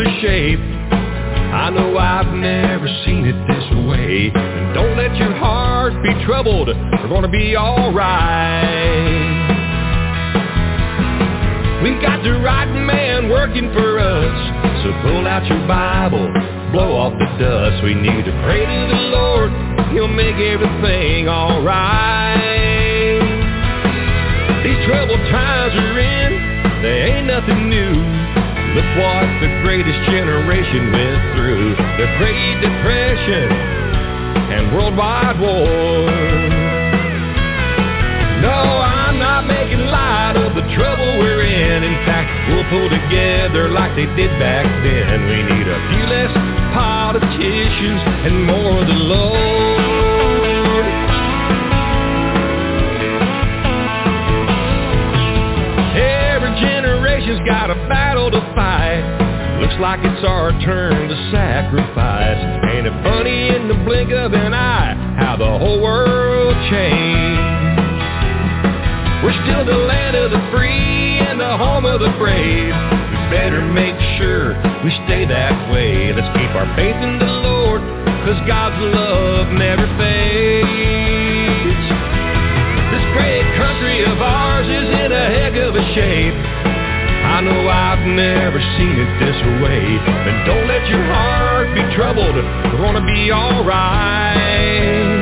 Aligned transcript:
a 0.00 0.20
shape. 0.20 0.60
I 1.52 1.68
know 1.70 1.98
I've 1.98 2.32
never 2.32 2.88
seen 3.04 3.26
it 3.26 3.36
this 3.46 3.66
way. 3.86 4.32
And 4.34 4.74
don't 4.74 4.96
let 4.96 5.14
your 5.16 5.34
heart 5.36 6.02
be 6.02 6.12
troubled. 6.24 6.68
We're 6.68 7.08
gonna 7.08 7.28
be 7.28 7.56
alright. 7.56 9.02
We 11.82 11.90
got 12.00 12.22
the 12.24 12.40
right 12.40 12.72
man 12.72 13.28
working 13.28 13.70
for 13.72 13.98
us. 13.98 14.82
So 14.82 14.92
pull 15.02 15.26
out 15.26 15.44
your 15.46 15.66
Bible, 15.68 16.26
blow 16.72 16.96
off 16.96 17.12
the 17.18 17.26
dust. 17.38 17.84
We 17.84 17.94
need 17.94 18.24
to 18.24 18.32
pray 18.44 18.64
to 18.64 18.86
the 18.88 19.02
Lord. 19.12 19.50
He'll 19.92 20.08
make 20.08 20.36
everything 20.36 21.28
alright. 21.28 22.40
These 24.64 24.86
troubled 24.86 25.20
times 25.28 25.74
we're 25.74 26.00
in, 26.00 26.82
they 26.82 27.12
ain't 27.12 27.26
nothing 27.26 27.68
new. 27.68 28.41
Look 28.72 28.88
what 28.96 29.28
the 29.44 29.52
greatest 29.60 30.00
generation 30.08 30.92
went 30.92 31.20
through. 31.36 31.76
The 32.00 32.08
Great 32.16 32.56
Depression 32.64 33.52
and 34.48 34.72
worldwide 34.72 35.38
war. 35.38 36.08
No, 38.40 38.48
I'm 38.48 39.18
not 39.18 39.46
making 39.46 39.84
light 39.92 40.40
of 40.40 40.54
the 40.56 40.64
trouble 40.72 41.04
we're 41.20 41.44
in. 41.44 41.84
In 41.84 41.98
fact, 42.08 42.32
we'll 42.48 42.64
pull 42.72 42.88
together 42.88 43.68
like 43.68 43.94
they 43.94 44.08
did 44.16 44.32
back 44.40 44.64
then. 44.82 45.28
We 45.28 45.42
need 45.44 45.68
a 45.68 45.80
few 45.92 46.04
less 46.08 46.32
politicians 46.72 48.00
and 48.24 48.46
more 48.46 48.80
of 48.80 48.86
the 48.88 48.94
Lord. 48.94 49.81
Generation's 57.32 57.48
got 57.48 57.70
a 57.70 57.74
battle 57.88 58.30
to 58.30 58.40
fight. 58.54 59.60
Looks 59.60 59.78
like 59.80 60.00
it's 60.02 60.24
our 60.24 60.50
turn 60.64 61.08
to 61.08 61.30
sacrifice. 61.30 62.38
Ain't 62.72 62.86
it 62.86 63.04
funny 63.04 63.48
in 63.48 63.68
the 63.68 63.74
blink 63.84 64.10
of 64.10 64.32
an 64.32 64.52
eye 64.52 64.94
how 65.18 65.36
the 65.36 65.46
whole 65.46 65.80
world 65.80 66.54
changed? 66.70 67.40
We're 69.22 69.38
still 69.46 69.64
the 69.64 69.78
land 69.86 70.16
of 70.16 70.30
the 70.32 70.42
free 70.50 71.20
and 71.22 71.38
the 71.38 71.56
home 71.56 71.86
of 71.86 72.00
the 72.00 72.10
brave. 72.18 72.74
We 72.74 73.18
better 73.30 73.62
make 73.62 73.94
sure 74.18 74.58
we 74.82 74.90
stay 75.06 75.24
that 75.26 75.70
way. 75.70 76.12
Let's 76.12 76.28
keep 76.36 76.50
our 76.58 76.66
faith 76.74 76.96
in 76.96 77.18
the 77.18 77.32
Lord, 77.46 77.82
cause 78.26 78.40
God's 78.48 78.82
love 78.82 79.46
never 79.54 79.86
fades. 79.94 80.66
This 82.90 83.06
great 83.14 83.46
country 83.54 84.02
of 84.10 84.18
ours 84.18 84.66
is 84.66 84.88
in 84.90 85.12
a 85.14 85.26
heck 85.38 85.54
of 85.54 85.76
a 85.76 85.84
shape. 85.94 86.61
Know 87.42 87.66
I've 87.66 88.06
never 88.06 88.60
seen 88.78 88.94
it 89.02 89.10
this 89.18 89.38
way. 89.62 89.82
But 90.06 90.46
don't 90.46 90.66
let 90.68 90.86
your 90.86 91.02
heart 91.10 91.74
be 91.74 91.82
troubled. 91.94 92.36
We're 92.38 92.78
gonna 92.78 93.02
be 93.02 93.32
alright. 93.32 95.18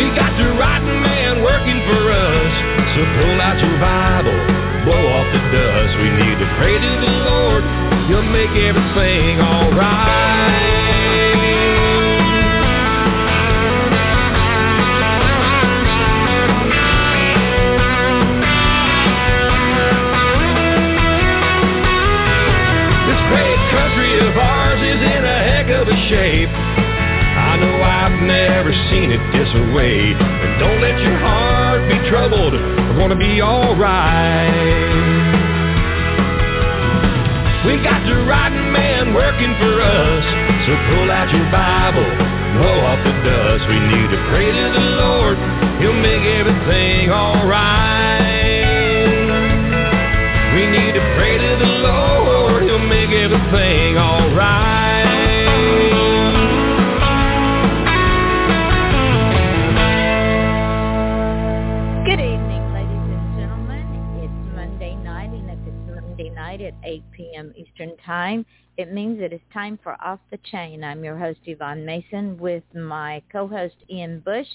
We 0.00 0.08
got 0.16 0.32
the 0.40 0.56
right 0.56 0.80
man 0.80 1.42
working 1.44 1.84
for 1.84 2.02
us. 2.12 2.52
So 2.96 3.00
pull 3.20 3.36
out 3.44 3.60
your 3.60 3.76
Bible, 3.76 4.38
blow 4.88 5.04
off 5.20 5.28
the 5.36 5.42
dust. 5.52 5.92
We 6.00 6.08
need 6.16 6.36
to 6.40 6.48
pray 6.56 6.74
to 6.80 6.92
the 7.04 7.12
Lord. 7.28 7.62
He'll 8.08 8.22
make 8.22 8.56
everything 8.56 9.40
alright. 9.40 10.83
Shape. 26.44 26.54
I 26.54 27.56
know 27.58 27.82
I've 27.82 28.22
never 28.22 28.72
seen 28.90 29.10
it 29.10 29.20
this 29.32 29.50
way. 29.74 30.14
But 30.14 30.58
don't 30.58 30.80
let 30.80 31.00
your 31.00 31.16
heart 31.18 31.88
be 31.88 31.98
troubled. 32.08 32.54
We're 32.54 32.98
gonna 32.98 33.16
be 33.16 33.42
alright. 33.42 34.52
We 37.66 37.80
got 37.82 38.04
the 38.06 38.16
right 38.28 38.52
man 38.72 39.14
working 39.14 39.54
for 39.56 39.80
us. 39.80 40.24
So 40.66 40.72
pull 40.94 41.10
out 41.10 41.28
your 41.32 41.48
Bible, 41.50 42.08
blow 42.56 42.76
off 42.88 43.00
the 43.04 43.14
dust. 43.24 43.68
We 43.68 43.78
need 43.80 44.08
to 44.10 44.20
pray 44.30 44.52
to 44.52 44.66
the 44.72 44.86
Lord. 45.00 45.36
He'll 45.80 45.92
make 45.96 46.24
everything 46.24 47.10
alright. 47.10 48.22
We 50.54 50.66
need 50.70 50.92
to 50.94 51.04
pray 51.16 51.38
to 51.38 51.56
the 51.58 51.72
Lord. 51.82 52.13
Time, 68.04 68.44
it 68.76 68.92
means 68.92 69.20
it 69.20 69.32
is 69.32 69.40
time 69.52 69.78
for 69.82 69.96
Off 70.04 70.18
the 70.30 70.38
Chain. 70.50 70.84
I'm 70.84 71.04
your 71.04 71.16
host, 71.16 71.40
Yvonne 71.46 71.86
Mason, 71.86 72.36
with 72.38 72.64
my 72.74 73.22
co-host, 73.30 73.76
Ian 73.90 74.20
Bush. 74.20 74.46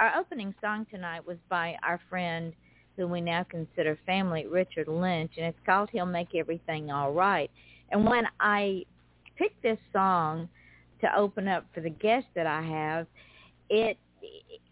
Our 0.00 0.16
opening 0.18 0.54
song 0.60 0.86
tonight 0.90 1.26
was 1.26 1.36
by 1.48 1.76
our 1.82 2.00
friend, 2.08 2.52
who 2.96 3.06
we 3.06 3.20
now 3.20 3.44
consider 3.48 3.98
family, 4.06 4.46
Richard 4.46 4.88
Lynch, 4.88 5.32
and 5.36 5.46
it's 5.46 5.58
called 5.66 5.90
He'll 5.92 6.06
Make 6.06 6.34
Everything 6.34 6.90
All 6.90 7.12
Right. 7.12 7.50
And 7.90 8.06
when 8.06 8.24
I 8.40 8.84
picked 9.36 9.62
this 9.62 9.78
song 9.92 10.48
to 11.00 11.16
open 11.16 11.46
up 11.46 11.66
for 11.74 11.80
the 11.82 11.90
guest 11.90 12.26
that 12.34 12.46
I 12.46 12.62
have, 12.62 13.06
it 13.68 13.98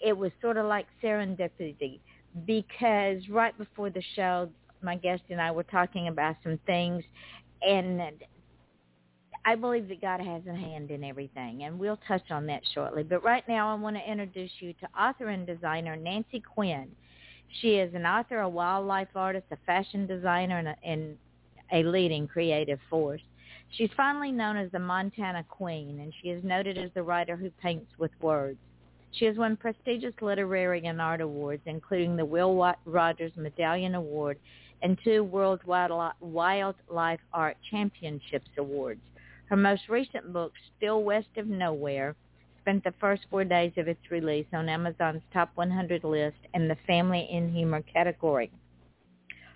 it 0.00 0.16
was 0.16 0.32
sort 0.40 0.56
of 0.56 0.66
like 0.66 0.86
serendipity 1.02 2.00
because 2.46 3.28
right 3.28 3.56
before 3.56 3.90
the 3.90 4.02
show, 4.16 4.48
my 4.82 4.96
guest 4.96 5.22
and 5.30 5.40
I 5.40 5.50
were 5.50 5.62
talking 5.62 6.08
about 6.08 6.36
some 6.42 6.58
things, 6.66 7.04
and 7.66 8.00
I 9.44 9.54
believe 9.54 9.88
that 9.88 10.00
God 10.00 10.20
has 10.20 10.42
a 10.46 10.54
hand 10.54 10.90
in 10.90 11.04
everything, 11.04 11.64
and 11.64 11.78
we'll 11.78 11.98
touch 12.08 12.30
on 12.30 12.46
that 12.46 12.62
shortly. 12.72 13.02
But 13.02 13.22
right 13.22 13.46
now, 13.46 13.70
I 13.70 13.78
want 13.78 13.96
to 13.96 14.10
introduce 14.10 14.50
you 14.60 14.72
to 14.74 14.88
author 14.98 15.28
and 15.28 15.46
designer 15.46 15.96
Nancy 15.96 16.40
Quinn. 16.40 16.88
She 17.60 17.74
is 17.74 17.94
an 17.94 18.06
author, 18.06 18.40
a 18.40 18.48
wildlife 18.48 19.08
artist, 19.14 19.46
a 19.50 19.56
fashion 19.66 20.06
designer, 20.06 20.58
and 20.58 20.68
a, 20.68 20.76
and 20.84 21.16
a 21.72 21.88
leading 21.88 22.26
creative 22.26 22.78
force. 22.88 23.20
She's 23.76 23.90
finally 23.96 24.32
known 24.32 24.56
as 24.56 24.70
the 24.72 24.78
Montana 24.78 25.44
Queen, 25.48 26.00
and 26.00 26.12
she 26.22 26.30
is 26.30 26.42
noted 26.42 26.78
as 26.78 26.90
the 26.94 27.02
writer 27.02 27.36
who 27.36 27.50
paints 27.62 27.90
with 27.98 28.12
words. 28.20 28.58
She 29.12 29.26
has 29.26 29.36
won 29.36 29.56
prestigious 29.56 30.14
literary 30.20 30.84
and 30.86 31.00
art 31.00 31.20
awards, 31.20 31.62
including 31.66 32.16
the 32.16 32.24
Will 32.24 32.74
Rogers 32.84 33.32
Medallion 33.36 33.94
Award 33.94 34.38
and 34.84 34.98
two 35.02 35.24
World 35.24 35.62
Wildlife 35.64 37.20
Art 37.32 37.56
Championships 37.70 38.50
Awards. 38.58 39.00
Her 39.46 39.56
most 39.56 39.88
recent 39.88 40.30
book, 40.30 40.52
Still 40.76 41.02
West 41.02 41.38
of 41.38 41.46
Nowhere, 41.46 42.14
spent 42.60 42.84
the 42.84 42.92
first 43.00 43.22
four 43.30 43.44
days 43.44 43.72
of 43.78 43.88
its 43.88 44.10
release 44.10 44.46
on 44.52 44.68
Amazon's 44.68 45.22
Top 45.32 45.50
100 45.54 46.04
list 46.04 46.36
in 46.52 46.68
the 46.68 46.76
Family 46.86 47.26
and 47.32 47.50
Humor 47.56 47.82
category. 47.92 48.50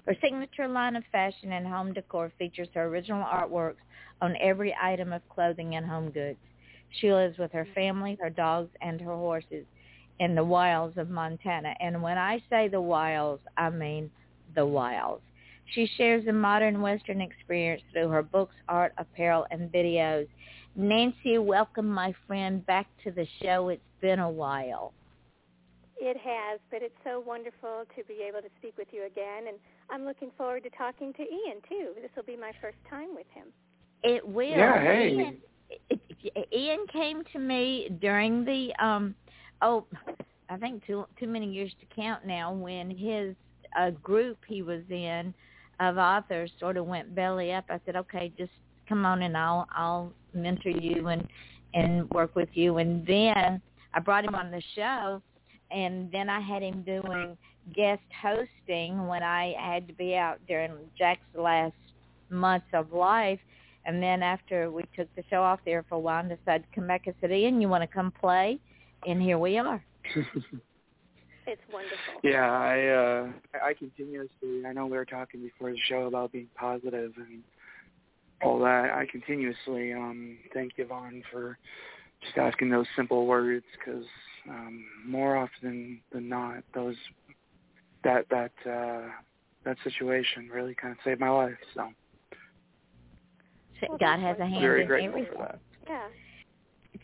Her 0.06 0.16
signature 0.22 0.66
line 0.66 0.96
of 0.96 1.04
fashion 1.12 1.52
and 1.52 1.66
home 1.66 1.92
decor 1.92 2.32
features 2.38 2.68
her 2.72 2.84
original 2.84 3.22
artworks 3.22 3.84
on 4.22 4.34
every 4.40 4.74
item 4.82 5.12
of 5.12 5.28
clothing 5.28 5.74
and 5.74 5.84
home 5.84 6.08
goods. 6.08 6.38
She 7.00 7.12
lives 7.12 7.36
with 7.36 7.52
her 7.52 7.68
family, 7.74 8.16
her 8.18 8.30
dogs, 8.30 8.70
and 8.80 8.98
her 9.02 9.14
horses 9.14 9.66
in 10.20 10.34
the 10.34 10.44
wilds 10.44 10.96
of 10.96 11.10
Montana. 11.10 11.74
And 11.80 12.02
when 12.02 12.16
I 12.16 12.42
say 12.48 12.68
the 12.68 12.80
wilds, 12.80 13.42
I 13.58 13.68
mean 13.68 14.10
the 14.54 14.64
wilds. 14.64 15.22
She 15.74 15.88
shares 15.96 16.24
the 16.24 16.32
modern 16.32 16.80
Western 16.80 17.20
experience 17.20 17.82
through 17.92 18.08
her 18.08 18.22
books, 18.22 18.54
art, 18.68 18.92
apparel, 18.96 19.46
and 19.50 19.70
videos. 19.70 20.26
Nancy, 20.76 21.38
welcome, 21.38 21.88
my 21.88 22.14
friend, 22.26 22.64
back 22.66 22.86
to 23.04 23.10
the 23.10 23.26
show. 23.42 23.68
It's 23.68 23.82
been 24.00 24.18
a 24.18 24.30
while. 24.30 24.92
It 26.00 26.16
has, 26.16 26.60
but 26.70 26.80
it's 26.80 26.94
so 27.02 27.20
wonderful 27.26 27.84
to 27.96 28.04
be 28.04 28.22
able 28.26 28.40
to 28.40 28.48
speak 28.58 28.74
with 28.78 28.88
you 28.92 29.04
again, 29.04 29.48
and 29.48 29.58
I'm 29.90 30.04
looking 30.04 30.30
forward 30.38 30.62
to 30.62 30.70
talking 30.70 31.12
to 31.14 31.22
Ian 31.22 31.60
too. 31.68 31.88
This 32.00 32.10
will 32.16 32.22
be 32.22 32.36
my 32.36 32.52
first 32.62 32.78
time 32.88 33.14
with 33.14 33.26
him. 33.34 33.48
It 34.04 34.26
will. 34.26 34.44
Yeah, 34.44 34.80
hey. 34.80 35.16
Ian, 35.16 35.36
Ian 36.52 36.86
came 36.92 37.22
to 37.32 37.38
me 37.38 37.88
during 38.00 38.44
the 38.44 38.72
um 38.82 39.14
oh 39.60 39.86
I 40.48 40.56
think 40.56 40.86
too 40.86 41.04
too 41.18 41.26
many 41.26 41.50
years 41.50 41.72
to 41.80 41.94
count 41.94 42.24
now 42.24 42.52
when 42.52 42.90
his 42.90 43.34
uh, 43.76 43.90
group 43.90 44.38
he 44.46 44.62
was 44.62 44.82
in 44.90 45.34
of 45.80 45.96
authors 45.96 46.50
sort 46.58 46.76
of 46.76 46.86
went 46.86 47.14
belly 47.14 47.52
up. 47.52 47.64
I 47.68 47.80
said, 47.86 47.96
okay, 47.96 48.32
just 48.36 48.50
come 48.88 49.04
on 49.04 49.22
and 49.22 49.36
I'll 49.36 49.66
I'll 49.74 50.12
mentor 50.34 50.70
you 50.70 51.08
and 51.08 51.26
and 51.74 52.08
work 52.10 52.34
with 52.34 52.48
you. 52.54 52.78
And 52.78 53.06
then 53.06 53.60
I 53.94 54.00
brought 54.00 54.24
him 54.24 54.34
on 54.34 54.50
the 54.50 54.62
show, 54.74 55.22
and 55.70 56.10
then 56.10 56.28
I 56.28 56.40
had 56.40 56.62
him 56.62 56.82
doing 56.82 57.36
guest 57.74 58.02
hosting 58.22 59.06
when 59.06 59.22
I 59.22 59.54
had 59.58 59.86
to 59.88 59.94
be 59.94 60.16
out 60.16 60.38
during 60.46 60.72
Jack's 60.96 61.20
last 61.34 61.74
months 62.30 62.66
of 62.72 62.92
life. 62.92 63.40
And 63.84 64.02
then 64.02 64.22
after 64.22 64.70
we 64.70 64.82
took 64.96 65.14
the 65.16 65.22
show 65.30 65.42
off 65.42 65.60
there 65.64 65.84
for 65.88 65.94
a 65.94 65.98
while 65.98 66.20
and 66.20 66.28
decided 66.28 66.64
to 66.68 66.74
come 66.74 66.86
back, 66.86 67.04
I 67.06 67.14
said, 67.20 67.30
Ian, 67.30 67.60
you 67.60 67.68
want 67.68 67.82
to 67.82 67.86
come 67.86 68.10
play? 68.10 68.58
And 69.06 69.22
here 69.22 69.38
we 69.38 69.58
are. 69.58 69.82
it's 71.48 71.62
wonderful. 71.72 72.20
Yeah, 72.22 72.50
I 72.50 72.86
uh 72.88 73.64
I 73.64 73.74
continuously 73.74 74.66
I 74.66 74.72
know 74.72 74.86
we 74.86 74.96
were 74.96 75.04
talking 75.04 75.40
before 75.40 75.70
the 75.72 75.78
show 75.88 76.06
about 76.06 76.32
being 76.32 76.48
positive 76.56 77.12
and 77.16 77.42
all 78.42 78.58
that. 78.60 78.90
I 78.90 79.06
continuously 79.10 79.92
um 79.92 80.38
thank 80.54 80.72
Yvonne 80.76 81.22
for 81.32 81.58
just 82.22 82.36
asking 82.36 82.70
those 82.70 82.86
simple 82.96 83.26
words 83.26 83.64
because 83.78 84.04
um 84.48 84.84
more 85.06 85.36
often 85.36 86.00
than 86.12 86.28
not 86.28 86.62
those 86.74 86.96
that 88.04 88.26
that 88.30 88.52
uh 88.68 89.08
that 89.64 89.76
situation 89.84 90.48
really 90.52 90.74
kind 90.74 90.92
of 90.92 90.98
saved 91.04 91.20
my 91.20 91.30
life 91.30 91.54
so 91.74 91.88
God 93.98 94.20
has 94.20 94.38
a 94.38 94.46
hand 94.46 94.60
very 94.60 94.82
in 94.82 94.86
grateful 94.86 95.10
everything. 95.10 95.36
for 95.36 95.42
that 95.44 95.60
Yeah. 95.88 96.08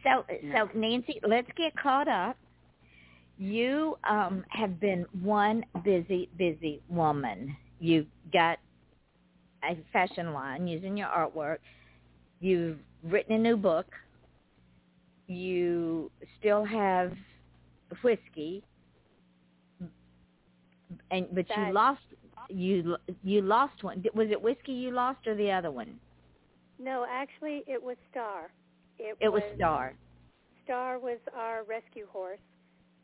So, 0.02 0.24
Yeah. 0.42 0.66
so 0.66 0.78
Nancy, 0.78 1.20
let's 1.26 1.50
get 1.56 1.74
caught 1.76 2.08
up. 2.08 2.36
You 3.38 3.98
um, 4.08 4.44
have 4.50 4.80
been 4.80 5.06
one 5.22 5.64
busy, 5.84 6.28
busy 6.38 6.80
woman. 6.88 7.56
You've 7.80 8.06
got 8.32 8.58
a 9.64 9.76
fashion 9.92 10.32
line 10.32 10.66
using 10.66 10.96
your 10.96 11.08
artwork. 11.08 11.58
You've 12.40 12.78
written 13.02 13.34
a 13.34 13.38
new 13.38 13.56
book. 13.56 13.86
You 15.26 16.10
still 16.38 16.64
have 16.64 17.12
whiskey, 18.02 18.62
and 21.10 21.26
but 21.32 21.46
you 21.56 21.72
lost 21.72 22.00
you 22.48 22.96
you 23.22 23.40
lost 23.40 23.82
one. 23.82 24.04
Was 24.14 24.28
it 24.30 24.40
whiskey 24.40 24.72
you 24.72 24.90
lost 24.90 25.26
or 25.26 25.34
the 25.34 25.50
other 25.50 25.70
one? 25.70 25.98
No, 26.78 27.06
actually, 27.08 27.62
it 27.66 27.82
was 27.82 27.96
Star. 28.10 28.52
It, 28.98 29.16
It 29.20 29.28
was 29.28 29.42
Star. 29.56 29.94
Star 30.64 30.98
was 30.98 31.18
our 31.34 31.64
rescue 31.64 32.06
horse, 32.10 32.38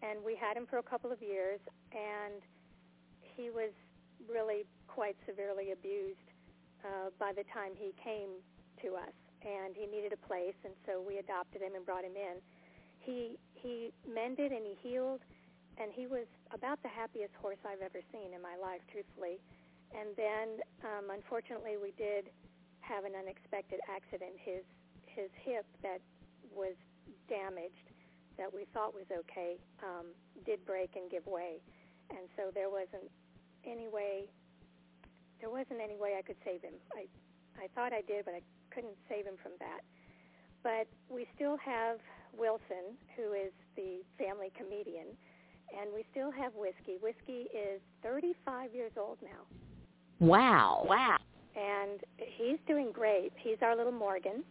and 0.02 0.22
we 0.24 0.36
had 0.36 0.56
him 0.56 0.66
for 0.66 0.78
a 0.78 0.82
couple 0.82 1.12
of 1.12 1.20
years, 1.20 1.60
and 1.92 2.40
he 3.20 3.50
was 3.50 3.70
really 4.28 4.64
quite 4.86 5.16
severely 5.26 5.72
abused 5.72 6.28
uh, 6.84 7.10
by 7.18 7.32
the 7.32 7.44
time 7.52 7.72
he 7.76 7.92
came 8.02 8.40
to 8.82 8.96
us, 8.96 9.16
and 9.44 9.76
he 9.76 9.86
needed 9.86 10.12
a 10.12 10.20
place, 10.26 10.56
and 10.64 10.72
so 10.86 11.00
we 11.00 11.18
adopted 11.18 11.60
him 11.60 11.74
and 11.76 11.84
brought 11.84 12.04
him 12.04 12.16
in. 12.16 12.40
He 13.00 13.36
he 13.54 13.92
mended 14.08 14.52
and 14.52 14.64
he 14.64 14.76
healed, 14.80 15.20
and 15.76 15.92
he 15.92 16.06
was 16.06 16.24
about 16.52 16.80
the 16.82 16.88
happiest 16.88 17.34
horse 17.40 17.60
I've 17.64 17.84
ever 17.84 18.00
seen 18.12 18.32
in 18.32 18.40
my 18.40 18.56
life, 18.56 18.80
truthfully. 18.92 19.36
And 19.92 20.16
then, 20.16 20.64
um, 20.84 21.10
unfortunately, 21.12 21.76
we 21.76 21.92
did 21.98 22.30
have 22.80 23.04
an 23.04 23.12
unexpected 23.12 23.80
accident. 23.88 24.36
His 24.40 24.64
his 25.04 25.28
hip 25.44 25.66
that 25.82 26.00
was 26.54 26.74
damaged 27.28 27.89
that 28.40 28.48
we 28.52 28.64
thought 28.72 28.94
was 28.96 29.04
okay 29.12 29.60
um, 29.84 30.06
did 30.48 30.64
break 30.64 30.96
and 30.96 31.10
give 31.12 31.26
way, 31.28 31.60
and 32.08 32.24
so 32.36 32.48
there 32.56 32.70
wasn't 32.72 33.12
any 33.68 33.86
way 33.86 34.24
there 35.40 35.50
wasn't 35.50 35.80
any 35.80 35.96
way 35.96 36.16
I 36.18 36.22
could 36.22 36.36
save 36.44 36.62
him. 36.62 36.74
I 36.96 37.04
I 37.62 37.68
thought 37.76 37.92
I 37.92 38.00
did, 38.08 38.24
but 38.24 38.34
I 38.34 38.42
couldn't 38.74 38.96
save 39.08 39.26
him 39.26 39.36
from 39.42 39.52
that. 39.60 39.84
But 40.64 40.88
we 41.12 41.26
still 41.36 41.56
have 41.64 41.98
Wilson, 42.36 42.96
who 43.16 43.32
is 43.32 43.52
the 43.76 44.00
family 44.18 44.52
comedian, 44.56 45.08
and 45.78 45.92
we 45.94 46.04
still 46.10 46.30
have 46.30 46.52
Whiskey. 46.54 46.96
Whiskey 47.00 47.48
is 47.52 47.80
35 48.02 48.74
years 48.74 48.92
old 48.98 49.18
now 49.22 49.44
Wow. 50.20 50.84
Wow. 50.88 51.16
and 51.56 52.00
he's 52.18 52.58
doing 52.66 52.92
great. 52.92 53.32
He's 53.36 53.56
our 53.62 53.74
little 53.76 53.92
Morgan, 53.92 54.44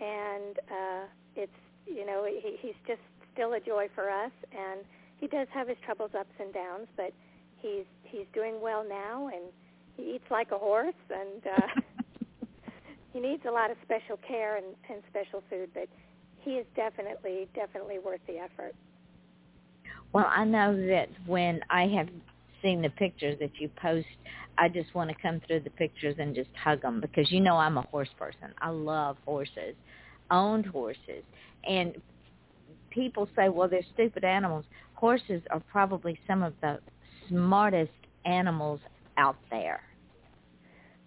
and 0.00 0.58
uh, 0.70 1.04
it's 1.34 1.52
you 1.86 2.04
know 2.06 2.26
he, 2.26 2.56
he's 2.60 2.78
just 2.86 3.00
still 3.32 3.52
a 3.54 3.60
joy 3.60 3.88
for 3.94 4.10
us, 4.10 4.32
and 4.52 4.80
he 5.18 5.26
does 5.26 5.48
have 5.52 5.68
his 5.68 5.76
troubles, 5.84 6.10
ups 6.18 6.34
and 6.38 6.52
downs, 6.52 6.88
but 6.96 7.12
he's 7.58 7.84
he's 8.02 8.26
doing 8.34 8.60
well 8.60 8.84
now, 8.88 9.28
and 9.28 9.44
he 9.96 10.14
eats 10.14 10.24
like 10.30 10.50
a 10.52 10.58
horse, 10.58 10.94
and 11.10 11.46
uh, 11.46 12.46
he 13.12 13.20
needs 13.20 13.42
a 13.48 13.50
lot 13.50 13.70
of 13.70 13.76
special 13.84 14.18
care 14.26 14.56
and, 14.56 14.66
and 14.90 15.02
special 15.10 15.42
food, 15.48 15.70
but 15.74 15.88
he 16.42 16.52
is 16.52 16.66
definitely 16.76 17.48
definitely 17.54 17.98
worth 17.98 18.20
the 18.26 18.38
effort. 18.38 18.74
Well, 20.12 20.30
I 20.30 20.44
know 20.44 20.74
that 20.88 21.08
when 21.26 21.60
I 21.68 21.86
have 21.88 22.08
seen 22.62 22.82
the 22.82 22.90
pictures 22.90 23.38
that 23.40 23.50
you 23.58 23.68
post, 23.80 24.06
I 24.58 24.68
just 24.68 24.94
want 24.94 25.10
to 25.10 25.16
come 25.20 25.40
through 25.46 25.60
the 25.60 25.70
pictures 25.70 26.16
and 26.18 26.34
just 26.34 26.48
hug 26.62 26.82
them 26.82 27.00
because 27.00 27.30
you 27.30 27.40
know 27.40 27.56
I'm 27.56 27.76
a 27.76 27.82
horse 27.82 28.08
person. 28.18 28.54
I 28.60 28.70
love 28.70 29.16
horses, 29.24 29.74
owned 30.30 30.66
horses, 30.66 31.22
and 31.68 31.96
people 32.90 33.28
say, 33.36 33.48
well, 33.48 33.68
they're 33.68 33.86
stupid 33.94 34.24
animals. 34.24 34.64
Horses 34.94 35.42
are 35.50 35.60
probably 35.60 36.18
some 36.26 36.42
of 36.42 36.54
the 36.62 36.78
smartest 37.28 37.90
animals 38.24 38.80
out 39.16 39.36
there. 39.50 39.80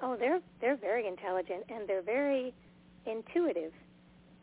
Oh, 0.01 0.16
they're 0.18 0.39
they're 0.62 0.77
very 0.77 1.07
intelligent 1.07 1.63
and 1.69 1.88
they're 1.88 2.01
very 2.01 2.54
intuitive. 3.06 3.74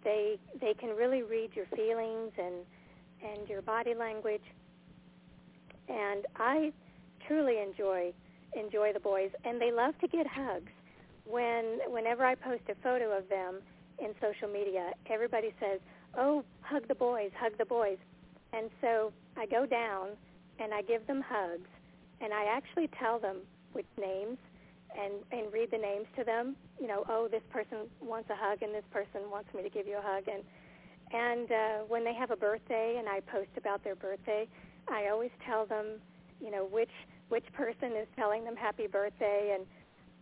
They 0.04 0.38
they 0.60 0.74
can 0.74 0.90
really 0.90 1.22
read 1.22 1.50
your 1.54 1.66
feelings 1.74 2.32
and 2.36 2.56
and 3.24 3.48
your 3.48 3.62
body 3.62 3.94
language. 3.94 4.42
And 5.88 6.26
I 6.36 6.72
truly 7.26 7.60
enjoy 7.62 8.12
enjoy 8.52 8.92
the 8.92 9.00
boys 9.00 9.30
and 9.44 9.60
they 9.60 9.72
love 9.72 9.98
to 10.00 10.08
get 10.08 10.26
hugs. 10.26 10.72
When 11.24 11.78
whenever 11.88 12.24
I 12.24 12.34
post 12.34 12.62
a 12.68 12.74
photo 12.82 13.16
of 13.16 13.28
them 13.28 13.60
in 13.98 14.14
social 14.20 14.48
media, 14.48 14.92
everybody 15.06 15.52
says, 15.60 15.80
"Oh, 16.16 16.44
hug 16.60 16.86
the 16.88 16.94
boys, 16.94 17.30
hug 17.38 17.56
the 17.58 17.64
boys." 17.64 17.98
And 18.52 18.70
so 18.80 19.12
I 19.36 19.46
go 19.46 19.66
down 19.66 20.10
and 20.58 20.72
I 20.72 20.82
give 20.82 21.06
them 21.06 21.20
hugs 21.20 21.68
and 22.20 22.32
I 22.32 22.44
actually 22.44 22.88
tell 22.98 23.18
them 23.18 23.38
with 23.74 23.86
names 23.98 24.38
and 24.98 25.14
and 25.32 25.52
read 25.52 25.70
the 25.70 25.78
names 25.78 26.06
to 26.16 26.24
them. 26.24 26.56
You 26.80 26.88
know, 26.88 27.04
oh, 27.08 27.28
this 27.28 27.42
person 27.50 27.88
wants 28.00 28.30
a 28.30 28.36
hug, 28.36 28.62
and 28.62 28.74
this 28.74 28.84
person 28.90 29.30
wants 29.30 29.52
me 29.54 29.62
to 29.62 29.70
give 29.70 29.86
you 29.86 29.98
a 29.98 30.02
hug. 30.02 30.24
And 30.28 30.42
and 31.12 31.52
uh, 31.52 31.78
when 31.88 32.04
they 32.04 32.14
have 32.14 32.30
a 32.30 32.36
birthday, 32.36 32.96
and 32.98 33.08
I 33.08 33.20
post 33.20 33.50
about 33.56 33.84
their 33.84 33.94
birthday, 33.94 34.48
I 34.88 35.08
always 35.08 35.30
tell 35.44 35.66
them, 35.66 36.00
you 36.40 36.50
know, 36.50 36.64
which 36.64 36.90
which 37.28 37.44
person 37.52 37.92
is 37.92 38.06
telling 38.16 38.44
them 38.44 38.56
happy 38.56 38.86
birthday, 38.86 39.54
and 39.54 39.66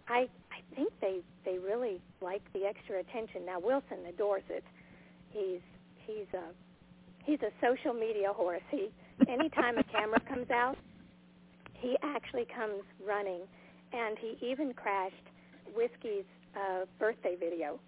I 0.09 0.29
I 0.44 0.44
think 0.75 0.93
they 1.01 1.21
they 1.45 1.59
really 1.59 2.01
like 2.21 2.43
the 2.53 2.65
extra 2.65 3.01
attention. 3.01 3.47
Now 3.47 3.61
Wilson 3.61 3.99
adores 4.09 4.43
it. 4.49 4.65
He's 5.31 5.61
he's 6.07 6.27
a 6.35 6.53
he's 7.25 7.41
a 7.43 7.51
social 7.61 7.95
media 7.95 8.33
horse. 8.33 8.63
He 8.71 8.89
anytime 9.29 9.79
a 9.79 9.85
camera 9.85 10.21
comes 10.29 10.51
out, 10.51 10.77
he 11.75 11.97
actually 12.03 12.47
comes 12.55 12.83
running 13.07 13.43
and 13.93 14.17
he 14.19 14.37
even 14.45 14.73
crashed 14.73 15.15
Whiskey's 15.75 16.25
uh, 16.57 16.85
birthday 16.99 17.37
video. 17.39 17.79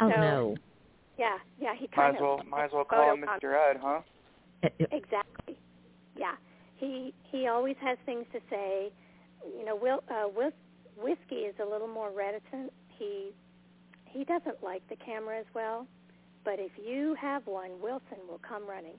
Oh 0.00 0.08
So, 0.08 0.20
no. 0.20 0.56
Yeah, 1.18 1.36
yeah, 1.60 1.74
he 1.74 1.82
might 1.82 1.94
kind 1.94 2.16
as 2.16 2.22
well 2.22 2.40
might 2.48 2.64
as 2.66 2.70
well 2.72 2.84
call 2.84 3.12
him 3.12 3.24
Mr. 3.26 3.54
Ed 3.54 3.76
huh 3.80 4.00
Exactly. 4.62 5.58
Yeah, 6.16 6.34
he 6.76 7.12
he 7.30 7.46
always 7.46 7.76
has 7.80 7.98
things 8.06 8.26
to 8.32 8.40
say. 8.50 8.90
You 9.58 9.64
know, 9.64 9.76
Will 9.76 10.02
uh, 10.10 10.28
Whis- 10.28 10.52
Whiskey 10.96 11.46
is 11.46 11.54
a 11.60 11.68
little 11.68 11.88
more 11.88 12.10
reticent. 12.10 12.72
He 12.98 13.30
he 14.06 14.24
doesn't 14.24 14.62
like 14.62 14.82
the 14.88 14.96
camera 14.96 15.38
as 15.38 15.46
well, 15.54 15.86
but 16.44 16.54
if 16.58 16.72
you 16.84 17.14
have 17.20 17.46
one, 17.46 17.70
Wilson 17.80 18.18
will 18.28 18.40
come 18.46 18.66
running. 18.66 18.96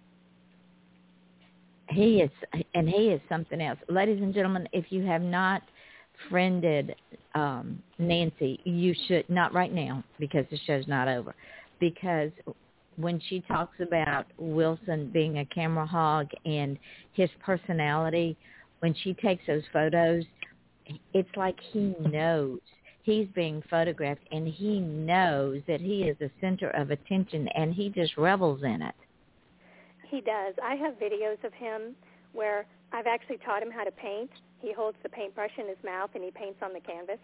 He 1.89 2.21
is, 2.21 2.29
and 2.73 2.87
he 2.87 3.09
is 3.09 3.19
something 3.27 3.61
else. 3.61 3.77
Ladies 3.89 4.21
and 4.21 4.33
gentlemen, 4.33 4.69
if 4.71 4.85
you 4.89 5.05
have 5.05 5.21
not 5.21 5.61
friended 6.29 6.95
um, 7.35 7.81
Nancy, 7.99 8.59
you 8.63 8.95
should 9.07 9.29
not 9.29 9.53
right 9.53 9.73
now 9.73 10.03
because 10.19 10.45
the 10.49 10.57
show's 10.65 10.87
not 10.87 11.09
over. 11.09 11.35
Because 11.79 12.31
when 12.95 13.21
she 13.27 13.41
talks 13.41 13.77
about 13.81 14.27
Wilson 14.37 15.09
being 15.11 15.39
a 15.39 15.45
camera 15.45 15.85
hog 15.85 16.29
and 16.45 16.77
his 17.13 17.29
personality, 17.43 18.37
when 18.79 18.95
she 19.03 19.13
takes 19.15 19.43
those 19.47 19.63
photos, 19.73 20.23
it's 21.13 21.29
like 21.35 21.57
he 21.71 21.95
knows 21.99 22.59
he's 23.03 23.27
being 23.33 23.63
photographed 23.69 24.21
and 24.31 24.47
he 24.47 24.79
knows 24.79 25.61
that 25.67 25.81
he 25.81 26.03
is 26.03 26.17
the 26.19 26.29
center 26.39 26.69
of 26.71 26.91
attention 26.91 27.47
and 27.55 27.73
he 27.73 27.89
just 27.89 28.17
revels 28.17 28.63
in 28.63 28.81
it. 28.81 28.95
He 30.09 30.21
does. 30.21 30.53
I 30.63 30.75
have 30.75 30.95
videos 30.95 31.43
of 31.43 31.53
him 31.53 31.95
where 32.33 32.65
I've 32.91 33.07
actually 33.07 33.37
taught 33.37 33.63
him 33.63 33.71
how 33.71 33.83
to 33.83 33.91
paint. 33.91 34.29
He 34.59 34.73
holds 34.73 34.97
the 35.03 35.09
paintbrush 35.09 35.51
in 35.57 35.67
his 35.67 35.77
mouth 35.83 36.09
and 36.13 36.23
he 36.23 36.31
paints 36.31 36.59
on 36.61 36.73
the 36.73 36.79
canvas. 36.79 37.17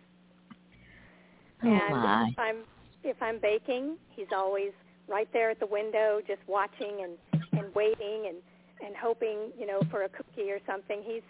Oh 1.64 1.68
and 1.68 1.92
my. 1.92 2.30
if 2.32 2.40
I'm 2.40 2.58
if 3.04 3.22
I'm 3.22 3.40
baking, 3.40 3.98
he's 4.16 4.28
always 4.36 4.72
right 5.08 5.28
there 5.34 5.50
at 5.50 5.60
the 5.60 5.68
window 5.68 6.22
just 6.26 6.40
watching 6.48 7.04
and 7.04 7.42
and 7.54 7.74
waiting 7.76 8.26
and 8.28 8.38
and 8.86 8.96
hoping, 8.96 9.52
you 9.58 9.66
know, 9.66 9.82
for 9.90 10.04
a 10.04 10.10
cookie 10.10 10.52
or 10.52 10.60
something. 10.68 11.02
He's 11.04 11.24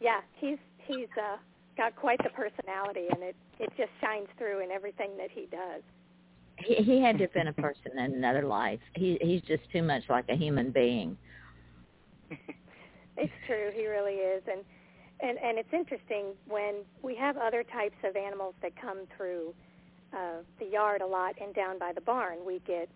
yeah, 0.00 0.20
he's 0.36 0.58
he's 0.86 1.08
uh 1.18 1.36
got 1.76 1.96
quite 1.96 2.18
the 2.22 2.30
personality, 2.30 3.06
and 3.10 3.22
it 3.22 3.36
it 3.58 3.70
just 3.76 3.90
shines 4.00 4.28
through 4.38 4.62
in 4.62 4.70
everything 4.70 5.16
that 5.16 5.30
he 5.30 5.46
does. 5.50 5.82
He 6.58 6.74
he 6.82 7.00
had 7.00 7.18
to 7.18 7.24
have 7.24 7.32
been 7.32 7.48
a 7.48 7.52
person 7.52 7.92
in 7.98 8.14
another 8.14 8.44
life. 8.44 8.80
He 8.94 9.18
he's 9.20 9.42
just 9.42 9.62
too 9.72 9.82
much 9.82 10.04
like 10.08 10.26
a 10.28 10.36
human 10.36 10.70
being. 10.70 11.16
it's 13.16 13.32
true, 13.46 13.70
he 13.74 13.86
really 13.86 14.14
is, 14.14 14.42
and 14.50 14.62
and 15.20 15.38
and 15.38 15.58
it's 15.58 15.72
interesting 15.72 16.34
when 16.48 16.82
we 17.02 17.14
have 17.16 17.36
other 17.36 17.64
types 17.64 17.96
of 18.04 18.16
animals 18.16 18.54
that 18.62 18.72
come 18.80 19.06
through 19.16 19.54
uh, 20.12 20.42
the 20.58 20.66
yard 20.66 21.00
a 21.00 21.06
lot 21.06 21.34
and 21.40 21.54
down 21.54 21.78
by 21.78 21.92
the 21.92 22.00
barn. 22.00 22.38
We 22.44 22.60
get 22.66 22.88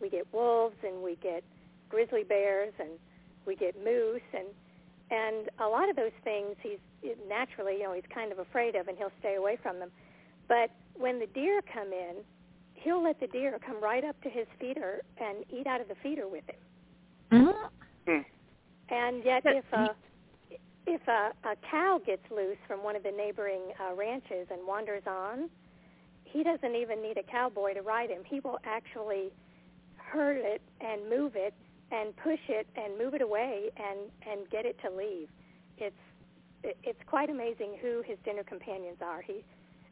we 0.00 0.10
get 0.10 0.26
wolves 0.32 0.76
and 0.86 1.02
we 1.02 1.16
get 1.16 1.42
grizzly 1.88 2.24
bears 2.24 2.72
and 2.78 2.90
we 3.46 3.56
get 3.56 3.74
moose 3.82 4.20
and 4.34 4.48
and 5.10 5.48
a 5.60 5.66
lot 5.66 5.88
of 5.88 5.96
those 5.96 6.14
things 6.24 6.56
he's 6.62 6.78
naturally 7.28 7.74
you 7.78 7.84
know 7.84 7.94
he's 7.94 8.04
kind 8.12 8.32
of 8.32 8.38
afraid 8.38 8.74
of 8.74 8.88
and 8.88 8.96
he'll 8.98 9.12
stay 9.20 9.36
away 9.36 9.58
from 9.62 9.78
them. 9.78 9.90
But 10.48 10.70
when 10.96 11.18
the 11.18 11.26
deer 11.26 11.60
come 11.72 11.92
in 11.92 12.16
he'll 12.74 13.02
let 13.02 13.18
the 13.20 13.26
deer 13.28 13.58
come 13.64 13.82
right 13.82 14.04
up 14.04 14.20
to 14.22 14.30
his 14.30 14.46
feeder 14.60 15.02
and 15.18 15.44
eat 15.50 15.66
out 15.66 15.80
of 15.80 15.88
the 15.88 15.96
feeder 16.02 16.28
with 16.28 16.44
him. 16.48 16.60
Mm-hmm. 17.32 18.22
and 18.88 19.24
yet 19.24 19.42
if 19.44 19.64
a 19.72 19.88
if 20.86 21.06
a, 21.06 21.32
a 21.46 21.54
cow 21.70 22.00
gets 22.06 22.22
loose 22.30 22.56
from 22.66 22.82
one 22.82 22.96
of 22.96 23.02
the 23.02 23.10
neighboring 23.10 23.60
uh, 23.78 23.94
ranches 23.94 24.46
and 24.50 24.66
wanders 24.66 25.02
on 25.06 25.50
he 26.32 26.42
doesn't 26.42 26.74
even 26.74 27.02
need 27.02 27.16
a 27.18 27.22
cowboy 27.22 27.74
to 27.74 27.82
ride 27.82 28.10
him. 28.10 28.22
He 28.24 28.40
will 28.40 28.58
actually 28.64 29.30
herd 29.96 30.38
it 30.38 30.62
and 30.80 31.08
move 31.08 31.32
it 31.34 31.54
and 31.90 32.14
push 32.16 32.40
it 32.48 32.66
and 32.76 32.98
move 32.98 33.14
it 33.14 33.22
away 33.22 33.70
and 33.76 34.10
and 34.30 34.48
get 34.50 34.66
it 34.66 34.76
to 34.84 34.90
leave. 34.94 35.28
It's 35.78 35.94
it's 36.62 37.00
quite 37.06 37.30
amazing 37.30 37.76
who 37.80 38.02
his 38.04 38.18
dinner 38.24 38.42
companions 38.42 38.98
are. 39.02 39.22
He 39.22 39.44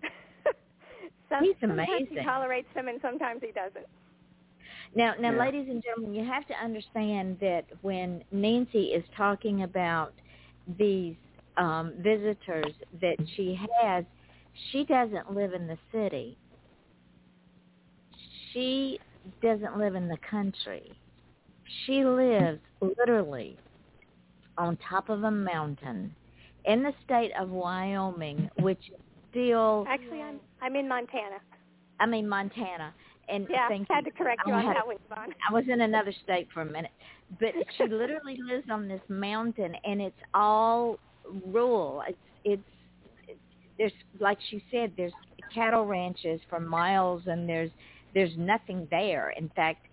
Some, 1.28 1.44
He's 1.44 1.54
amazing. 1.62 1.86
Sometimes 1.86 2.08
he 2.10 2.24
tolerates 2.24 2.68
them 2.74 2.88
and 2.88 3.00
sometimes 3.00 3.40
he 3.42 3.52
doesn't. 3.52 3.86
Now, 4.94 5.14
now, 5.20 5.32
yeah. 5.32 5.38
ladies 5.38 5.66
and 5.68 5.82
gentlemen, 5.82 6.14
you 6.14 6.24
have 6.24 6.46
to 6.46 6.54
understand 6.54 7.38
that 7.40 7.64
when 7.82 8.22
Nancy 8.30 8.86
is 8.86 9.04
talking 9.16 9.62
about 9.62 10.12
these 10.78 11.16
um, 11.56 11.94
visitors 11.98 12.72
that 13.00 13.16
she 13.36 13.58
has, 13.82 14.04
she 14.70 14.84
doesn't 14.84 15.34
live 15.34 15.52
in 15.52 15.66
the 15.66 15.76
city. 15.92 16.38
She 18.52 18.98
doesn't 19.42 19.76
live 19.76 19.96
in 19.96 20.08
the 20.08 20.18
country. 20.30 20.92
She 21.84 22.04
lives 22.04 22.60
literally 22.80 23.56
on 24.58 24.78
top 24.88 25.08
of 25.08 25.24
a 25.24 25.30
mountain 25.30 26.14
in 26.64 26.82
the 26.82 26.92
state 27.04 27.32
of 27.38 27.50
Wyoming, 27.50 28.50
which 28.60 28.80
still 29.30 29.84
actually 29.88 30.22
I'm 30.22 30.40
I'm 30.60 30.76
in 30.76 30.88
Montana. 30.88 31.38
I 32.00 32.06
mean 32.06 32.28
Montana. 32.28 32.92
And 33.28 33.46
yeah, 33.50 33.68
thank 33.68 33.88
had 33.90 34.04
to 34.04 34.10
correct 34.12 34.42
you 34.46 34.52
I 34.52 34.64
on 34.64 34.74
that 34.74 34.86
one, 34.86 34.96
Yvonne. 35.10 35.34
I 35.48 35.52
was 35.52 35.64
in 35.68 35.80
another 35.80 36.12
state 36.22 36.46
for 36.54 36.60
a 36.60 36.64
minute, 36.64 36.92
but 37.40 37.48
she 37.76 37.84
literally 37.88 38.38
lives 38.48 38.66
on 38.70 38.86
this 38.86 39.00
mountain, 39.08 39.74
and 39.84 40.00
it's 40.00 40.14
all 40.32 40.98
rural. 41.44 42.02
It's 42.44 42.62
it's 43.26 43.40
there's 43.78 43.92
like 44.20 44.38
she 44.48 44.62
said, 44.70 44.92
there's 44.96 45.12
cattle 45.52 45.86
ranches 45.86 46.40
for 46.48 46.60
miles, 46.60 47.22
and 47.26 47.48
there's 47.48 47.70
there's 48.14 48.32
nothing 48.36 48.86
there. 48.90 49.30
In 49.36 49.50
fact, 49.56 49.86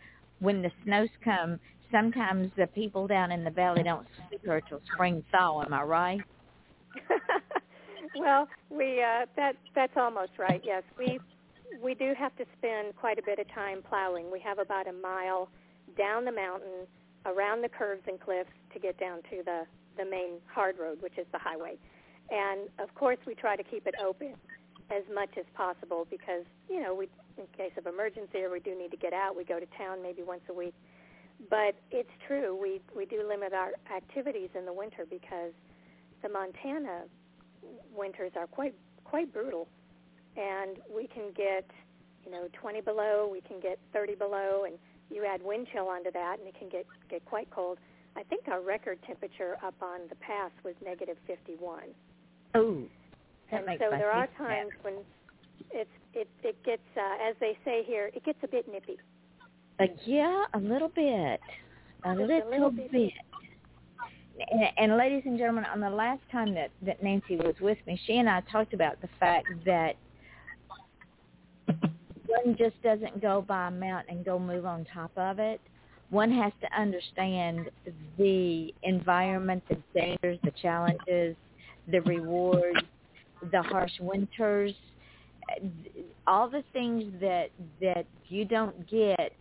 when 0.43 0.61
the 0.61 0.71
snows 0.83 1.09
come, 1.23 1.59
sometimes 1.91 2.51
the 2.57 2.67
people 2.67 3.07
down 3.07 3.31
in 3.31 3.43
the 3.43 3.49
valley 3.49 3.81
don't 3.81 4.05
see 4.29 4.37
her 4.45 4.61
till 4.61 4.81
spring 4.93 5.23
thaw. 5.31 5.63
Am 5.63 5.73
I 5.73 5.83
right? 5.83 6.21
well, 8.19 8.47
we 8.69 9.01
uh, 9.01 9.25
that 9.37 9.55
that's 9.73 9.95
almost 9.95 10.33
right. 10.37 10.61
Yes, 10.63 10.83
we 10.97 11.19
we 11.81 11.95
do 11.95 12.13
have 12.17 12.35
to 12.35 12.45
spend 12.57 12.95
quite 12.97 13.17
a 13.17 13.23
bit 13.23 13.39
of 13.39 13.51
time 13.53 13.81
plowing. 13.87 14.31
We 14.31 14.39
have 14.41 14.59
about 14.59 14.87
a 14.87 14.93
mile 14.93 15.49
down 15.97 16.25
the 16.25 16.31
mountain, 16.31 16.87
around 17.25 17.61
the 17.61 17.69
curves 17.69 18.03
and 18.07 18.19
cliffs 18.19 18.49
to 18.73 18.79
get 18.79 18.99
down 18.99 19.19
to 19.29 19.43
the 19.45 19.63
the 19.97 20.05
main 20.05 20.39
hard 20.53 20.77
road, 20.77 21.01
which 21.01 21.17
is 21.17 21.25
the 21.31 21.39
highway. 21.39 21.77
And 22.29 22.69
of 22.79 22.93
course, 22.95 23.17
we 23.25 23.33
try 23.33 23.55
to 23.55 23.63
keep 23.63 23.87
it 23.87 23.95
open 24.03 24.33
as 24.89 25.03
much 25.13 25.29
as 25.37 25.45
possible 25.55 26.07
because 26.09 26.43
you 26.69 26.81
know 26.81 26.93
we 26.93 27.07
in 27.37 27.45
case 27.57 27.71
of 27.77 27.87
emergency 27.87 28.39
or 28.43 28.51
we 28.51 28.59
do 28.59 28.77
need 28.77 28.91
to 28.91 28.97
get 28.97 29.13
out, 29.13 29.35
we 29.35 29.43
go 29.43 29.59
to 29.59 29.65
town 29.77 30.01
maybe 30.01 30.21
once 30.21 30.41
a 30.49 30.53
week. 30.53 30.75
But 31.49 31.75
it's 31.91 32.09
true, 32.27 32.57
we 32.59 32.79
we 32.95 33.05
do 33.05 33.25
limit 33.27 33.53
our 33.53 33.71
activities 33.93 34.49
in 34.57 34.65
the 34.65 34.73
winter 34.73 35.05
because 35.09 35.51
the 36.21 36.29
Montana 36.29 37.03
winters 37.95 38.31
are 38.35 38.47
quite 38.47 38.75
quite 39.03 39.33
brutal, 39.33 39.67
and 40.37 40.77
we 40.93 41.07
can 41.07 41.31
get 41.35 41.65
you 42.25 42.31
know 42.31 42.47
20 42.53 42.81
below, 42.81 43.29
we 43.31 43.41
can 43.41 43.59
get 43.59 43.79
30 43.91 44.15
below, 44.15 44.63
and 44.65 44.77
you 45.09 45.25
add 45.25 45.41
wind 45.43 45.67
chill 45.71 45.87
onto 45.87 46.11
that, 46.11 46.37
and 46.39 46.47
it 46.47 46.57
can 46.57 46.69
get 46.69 46.85
get 47.09 47.25
quite 47.25 47.49
cold. 47.49 47.77
I 48.15 48.23
think 48.23 48.47
our 48.47 48.61
record 48.61 48.99
temperature 49.05 49.57
up 49.63 49.75
on 49.81 50.01
the 50.07 50.15
pass 50.15 50.51
was 50.63 50.75
negative 50.85 51.17
51. 51.25 51.83
Oh, 52.53 52.83
that 53.51 53.67
and 53.67 53.79
so 53.79 53.89
there 53.91 54.11
are 54.11 54.27
times 54.37 54.71
when 54.81 54.95
it's 55.71 55.89
it 56.13 56.27
it 56.43 56.61
gets 56.63 56.81
uh, 56.97 57.29
as 57.29 57.35
they 57.39 57.57
say 57.65 57.83
here 57.85 58.09
it 58.13 58.23
gets 58.23 58.39
a 58.43 58.47
bit 58.47 58.67
nippy. 58.71 58.97
Uh, 59.79 59.85
yeah, 60.05 60.45
a 60.53 60.59
little 60.59 60.89
bit, 60.89 61.39
a 62.05 62.13
little, 62.13 62.47
a 62.47 62.49
little 62.49 62.71
bit. 62.71 62.91
bit. 62.91 63.11
And, 64.51 64.63
and 64.77 64.97
ladies 64.97 65.23
and 65.25 65.37
gentlemen, 65.37 65.65
on 65.65 65.79
the 65.79 65.89
last 65.89 66.21
time 66.31 66.53
that 66.55 66.71
that 66.85 67.01
Nancy 67.03 67.35
was 67.35 67.55
with 67.59 67.77
me, 67.87 67.99
she 68.05 68.17
and 68.17 68.29
I 68.29 68.41
talked 68.51 68.73
about 68.73 69.01
the 69.01 69.09
fact 69.19 69.47
that 69.65 69.95
one 72.27 72.55
just 72.57 72.81
doesn't 72.83 73.21
go 73.21 73.41
by 73.41 73.67
a 73.67 73.71
mountain 73.71 74.17
and 74.17 74.25
go 74.25 74.39
move 74.39 74.65
on 74.65 74.85
top 74.93 75.11
of 75.17 75.39
it. 75.39 75.61
One 76.09 76.31
has 76.31 76.51
to 76.61 76.79
understand 76.79 77.69
the 78.17 78.73
environment, 78.83 79.63
the 79.69 79.77
dangers, 79.95 80.37
the 80.43 80.51
challenges, 80.61 81.35
the 81.87 82.01
rewards, 82.01 82.85
the 83.51 83.61
harsh 83.61 83.91
winters, 83.99 84.73
all 86.27 86.49
the 86.49 86.63
things 86.73 87.13
that 87.21 87.49
that 87.81 88.05
you 88.27 88.45
don't 88.45 88.89
get 88.89 89.33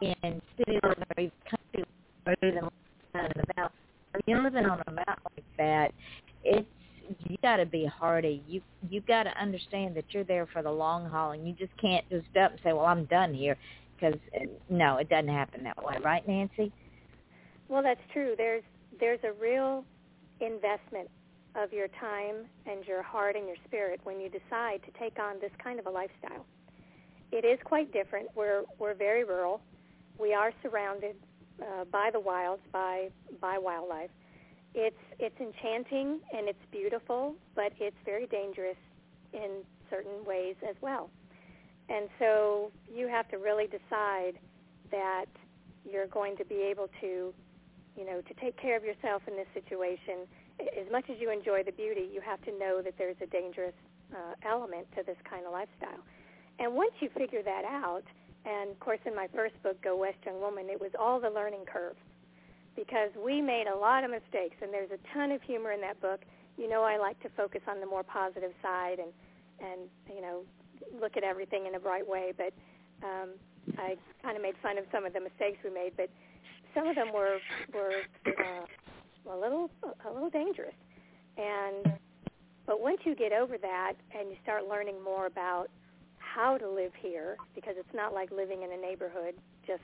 in 0.00 0.40
city 0.56 0.78
or 0.82 0.94
country 1.14 1.84
rather 2.26 2.36
than 2.42 2.68
in 3.14 3.32
the 3.36 3.44
mountain. 3.56 3.78
When 4.12 4.22
you're 4.26 4.42
living 4.42 4.66
on 4.66 4.82
a 4.86 4.90
mountain 4.90 5.24
like 5.36 5.44
that, 5.58 5.92
it's 6.44 6.66
you 7.26 7.36
got 7.42 7.56
to 7.56 7.66
be 7.66 7.86
hardy. 7.86 8.42
You 8.46 8.60
you 8.88 9.00
got 9.00 9.24
to 9.24 9.40
understand 9.40 9.96
that 9.96 10.04
you're 10.10 10.24
there 10.24 10.46
for 10.52 10.62
the 10.62 10.70
long 10.70 11.08
haul, 11.08 11.32
and 11.32 11.46
you 11.46 11.54
just 11.54 11.76
can't 11.80 12.08
just 12.08 12.26
up 12.36 12.52
and 12.52 12.60
say, 12.62 12.72
"Well, 12.72 12.86
I'm 12.86 13.04
done 13.06 13.34
here," 13.34 13.56
because 13.94 14.18
uh, 14.36 14.44
no, 14.68 14.96
it 14.96 15.08
doesn't 15.08 15.28
happen 15.28 15.64
that 15.64 15.82
way, 15.82 15.96
right, 16.02 16.26
Nancy? 16.26 16.72
Well, 17.68 17.82
that's 17.82 18.00
true. 18.12 18.34
There's 18.36 18.62
there's 18.98 19.20
a 19.24 19.32
real 19.32 19.84
investment 20.40 21.08
of 21.54 21.72
your 21.72 21.88
time 21.88 22.46
and 22.66 22.84
your 22.86 23.02
heart 23.02 23.36
and 23.36 23.46
your 23.46 23.56
spirit 23.66 24.00
when 24.04 24.20
you 24.20 24.28
decide 24.28 24.80
to 24.84 24.98
take 24.98 25.18
on 25.18 25.40
this 25.40 25.50
kind 25.62 25.78
of 25.78 25.86
a 25.86 25.90
lifestyle. 25.90 26.46
It 27.32 27.44
is 27.44 27.58
quite 27.64 27.92
different. 27.92 28.28
We're 28.34 28.64
we're 28.78 28.94
very 28.94 29.24
rural. 29.24 29.60
We 30.18 30.34
are 30.34 30.52
surrounded 30.62 31.16
uh, 31.60 31.84
by 31.84 32.10
the 32.12 32.20
wilds, 32.20 32.62
by 32.72 33.10
by 33.40 33.58
wildlife. 33.58 34.10
It's 34.74 34.96
it's 35.18 35.38
enchanting 35.40 36.20
and 36.36 36.48
it's 36.48 36.64
beautiful, 36.70 37.34
but 37.54 37.72
it's 37.78 37.96
very 38.04 38.26
dangerous 38.26 38.76
in 39.32 39.62
certain 39.88 40.24
ways 40.24 40.56
as 40.68 40.76
well. 40.80 41.10
And 41.88 42.08
so 42.18 42.70
you 42.92 43.08
have 43.08 43.28
to 43.28 43.38
really 43.38 43.66
decide 43.66 44.38
that 44.90 45.26
you're 45.90 46.06
going 46.06 46.36
to 46.36 46.44
be 46.44 46.56
able 46.56 46.88
to, 47.00 47.34
you 47.96 48.06
know, 48.06 48.20
to 48.20 48.34
take 48.34 48.56
care 48.56 48.76
of 48.76 48.84
yourself 48.84 49.22
in 49.26 49.36
this 49.36 49.48
situation 49.54 50.28
as 50.78 50.90
much 50.90 51.04
as 51.10 51.16
you 51.20 51.30
enjoy 51.30 51.62
the 51.62 51.72
beauty, 51.72 52.08
you 52.12 52.20
have 52.20 52.40
to 52.42 52.52
know 52.58 52.82
that 52.82 52.94
there's 52.98 53.16
a 53.22 53.26
dangerous 53.26 53.74
uh, 54.12 54.34
element 54.46 54.86
to 54.96 55.02
this 55.04 55.16
kind 55.28 55.46
of 55.46 55.52
lifestyle. 55.52 56.02
And 56.58 56.74
once 56.74 56.92
you 57.00 57.08
figure 57.16 57.42
that 57.42 57.64
out, 57.64 58.04
and 58.44 58.70
of 58.70 58.80
course 58.80 59.00
in 59.06 59.14
my 59.14 59.28
first 59.34 59.54
book, 59.62 59.80
Go 59.82 59.96
West 59.96 60.18
Young 60.24 60.40
Woman, 60.40 60.68
it 60.68 60.80
was 60.80 60.90
all 60.98 61.20
the 61.20 61.30
learning 61.30 61.64
curve 61.70 61.96
because 62.76 63.10
we 63.16 63.40
made 63.40 63.66
a 63.66 63.76
lot 63.76 64.04
of 64.04 64.10
mistakes, 64.10 64.56
and 64.62 64.72
there's 64.72 64.90
a 64.90 65.00
ton 65.14 65.32
of 65.32 65.42
humor 65.42 65.72
in 65.72 65.80
that 65.80 66.00
book. 66.00 66.20
You 66.56 66.68
know, 66.68 66.82
I 66.82 66.98
like 66.98 67.20
to 67.22 67.28
focus 67.36 67.60
on 67.68 67.80
the 67.80 67.86
more 67.86 68.02
positive 68.02 68.52
side 68.62 68.98
and 68.98 69.12
and 69.60 69.88
you 70.08 70.22
know 70.22 70.42
look 71.00 71.16
at 71.16 71.24
everything 71.24 71.66
in 71.66 71.74
a 71.74 71.80
bright 71.80 72.06
way, 72.06 72.32
but 72.36 72.52
um, 73.06 73.30
I 73.76 73.96
kind 74.22 74.36
of 74.36 74.42
made 74.42 74.54
fun 74.62 74.78
of 74.78 74.84
some 74.92 75.04
of 75.04 75.12
the 75.12 75.20
mistakes 75.20 75.58
we 75.62 75.70
made, 75.70 75.92
but 75.96 76.08
some 76.74 76.86
of 76.86 76.94
them 76.94 77.12
were 77.12 77.38
were 77.74 78.02
uh, 78.26 78.64
a 79.30 79.36
little 79.36 79.70
a 79.82 80.12
little 80.12 80.30
dangerous. 80.30 80.74
And 81.36 81.98
but 82.66 82.80
once 82.80 82.98
you 83.04 83.14
get 83.14 83.32
over 83.32 83.58
that 83.58 83.94
and 84.16 84.30
you 84.30 84.36
start 84.42 84.68
learning 84.68 85.02
more 85.02 85.26
about 85.26 85.68
how 86.18 86.56
to 86.56 86.68
live 86.68 86.92
here, 87.00 87.36
because 87.54 87.74
it's 87.76 87.94
not 87.94 88.14
like 88.14 88.30
living 88.30 88.62
in 88.62 88.72
a 88.72 88.76
neighborhood 88.76 89.34
just 89.66 89.82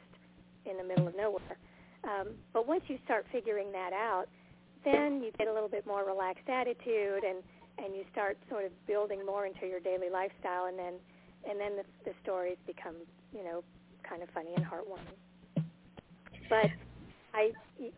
in 0.65 0.77
the 0.77 0.85
middle 0.85 1.09
of 1.09 1.17
nowhere. 1.17 1.59
Um, 2.05 2.29
but 2.53 2.69
once 2.69 2.83
you 2.87 2.99
start 3.05 3.27
figuring 3.33 3.73
that 3.73 3.93
out, 3.93 4.27
then 4.85 5.23
you 5.23 5.33
get 5.39 5.49
a 5.49 5.53
little 5.53 5.69
bit 5.69 5.87
more 5.87 6.05
relaxed 6.07 6.49
attitude 6.49 7.25
and 7.25 7.43
and 7.79 7.95
you 7.95 8.05
start 8.11 8.39
sort 8.49 8.65
of 8.65 8.73
building 8.87 9.25
more 9.27 9.45
into 9.45 9.67
your 9.67 9.81
daily 9.81 10.09
lifestyle, 10.09 10.67
and 10.67 10.79
then 10.79 10.95
and 11.49 11.61
then 11.61 11.77
the, 11.77 11.85
the 12.05 12.15
stories 12.23 12.57
become 12.67 12.95
you 13.33 13.45
know 13.45 13.63
kind 14.09 14.23
of 14.23 14.29
funny 14.31 14.55
and 14.57 14.65
heartwarming. 14.65 15.65
But 16.49 16.71
I 17.37 17.53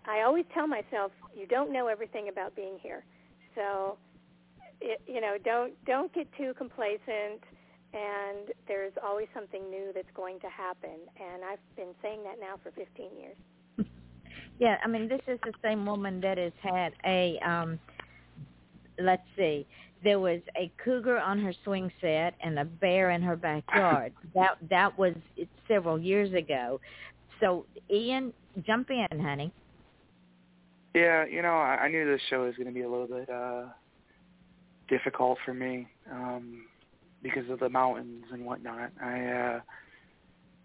I 0.07 0.23
always 0.23 0.45
tell 0.53 0.67
myself 0.67 1.13
you 1.35 1.47
don't 1.47 1.73
know 1.73 1.87
everything 1.87 2.29
about 2.29 2.57
being 2.57 2.79
here, 2.83 3.05
so 3.55 3.97
it, 4.81 5.01
you 5.07 5.21
know 5.21 5.37
don't 5.45 5.73
don't 5.87 6.13
get 6.13 6.27
too 6.37 6.53
complacent. 6.59 7.43
And 7.95 8.51
there's 8.67 8.93
always 9.03 9.29
something 9.33 9.71
new 9.71 9.93
that's 9.95 10.13
going 10.15 10.41
to 10.41 10.49
happen, 10.49 10.99
and 11.17 11.43
I've 11.43 11.59
been 11.75 11.95
saying 12.03 12.21
that 12.25 12.39
now 12.39 12.57
for 12.63 12.71
15 12.73 13.07
years. 13.19 13.37
Yeah, 14.61 14.77
I 14.85 14.89
mean, 14.89 15.09
this 15.09 15.21
is 15.29 15.39
the 15.45 15.53
same 15.63 15.87
woman 15.87 16.21
that 16.23 16.37
has 16.37 16.53
had 16.61 16.93
a 17.07 17.39
um 17.47 17.79
let's 19.01 19.23
see, 19.37 19.67
there 20.03 20.19
was 20.19 20.41
a 20.57 20.71
cougar 20.85 21.19
on 21.19 21.39
her 21.41 21.53
swing 21.65 21.91
set 22.01 22.35
and 22.43 22.59
a 22.59 22.65
bear 22.65 23.11
in 23.11 23.23
her 23.23 23.37
backyard. 23.37 24.13
that 24.35 24.57
that 24.69 24.99
was 24.99 25.15
several 25.67 25.99
years 25.99 26.33
ago. 26.35 26.81
So 27.41 27.67
Ian, 27.91 28.33
jump 28.67 28.91
in, 28.91 29.21
honey. 29.21 29.53
Yeah, 30.95 31.25
you 31.27 31.43
know, 31.43 31.57
I, 31.57 31.85
I 31.85 31.89
knew 31.89 32.11
this 32.11 32.21
show 32.29 32.45
was 32.45 32.57
going 32.57 32.67
to 32.67 32.73
be 32.73 32.83
a 32.83 32.89
little 32.89 33.07
bit 33.07 33.29
uh 33.31 33.67
difficult 34.89 35.39
for 35.45 35.53
me 35.53 35.87
um 36.11 36.65
because 37.23 37.49
of 37.51 37.61
the 37.61 37.69
mountains 37.69 38.25
and 38.33 38.45
whatnot. 38.45 38.91
I 39.03 39.25
uh 39.27 39.61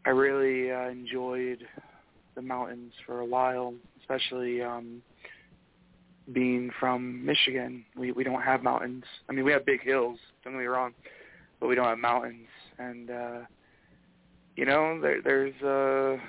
I 0.05 0.09
really 0.09 0.71
uh, 0.71 0.89
enjoyed 0.89 1.65
the 2.35 2.41
mountains 2.41 2.93
for 3.05 3.19
a 3.19 3.25
while, 3.25 3.73
especially 4.01 4.61
um 4.61 5.01
being 6.31 6.71
from 6.79 7.25
Michigan, 7.25 7.83
we 7.97 8.11
we 8.11 8.23
don't 8.23 8.41
have 8.41 8.63
mountains. 8.63 9.03
I 9.29 9.33
mean, 9.33 9.43
we 9.43 9.51
have 9.51 9.65
big 9.65 9.81
hills. 9.81 10.19
Don't 10.43 10.53
get 10.53 10.59
me 10.59 10.65
wrong, 10.65 10.93
but 11.59 11.67
we 11.67 11.75
don't 11.75 11.85
have 11.87 11.97
mountains. 11.97 12.47
And 12.79 13.09
uh, 13.09 13.39
you 14.55 14.65
know, 14.65 14.99
there, 15.01 15.21
there's 15.21 15.61
uh, 15.61 16.21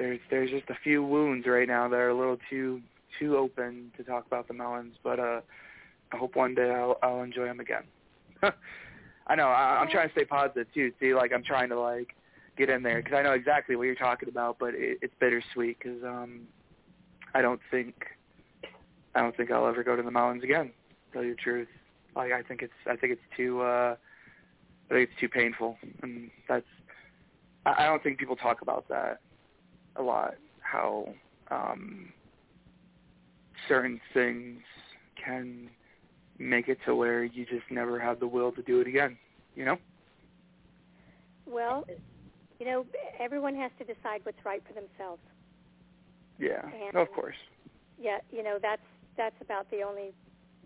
there's 0.00 0.20
there's 0.30 0.50
just 0.50 0.70
a 0.70 0.76
few 0.82 1.04
wounds 1.04 1.46
right 1.46 1.68
now 1.68 1.86
that 1.86 1.96
are 1.96 2.08
a 2.08 2.16
little 2.16 2.38
too 2.48 2.80
too 3.18 3.36
open 3.36 3.92
to 3.98 4.02
talk 4.02 4.26
about 4.26 4.48
the 4.48 4.54
mountains. 4.54 4.96
But 5.04 5.20
uh, 5.20 5.40
I 6.10 6.16
hope 6.16 6.36
one 6.36 6.54
day 6.54 6.70
I'll 6.70 6.96
I'll 7.02 7.22
enjoy 7.22 7.44
them 7.44 7.60
again. 7.60 7.84
I 9.26 9.34
know 9.34 9.48
I, 9.48 9.78
I'm 9.80 9.90
trying 9.90 10.08
to 10.08 10.12
stay 10.12 10.24
positive 10.24 10.68
too. 10.72 10.90
See, 11.00 11.14
like 11.14 11.32
I'm 11.34 11.44
trying 11.44 11.68
to 11.68 11.78
like 11.78 12.14
get 12.56 12.70
in 12.70 12.82
there 12.82 13.02
because 13.02 13.14
I 13.14 13.22
know 13.22 13.32
exactly 13.32 13.76
what 13.76 13.84
you're 13.84 13.94
talking 13.94 14.30
about, 14.30 14.58
but 14.58 14.74
it, 14.74 14.98
it's 15.02 15.12
bittersweet 15.20 15.78
because 15.78 16.02
um 16.02 16.46
I 17.34 17.42
don't 17.42 17.60
think 17.70 18.06
I 19.14 19.20
don't 19.20 19.36
think 19.36 19.50
I'll 19.50 19.66
ever 19.66 19.84
go 19.84 19.96
to 19.96 20.02
the 20.02 20.10
mountains 20.10 20.44
again. 20.44 20.68
To 20.68 21.12
tell 21.12 21.24
you 21.24 21.34
the 21.34 21.42
truth, 21.42 21.68
like 22.16 22.32
I 22.32 22.42
think 22.42 22.62
it's 22.62 22.72
I 22.86 22.96
think 22.96 23.12
it's 23.12 23.36
too 23.36 23.60
uh, 23.60 23.96
I 24.90 24.94
think 24.94 25.10
it's 25.10 25.20
too 25.20 25.28
painful, 25.28 25.76
and 26.02 26.30
that's 26.48 26.64
I, 27.66 27.84
I 27.84 27.86
don't 27.86 28.02
think 28.02 28.18
people 28.18 28.36
talk 28.36 28.62
about 28.62 28.88
that 28.88 29.20
a 29.96 30.02
lot. 30.02 30.34
How 30.60 31.08
um, 31.50 32.12
certain 33.68 34.00
things 34.14 34.60
can 35.22 35.70
make 36.38 36.68
it 36.68 36.78
to 36.86 36.94
where 36.94 37.24
you 37.24 37.44
just 37.44 37.70
never 37.70 37.98
have 37.98 38.20
the 38.20 38.26
will 38.26 38.52
to 38.52 38.62
do 38.62 38.80
it 38.80 38.86
again. 38.86 39.16
You 39.54 39.64
know. 39.64 39.76
Well, 41.46 41.84
you 42.58 42.66
know, 42.66 42.86
everyone 43.18 43.54
has 43.56 43.70
to 43.78 43.84
decide 43.84 44.20
what's 44.24 44.44
right 44.44 44.62
for 44.66 44.72
themselves. 44.74 45.22
Yeah, 46.38 46.62
and, 46.86 46.96
of 46.96 47.10
course. 47.12 47.36
Yeah, 48.00 48.18
you 48.30 48.42
know 48.42 48.58
that's 48.60 48.82
that's 49.16 49.36
about 49.40 49.70
the 49.70 49.82
only 49.82 50.12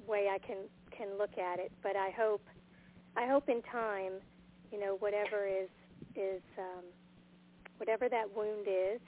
way 0.06 0.28
I 0.32 0.38
can 0.38 0.58
can 0.96 1.08
look 1.18 1.36
at 1.38 1.58
it. 1.58 1.72
But 1.82 1.96
I 1.96 2.10
hope 2.10 2.42
I 3.16 3.26
hope 3.26 3.48
in 3.48 3.62
time, 3.62 4.12
you 4.70 4.78
know, 4.78 4.96
whatever 4.98 5.46
is 5.46 5.68
is 6.14 6.42
um, 6.58 6.84
whatever 7.78 8.08
that 8.08 8.36
wound 8.36 8.66
is, 8.68 9.00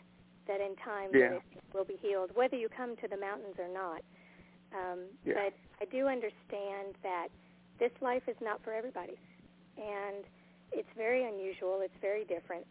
that 0.47 0.61
in 0.61 0.77
time 0.77 1.11
yeah. 1.13 1.39
will 1.75 1.85
be 1.85 1.97
healed, 2.01 2.31
whether 2.35 2.57
you 2.57 2.69
come 2.69 2.97
to 2.97 3.09
the 3.09 3.17
mountains 3.17 3.57
or 3.59 3.69
not. 3.73 4.03
Um, 4.75 5.01
yeah. 5.25 5.35
But 5.35 5.55
I 5.81 5.85
do 5.91 6.07
understand 6.07 6.95
that 7.03 7.29
this 7.79 7.93
life 8.01 8.23
is 8.27 8.37
not 8.43 8.63
for 8.65 8.73
everybody, 8.73 9.19
and 9.77 10.25
it's 10.73 10.89
very 10.97 11.27
unusual. 11.29 11.81
It's 11.83 11.95
very 12.01 12.25
different. 12.25 12.67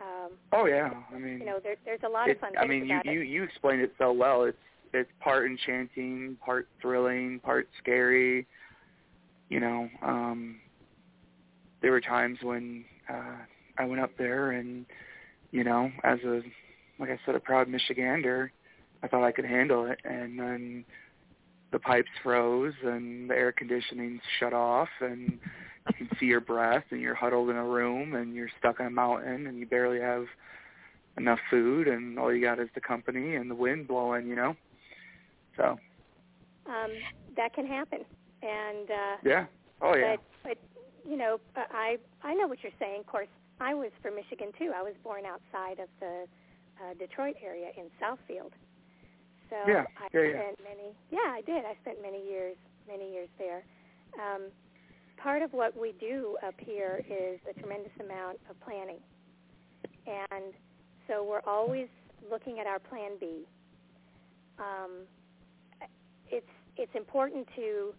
Um, 0.00 0.32
oh 0.52 0.66
yeah, 0.66 0.90
I 1.14 1.18
mean, 1.18 1.38
you 1.38 1.46
know, 1.46 1.60
there, 1.62 1.76
there's 1.84 2.00
a 2.04 2.08
lot 2.08 2.28
of 2.28 2.38
fun. 2.38 2.52
To 2.54 2.58
I 2.58 2.66
mean, 2.66 2.86
you 2.86 3.00
you 3.04 3.20
you 3.20 3.42
explained 3.42 3.80
it 3.82 3.94
so 3.98 4.12
well. 4.12 4.42
It's 4.44 4.58
it's 4.92 5.10
part 5.20 5.46
enchanting, 5.46 6.36
part 6.44 6.68
thrilling, 6.80 7.40
part 7.40 7.68
scary. 7.80 8.46
You 9.48 9.60
know, 9.60 9.88
um, 10.02 10.56
there 11.82 11.92
were 11.92 12.00
times 12.00 12.38
when 12.42 12.84
uh, 13.08 13.36
I 13.78 13.84
went 13.84 14.00
up 14.00 14.10
there, 14.18 14.52
and 14.52 14.86
you 15.52 15.62
know, 15.64 15.90
as 16.02 16.18
a 16.20 16.42
like 16.98 17.10
I 17.10 17.18
said, 17.24 17.34
a 17.34 17.40
proud 17.40 17.68
Michigander, 17.68 18.50
I 19.02 19.08
thought 19.08 19.24
I 19.24 19.32
could 19.32 19.44
handle 19.44 19.86
it, 19.86 19.98
and 20.04 20.38
then 20.38 20.84
the 21.72 21.78
pipes 21.78 22.10
froze 22.22 22.74
and 22.84 23.28
the 23.28 23.34
air 23.34 23.52
conditioning 23.52 24.20
shut 24.38 24.52
off, 24.52 24.88
and 25.00 25.38
you 25.88 25.94
can 25.94 26.08
see 26.18 26.26
your 26.26 26.40
breath 26.40 26.84
and 26.90 27.00
you're 27.00 27.14
huddled 27.14 27.50
in 27.50 27.56
a 27.56 27.64
room 27.64 28.14
and 28.14 28.34
you're 28.34 28.48
stuck 28.58 28.80
on 28.80 28.86
a 28.86 28.90
mountain 28.90 29.46
and 29.46 29.58
you 29.58 29.66
barely 29.66 30.00
have 30.00 30.24
enough 31.16 31.38
food 31.50 31.88
and 31.88 32.18
all 32.18 32.32
you 32.32 32.42
got 32.42 32.58
is 32.58 32.68
the 32.74 32.80
company 32.80 33.36
and 33.36 33.50
the 33.50 33.54
wind 33.54 33.86
blowing, 33.86 34.26
you 34.26 34.34
know. 34.34 34.56
So 35.56 35.78
um 36.66 36.90
that 37.36 37.52
can 37.54 37.66
happen. 37.66 38.00
And 38.42 38.90
uh 38.90 39.16
Yeah. 39.24 39.46
Oh 39.82 39.94
yeah. 39.94 40.16
But 40.42 40.48
but 40.48 41.10
you 41.10 41.16
know, 41.16 41.38
I 41.56 41.98
I 42.22 42.34
know 42.34 42.46
what 42.46 42.58
you're 42.62 42.72
saying. 42.78 43.00
Of 43.00 43.06
course, 43.06 43.28
I 43.60 43.74
was 43.74 43.90
from 44.00 44.16
Michigan 44.16 44.52
too. 44.58 44.72
I 44.74 44.82
was 44.82 44.94
born 45.02 45.24
outside 45.26 45.80
of 45.80 45.88
the 46.00 46.24
uh 46.80 46.94
Detroit 46.98 47.36
area 47.44 47.70
in 47.76 47.86
Southfield. 48.02 48.52
So 49.50 49.56
yeah. 49.68 49.84
I 50.00 50.08
yeah, 50.12 50.30
spent 50.30 50.58
yeah. 50.58 50.68
many 50.68 50.88
Yeah, 51.10 51.30
I 51.30 51.40
did. 51.42 51.64
I 51.64 51.76
spent 51.82 52.02
many 52.02 52.24
years 52.24 52.56
many 52.88 53.12
years 53.12 53.28
there. 53.38 53.64
Um 54.14 54.50
part 55.16 55.42
of 55.42 55.52
what 55.52 55.76
we 55.76 55.92
do 56.00 56.36
up 56.46 56.54
here 56.58 57.02
is 57.08 57.40
a 57.48 57.58
tremendous 57.58 57.92
amount 58.00 58.38
of 58.50 58.60
planning. 58.60 58.98
And 60.06 60.52
so 61.08 61.24
we're 61.24 61.44
always 61.46 61.88
looking 62.30 62.58
at 62.58 62.66
our 62.66 62.78
plan 62.78 63.12
B. 63.18 63.46
Um, 64.58 65.06
it's 66.30 66.46
it's 66.76 66.94
important 66.94 67.46
to 67.56 67.94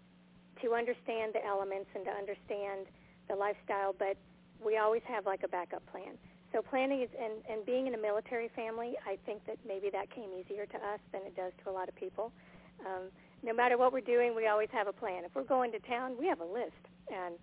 to 0.63 0.73
understand 0.73 1.33
the 1.33 1.45
elements 1.45 1.89
and 1.95 2.05
to 2.05 2.11
understand 2.11 2.87
the 3.27 3.35
lifestyle, 3.35 3.93
but 3.97 4.17
we 4.63 4.77
always 4.77 5.01
have 5.07 5.25
like 5.25 5.43
a 5.43 5.47
backup 5.47 5.85
plan. 5.91 6.17
So 6.55 6.61
planning 6.61 7.01
is 7.01 7.09
and, 7.21 7.33
and 7.51 7.65
being 7.65 7.85
in 7.85 7.95
a 7.95 7.97
military 7.97 8.49
family, 8.55 8.93
I 9.05 9.17
think 9.25 9.45
that 9.45 9.57
maybe 9.67 9.89
that 9.91 10.09
came 10.09 10.29
easier 10.31 10.65
to 10.65 10.77
us 10.77 11.01
than 11.11 11.23
it 11.27 11.35
does 11.35 11.51
to 11.65 11.69
a 11.69 11.73
lot 11.73 11.89
of 11.89 11.95
people. 11.95 12.31
Um, 12.79 13.11
no 13.43 13.53
matter 13.53 13.77
what 13.77 13.91
we're 13.91 13.99
doing, 13.99 14.33
we 14.33 14.47
always 14.47 14.69
have 14.71 14.87
a 14.87 14.93
plan. 14.93 15.25
If 15.25 15.35
we're 15.35 15.43
going 15.43 15.73
to 15.73 15.79
town, 15.79 16.15
we 16.17 16.27
have 16.27 16.39
a 16.39 16.45
list 16.45 16.79
and 17.11 17.35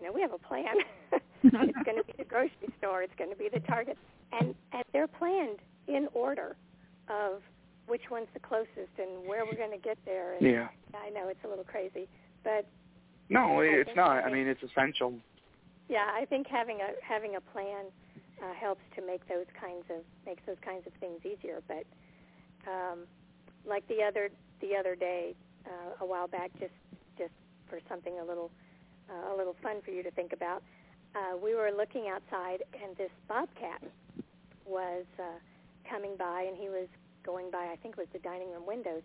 you 0.00 0.06
know 0.06 0.12
we 0.12 0.20
have 0.20 0.32
a 0.32 0.38
plan. 0.38 0.74
it's 1.44 1.84
going 1.84 1.96
to 1.96 2.04
be 2.04 2.14
the 2.18 2.24
grocery 2.24 2.74
store. 2.78 3.04
It's 3.04 3.14
going 3.16 3.30
to 3.30 3.36
be 3.36 3.48
the 3.48 3.60
Target, 3.60 3.96
and 4.32 4.52
and 4.72 4.82
they're 4.92 5.06
planned 5.06 5.60
in 5.86 6.08
order 6.12 6.56
of 7.08 7.42
which 7.86 8.10
one's 8.10 8.26
the 8.34 8.40
closest 8.40 8.98
and 8.98 9.28
where 9.28 9.46
we're 9.46 9.54
going 9.54 9.70
to 9.70 9.78
get 9.78 9.96
there. 10.04 10.34
And 10.34 10.44
yeah. 10.44 10.68
I 10.92 11.10
know 11.10 11.28
it's 11.28 11.44
a 11.44 11.48
little 11.48 11.64
crazy, 11.64 12.08
but 12.42 12.66
no, 13.28 13.60
I 13.60 13.66
it's 13.66 13.94
not. 13.94 14.24
I 14.24 14.32
mean, 14.32 14.48
it's 14.48 14.62
essential. 14.64 15.14
yeah, 15.88 16.10
I 16.12 16.24
think 16.24 16.48
having 16.48 16.80
a 16.80 16.88
having 17.06 17.36
a 17.36 17.40
plan 17.40 17.86
uh, 18.42 18.52
helps 18.54 18.82
to 18.96 19.06
make 19.06 19.26
those 19.28 19.46
kinds 19.58 19.84
of 19.90 20.02
makes 20.24 20.42
those 20.46 20.60
kinds 20.64 20.86
of 20.86 20.92
things 20.94 21.20
easier. 21.24 21.62
But 21.66 21.84
um, 22.70 23.06
like 23.66 23.86
the 23.88 24.02
other 24.02 24.30
the 24.60 24.76
other 24.76 24.94
day, 24.94 25.34
uh, 25.66 26.04
a 26.04 26.06
while 26.06 26.28
back, 26.28 26.50
just 26.58 26.74
just 27.18 27.32
for 27.68 27.80
something 27.88 28.18
a 28.20 28.24
little 28.24 28.50
uh, 29.10 29.34
a 29.34 29.36
little 29.36 29.56
fun 29.62 29.80
for 29.84 29.90
you 29.90 30.02
to 30.02 30.10
think 30.10 30.32
about, 30.32 30.62
uh, 31.14 31.36
we 31.36 31.54
were 31.54 31.70
looking 31.70 32.08
outside, 32.08 32.62
and 32.82 32.96
this 32.96 33.10
bobcat 33.28 33.82
was 34.66 35.04
uh, 35.18 35.38
coming 35.88 36.16
by, 36.18 36.42
and 36.42 36.56
he 36.56 36.68
was 36.68 36.88
going 37.24 37.50
by. 37.50 37.70
I 37.72 37.76
think 37.82 37.96
it 37.96 37.98
was 37.98 38.08
the 38.12 38.18
dining 38.18 38.50
room 38.50 38.66
windows, 38.66 39.02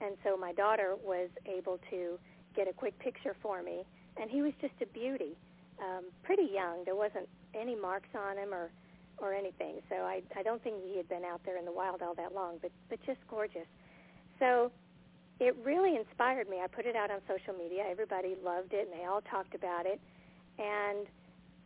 and 0.00 0.16
so 0.24 0.36
my 0.36 0.52
daughter 0.52 0.96
was 1.04 1.28
able 1.46 1.78
to 1.90 2.18
get 2.56 2.68
a 2.68 2.72
quick 2.72 2.98
picture 2.98 3.36
for 3.42 3.62
me, 3.62 3.84
and 4.16 4.30
he 4.30 4.42
was 4.42 4.52
just 4.60 4.74
a 4.82 4.86
beauty 4.86 5.36
um, 5.80 6.04
pretty 6.22 6.48
young. 6.52 6.84
There 6.84 6.96
wasn't 6.96 7.28
any 7.54 7.74
marks 7.74 8.08
on 8.14 8.36
him 8.36 8.52
or 8.52 8.70
or 9.18 9.34
anything. 9.34 9.76
So 9.88 9.96
I 9.96 10.22
I 10.36 10.42
don't 10.42 10.62
think 10.62 10.76
he 10.84 10.96
had 10.96 11.08
been 11.08 11.24
out 11.24 11.40
there 11.44 11.58
in 11.58 11.64
the 11.64 11.72
wild 11.72 12.02
all 12.02 12.14
that 12.14 12.34
long, 12.34 12.58
but 12.62 12.70
but 12.88 12.98
just 13.04 13.20
gorgeous. 13.28 13.66
So 14.38 14.70
it 15.38 15.56
really 15.64 15.96
inspired 15.96 16.48
me. 16.48 16.60
I 16.62 16.66
put 16.66 16.86
it 16.86 16.96
out 16.96 17.10
on 17.10 17.20
social 17.26 17.54
media. 17.54 17.84
Everybody 17.88 18.36
loved 18.44 18.72
it, 18.72 18.88
and 18.90 19.00
they 19.00 19.06
all 19.06 19.22
talked 19.22 19.54
about 19.54 19.86
it. 19.86 20.00
And 20.58 21.06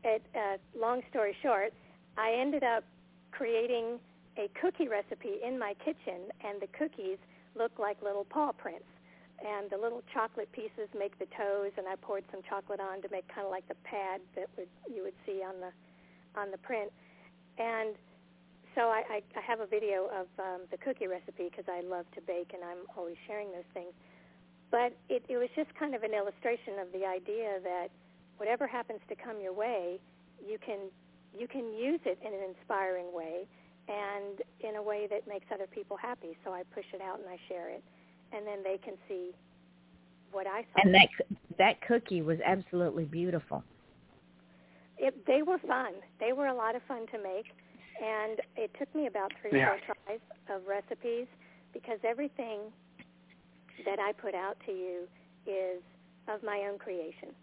it, 0.05 0.23
uh, 0.35 0.57
long 0.79 1.03
story 1.11 1.37
short, 1.43 1.73
I 2.17 2.35
ended 2.35 2.63
up 2.63 2.85
creating 3.33 3.99
a 4.39 4.49
cookie 4.61 4.87
recipe 4.87 5.41
in 5.45 5.59
my 5.59 5.75
kitchen, 5.85 6.31
and 6.45 6.63
the 6.63 6.69
cookies 6.69 7.19
look 7.57 7.73
like 7.79 8.01
little 8.03 8.25
paw 8.25 8.53
prints 8.53 8.87
and 9.43 9.71
the 9.71 9.77
little 9.77 10.03
chocolate 10.13 10.51
pieces 10.53 10.89
make 10.97 11.19
the 11.19 11.27
toes, 11.37 11.73
and 11.77 11.87
I 11.89 11.97
poured 11.97 12.25
some 12.31 12.41
chocolate 12.49 12.81
on 12.81 13.03
to 13.03 13.09
make 13.11 13.27
kind 13.29 13.45
of 13.45 13.51
like 13.51 13.67
the 13.69 13.79
pad 13.85 14.21
that 14.37 14.49
would 14.57 14.69
you 14.93 15.03
would 15.03 15.17
see 15.27 15.43
on 15.43 15.61
the 15.61 15.73
on 16.39 16.51
the 16.51 16.59
print. 16.59 16.93
And 17.59 17.95
so 18.75 18.91
I, 18.91 19.03
I, 19.11 19.23
I 19.39 19.43
have 19.47 19.61
a 19.61 19.67
video 19.67 20.11
of 20.11 20.27
um, 20.39 20.67
the 20.71 20.79
cookie 20.79 21.07
recipe 21.07 21.49
because 21.51 21.67
I 21.71 21.81
love 21.87 22.07
to 22.15 22.21
bake 22.21 22.51
and 22.53 22.63
I'm 22.65 22.83
always 22.97 23.17
sharing 23.27 23.53
those 23.53 23.69
things. 23.73 23.95
But 24.71 24.97
it, 25.09 25.23
it 25.29 25.39
was 25.39 25.49
just 25.55 25.71
kind 25.79 25.95
of 25.95 26.03
an 26.03 26.13
illustration 26.13 26.83
of 26.83 26.91
the 26.91 27.07
idea 27.07 27.63
that 27.63 27.89
whatever 28.39 28.67
happens 28.67 28.99
to 29.09 29.15
come 29.15 29.41
your 29.41 29.53
way, 29.53 30.01
you 30.43 30.59
can 30.59 30.91
you 31.37 31.49
can 31.49 31.73
use 31.75 32.01
it 32.05 32.19
in 32.23 32.33
an 32.35 32.43
inspiring 32.43 33.13
way 33.13 33.47
and 33.89 34.43
in 34.61 34.77
a 34.77 34.83
way 34.83 35.07
that 35.11 35.27
makes 35.29 35.47
other 35.53 35.67
people 35.67 35.97
happy. 35.97 36.37
So 36.45 36.53
I 36.53 36.63
push 36.75 36.87
it 36.93 37.01
out 37.01 37.19
and 37.19 37.29
I 37.29 37.39
share 37.49 37.71
it, 37.71 37.83
and 38.33 38.47
then 38.47 38.63
they 38.63 38.79
can 38.79 38.95
see 39.09 39.31
what 40.33 40.47
I 40.47 40.63
saw. 40.63 40.83
And 40.83 40.95
that 40.95 41.09
that 41.59 41.81
cookie 41.87 42.23
was 42.23 42.39
absolutely 42.45 43.05
beautiful. 43.05 43.63
It, 44.99 45.27
they 45.27 45.43
were 45.43 45.59
fun. 45.59 45.93
They 46.21 46.33
were 46.33 46.47
a 46.47 46.55
lot 46.55 46.77
of 46.77 46.83
fun 46.87 47.07
to 47.13 47.19
make, 47.19 47.47
and 48.03 48.41
it 48.57 48.71
took 48.79 48.93
me 48.95 49.07
about 49.07 49.33
three 49.41 49.59
yeah. 49.59 49.71
or 49.71 49.79
four 49.87 49.97
tries 50.07 50.21
of 50.49 50.67
recipes 50.67 51.27
because 51.73 51.99
everything 52.05 52.61
that 53.85 53.99
I 53.99 54.13
put 54.13 54.35
out 54.35 54.57
to 54.67 54.73
you 54.73 55.09
is 55.47 55.83
of 56.29 56.43
my 56.43 56.69
own 56.71 56.79
creation. 56.79 57.35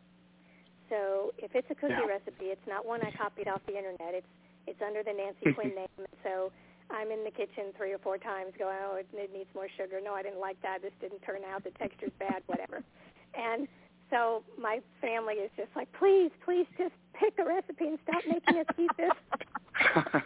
So 0.90 1.34
if 1.38 1.52
it's 1.56 1.68
a 1.70 1.76
cookie 1.76 1.94
yeah. 1.94 2.08
recipe, 2.08 2.52
it's 2.52 2.68
not 2.68 2.86
one 2.86 3.02
I 3.02 3.12
copied 3.12 3.48
off 3.48 3.62
the 3.66 3.78
internet. 3.78 4.14
It's 4.14 4.28
it's 4.68 4.82
under 4.86 5.04
the 5.04 5.14
Nancy 5.14 5.54
Quinn 5.56 5.76
name. 5.76 5.88
And 5.98 6.08
so 6.24 6.52
I'm 6.94 7.12
in 7.12 7.24
the 7.24 7.32
kitchen 7.32 7.72
three 7.78 7.94
or 7.94 8.00
four 8.00 8.18
times 8.18 8.54
going, 8.60 8.78
oh, 8.84 8.96
it, 8.98 9.08
it 9.14 9.32
needs 9.34 9.50
more 9.56 9.68
sugar. 9.78 10.00
No, 10.04 10.14
I 10.14 10.24
didn't 10.24 10.40
like 10.40 10.62
that. 10.62 10.82
This 10.82 10.92
didn't 11.02 11.22
turn 11.22 11.42
out. 11.52 11.64
The 11.64 11.72
texture's 11.72 12.12
bad, 12.20 12.44
whatever. 12.48 12.84
And 13.34 13.68
so 14.10 14.44
my 14.60 14.80
family 15.00 15.36
is 15.36 15.50
just 15.56 15.70
like, 15.76 15.88
please, 15.98 16.32
please 16.44 16.66
just 16.78 16.94
pick 17.14 17.34
a 17.40 17.46
recipe 17.48 17.88
and 17.88 18.00
stop 18.04 18.24
making 18.28 18.60
us 18.60 18.66
eat 18.78 18.92
this. 18.98 19.12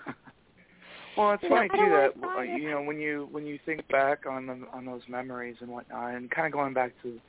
well, 1.18 1.34
it's 1.34 1.44
You 1.44 1.50
funny 1.50 1.68
know, 1.74 1.86
too 1.86 1.90
that 1.92 2.18
wanna 2.18 2.34
try 2.34 2.44
it. 2.46 2.62
you 2.62 2.70
know 2.72 2.82
when 2.82 3.00
you 3.00 3.28
when 3.32 3.46
you 3.46 3.60
think 3.66 3.88
back 3.90 4.26
on 4.30 4.48
the 4.48 4.60
on 4.74 4.86
those 4.86 5.02
memories 5.08 5.56
and 5.62 5.70
whatnot, 5.70 6.16
and 6.16 6.30
kind 6.32 6.48
of 6.48 6.54
going 6.54 6.74
back 6.74 6.94
to 7.04 7.20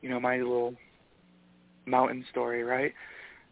you 0.00 0.08
know 0.08 0.20
my 0.20 0.36
little 0.38 0.74
mountain 1.86 2.24
story, 2.30 2.62
right? 2.62 2.92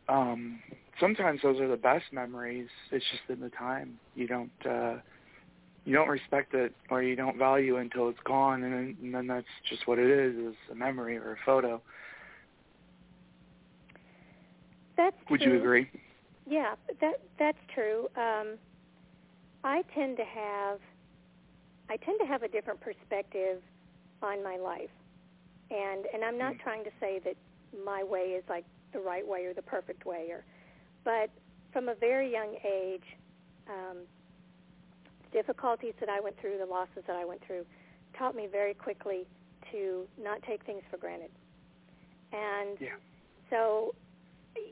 Um, 0.08 0.60
sometimes 1.00 1.40
those 1.42 1.60
are 1.60 1.68
the 1.68 1.76
best 1.76 2.04
memories. 2.12 2.68
It's 2.92 3.04
just 3.10 3.22
in 3.28 3.40
the 3.40 3.50
time 3.50 3.98
you 4.14 4.26
don't 4.26 4.50
uh, 4.68 4.96
you 5.84 5.92
don't 5.92 6.08
respect 6.08 6.54
it 6.54 6.72
or 6.90 7.02
you 7.02 7.16
don't 7.16 7.38
value 7.38 7.76
it 7.76 7.82
until 7.82 8.08
it's 8.08 8.18
gone, 8.24 8.62
and 8.62 8.72
then, 8.72 8.96
and 9.02 9.14
then 9.14 9.26
that's 9.26 9.46
just 9.68 9.86
what 9.86 9.98
it 9.98 10.10
is: 10.10 10.34
is 10.36 10.54
a 10.70 10.74
memory 10.74 11.16
or 11.16 11.32
a 11.32 11.36
photo. 11.44 11.80
That's 14.96 15.16
Would 15.30 15.42
true. 15.42 15.52
you 15.52 15.58
agree? 15.58 15.90
Yeah, 16.46 16.74
that 17.00 17.14
that's 17.38 17.58
true. 17.74 18.06
Um, 18.16 18.58
I 19.64 19.82
tend 19.94 20.16
to 20.18 20.24
have 20.24 20.78
I 21.90 21.96
tend 21.96 22.18
to 22.20 22.26
have 22.26 22.42
a 22.42 22.48
different 22.48 22.80
perspective 22.80 23.62
on 24.22 24.42
my 24.42 24.56
life, 24.56 24.92
and 25.70 26.06
and 26.12 26.24
I'm 26.24 26.38
not 26.38 26.54
Mm. 26.54 26.60
trying 26.60 26.84
to 26.84 26.90
say 27.00 27.18
that 27.24 27.36
my 27.84 28.02
way 28.04 28.36
is 28.38 28.44
like 28.48 28.64
the 28.92 29.00
right 29.00 29.26
way 29.26 29.44
or 29.46 29.54
the 29.54 29.62
perfect 29.62 30.06
way, 30.06 30.30
or 30.30 30.44
but 31.04 31.30
from 31.72 31.88
a 31.88 31.94
very 31.94 32.30
young 32.30 32.56
age, 32.64 33.04
um, 33.68 34.06
difficulties 35.34 35.92
that 36.00 36.08
I 36.08 36.20
went 36.20 36.40
through, 36.40 36.56
the 36.58 36.66
losses 36.66 37.04
that 37.06 37.16
I 37.16 37.24
went 37.26 37.44
through, 37.46 37.66
taught 38.16 38.34
me 38.34 38.46
very 38.46 38.72
quickly 38.72 39.26
to 39.72 40.06
not 40.22 40.42
take 40.44 40.64
things 40.64 40.82
for 40.90 40.96
granted, 40.96 41.30
and 42.32 42.78
Yeah. 42.80 42.96
so 43.50 43.94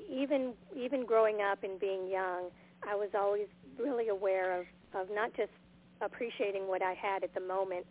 even 0.08 0.54
even 0.74 1.04
growing 1.04 1.42
up 1.42 1.62
and 1.64 1.78
being 1.78 2.06
young, 2.08 2.50
I 2.82 2.94
was 2.94 3.10
always 3.14 3.48
really 3.78 4.08
aware 4.08 4.58
of 4.60 4.66
of 4.94 5.10
not 5.10 5.34
just 5.34 5.52
appreciating 6.00 6.68
what 6.68 6.82
I 6.82 6.94
had 6.94 7.24
at 7.24 7.34
the 7.34 7.40
moment, 7.40 7.86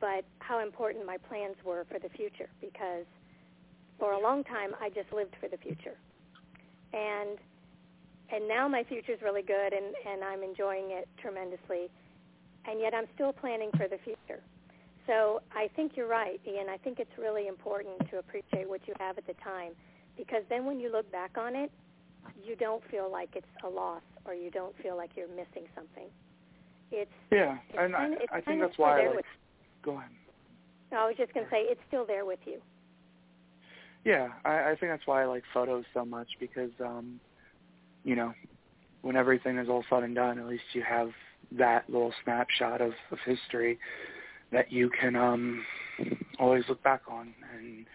but 0.00 0.24
how 0.40 0.60
important 0.60 1.06
my 1.06 1.18
plans 1.18 1.56
were 1.64 1.84
for 1.90 1.98
the 1.98 2.08
future 2.10 2.48
because 2.60 3.06
for 3.98 4.12
a 4.12 4.20
long 4.20 4.44
time 4.44 4.74
I 4.80 4.88
just 4.90 5.12
lived 5.12 5.34
for 5.40 5.48
the 5.48 5.58
future. 5.58 5.96
And 6.92 7.38
and 8.30 8.46
now 8.48 8.68
my 8.68 8.84
future 8.84 9.12
is 9.12 9.22
really 9.22 9.42
good 9.42 9.72
and 9.72 9.94
and 10.06 10.24
I'm 10.24 10.42
enjoying 10.42 10.90
it 10.90 11.08
tremendously. 11.20 11.90
And 12.68 12.80
yet 12.80 12.92
I'm 12.94 13.06
still 13.14 13.32
planning 13.32 13.70
for 13.76 13.88
the 13.88 13.98
future. 14.04 14.42
So 15.06 15.40
I 15.56 15.68
think 15.74 15.92
you're 15.96 16.08
right, 16.08 16.38
Ian. 16.46 16.68
I 16.68 16.76
think 16.76 16.98
it's 16.98 17.16
really 17.16 17.48
important 17.48 17.98
to 18.10 18.18
appreciate 18.18 18.68
what 18.68 18.86
you 18.86 18.94
have 19.00 19.16
at 19.16 19.26
the 19.26 19.32
time 19.42 19.72
because 20.18 20.42
then 20.50 20.66
when 20.66 20.78
you 20.78 20.92
look 20.92 21.10
back 21.10 21.38
on 21.38 21.56
it, 21.56 21.72
you 22.44 22.56
don't 22.56 22.82
feel 22.90 23.10
like 23.10 23.30
it's 23.34 23.46
a 23.64 23.68
loss 23.68 24.02
or 24.26 24.34
you 24.34 24.50
don't 24.50 24.76
feel 24.82 24.96
like 24.96 25.10
you're 25.16 25.28
missing 25.28 25.66
something. 25.74 26.08
It's 26.92 27.10
Yeah, 27.32 27.56
it's 27.70 27.78
and 27.78 27.96
I, 27.96 27.98
kind 27.98 28.14
of, 28.14 28.20
it's 28.20 28.32
I 28.32 28.40
think 28.42 28.60
that's 28.60 28.76
why 28.76 28.92
I 28.92 28.96
there 28.98 29.08
like. 29.08 29.16
with, 29.16 29.24
Go 29.82 29.92
ahead. 29.92 30.10
I 30.92 31.06
was 31.06 31.14
just 31.16 31.32
going 31.32 31.46
to 31.46 31.50
say 31.50 31.62
it's 31.62 31.80
still 31.88 32.04
there 32.04 32.26
with 32.26 32.40
you. 32.44 32.60
Yeah, 34.04 34.28
I, 34.44 34.70
I 34.70 34.76
think 34.78 34.92
that's 34.92 35.06
why 35.06 35.22
I 35.22 35.26
like 35.26 35.44
photos 35.54 35.84
so 35.94 36.04
much 36.04 36.28
because, 36.40 36.70
um, 36.80 37.20
you 38.04 38.16
know, 38.16 38.32
when 39.02 39.16
everything 39.16 39.58
is 39.58 39.68
all 39.68 39.84
said 39.88 40.02
and 40.02 40.14
done, 40.14 40.38
at 40.38 40.46
least 40.46 40.64
you 40.72 40.82
have 40.82 41.10
that 41.52 41.88
little 41.88 42.12
snapshot 42.24 42.80
of, 42.80 42.92
of 43.10 43.18
history 43.24 43.78
that 44.52 44.72
you 44.72 44.90
can 45.00 45.16
um, 45.16 45.64
always 46.38 46.64
look 46.68 46.82
back 46.82 47.02
on 47.10 47.34
and 47.56 47.86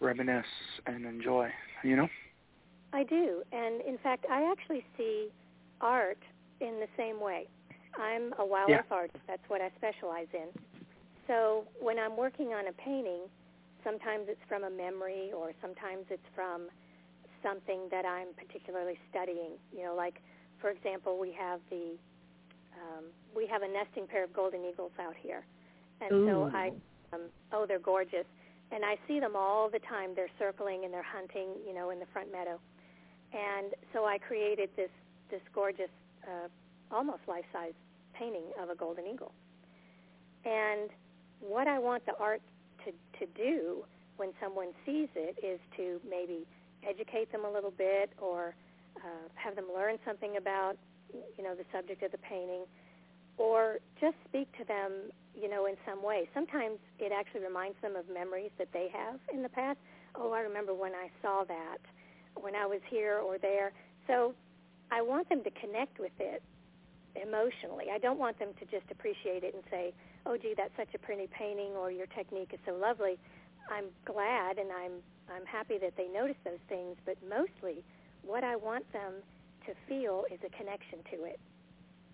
reminisce 0.00 0.44
and 0.86 1.04
enjoy. 1.04 1.48
You 1.82 1.96
know? 1.96 2.08
I 2.92 3.04
do, 3.04 3.42
and 3.52 3.82
in 3.82 3.98
fact, 4.02 4.24
I 4.30 4.50
actually 4.50 4.84
see 4.96 5.28
art 5.80 6.18
in 6.60 6.80
the 6.80 6.88
same 6.96 7.20
way. 7.20 7.46
I'm 7.96 8.32
a 8.38 8.46
wildlife 8.46 8.90
artist. 8.90 9.18
That's 9.26 9.42
what 9.48 9.60
I 9.60 9.70
specialize 9.76 10.28
in. 10.32 10.48
So 11.26 11.64
when 11.80 11.98
I'm 11.98 12.16
working 12.16 12.48
on 12.48 12.68
a 12.68 12.72
painting, 12.72 13.22
sometimes 13.84 14.26
it's 14.28 14.40
from 14.48 14.64
a 14.64 14.70
memory 14.70 15.30
or 15.36 15.52
sometimes 15.60 16.06
it's 16.10 16.22
from 16.34 16.68
something 17.42 17.88
that 17.90 18.04
I'm 18.04 18.28
particularly 18.36 18.98
studying. 19.10 19.52
You 19.76 19.84
know, 19.84 19.94
like 19.94 20.22
for 20.60 20.70
example, 20.70 21.18
we 21.18 21.32
have 21.38 21.60
the 21.70 21.96
um, 22.80 23.04
we 23.34 23.46
have 23.46 23.62
a 23.62 23.68
nesting 23.68 24.06
pair 24.06 24.24
of 24.24 24.32
golden 24.32 24.64
eagles 24.64 24.92
out 25.00 25.14
here, 25.20 25.44
and 26.00 26.10
so 26.10 26.50
I 26.54 26.72
um, 27.12 27.22
oh 27.52 27.66
they're 27.66 27.78
gorgeous, 27.78 28.26
and 28.72 28.84
I 28.84 28.96
see 29.06 29.20
them 29.20 29.34
all 29.36 29.68
the 29.70 29.80
time. 29.80 30.10
They're 30.14 30.30
circling 30.38 30.84
and 30.84 30.92
they're 30.92 31.02
hunting, 31.02 31.48
you 31.66 31.74
know, 31.74 31.90
in 31.90 31.98
the 31.98 32.06
front 32.12 32.30
meadow, 32.32 32.58
and 33.32 33.72
so 33.92 34.04
I 34.04 34.18
created 34.18 34.70
this 34.76 34.90
this 35.30 35.42
gorgeous, 35.54 35.90
uh, 36.24 36.48
almost 36.90 37.20
life-size 37.28 37.74
painting 38.14 38.44
of 38.60 38.70
a 38.70 38.74
golden 38.74 39.06
eagle. 39.06 39.32
And 40.44 40.90
what 41.40 41.68
I 41.68 41.78
want 41.78 42.06
the 42.06 42.16
art 42.18 42.40
to 42.84 42.92
to 43.18 43.26
do 43.36 43.84
when 44.16 44.30
someone 44.42 44.68
sees 44.84 45.08
it 45.14 45.38
is 45.42 45.60
to 45.76 46.00
maybe 46.08 46.46
educate 46.88 47.30
them 47.32 47.44
a 47.44 47.50
little 47.50 47.70
bit 47.70 48.10
or 48.18 48.54
uh, 48.96 49.28
have 49.34 49.54
them 49.54 49.66
learn 49.74 49.98
something 50.04 50.36
about 50.36 50.76
you 51.12 51.44
know 51.44 51.54
the 51.54 51.64
subject 51.72 52.02
of 52.02 52.12
the 52.12 52.18
painting 52.18 52.64
or 53.36 53.78
just 54.00 54.16
speak 54.28 54.48
to 54.58 54.64
them 54.64 54.92
you 55.34 55.48
know 55.48 55.66
in 55.66 55.76
some 55.86 56.02
way. 56.02 56.28
Sometimes 56.34 56.78
it 56.98 57.12
actually 57.12 57.42
reminds 57.44 57.80
them 57.82 57.96
of 57.96 58.08
memories 58.12 58.50
that 58.58 58.68
they 58.72 58.88
have 58.92 59.20
in 59.32 59.42
the 59.42 59.48
past. 59.48 59.78
Oh 60.14 60.32
i 60.32 60.40
remember 60.40 60.74
when 60.74 60.92
i 60.94 61.08
saw 61.22 61.44
that 61.44 61.78
when 62.34 62.54
i 62.54 62.66
was 62.66 62.80
here 62.90 63.18
or 63.18 63.38
there. 63.38 63.72
So 64.06 64.34
i 64.90 65.00
want 65.02 65.28
them 65.28 65.42
to 65.44 65.50
connect 65.50 65.98
with 65.98 66.16
it 66.18 66.42
emotionally. 67.16 67.86
I 67.92 67.98
don't 67.98 68.18
want 68.18 68.38
them 68.38 68.50
to 68.60 68.64
just 68.66 68.90
appreciate 68.90 69.42
it 69.44 69.54
and 69.54 69.62
say 69.70 69.92
oh 70.26 70.36
gee 70.36 70.54
that's 70.56 70.76
such 70.76 70.94
a 70.94 70.98
pretty 70.98 71.28
painting 71.28 71.72
or 71.72 71.90
your 71.90 72.06
technique 72.06 72.50
is 72.52 72.60
so 72.66 72.74
lovely. 72.74 73.18
I'm 73.70 73.86
glad 74.04 74.58
and 74.58 74.70
i'm 74.72 74.92
i'm 75.34 75.44
happy 75.44 75.76
that 75.78 75.94
they 75.96 76.08
notice 76.08 76.40
those 76.44 76.62
things 76.68 76.96
but 77.04 77.16
mostly 77.28 77.84
what 78.22 78.42
i 78.44 78.56
want 78.56 78.90
them 78.92 79.12
to 79.68 79.74
feel 79.86 80.24
is 80.32 80.40
a 80.44 80.50
connection 80.56 80.98
to 81.12 81.24
it 81.24 81.38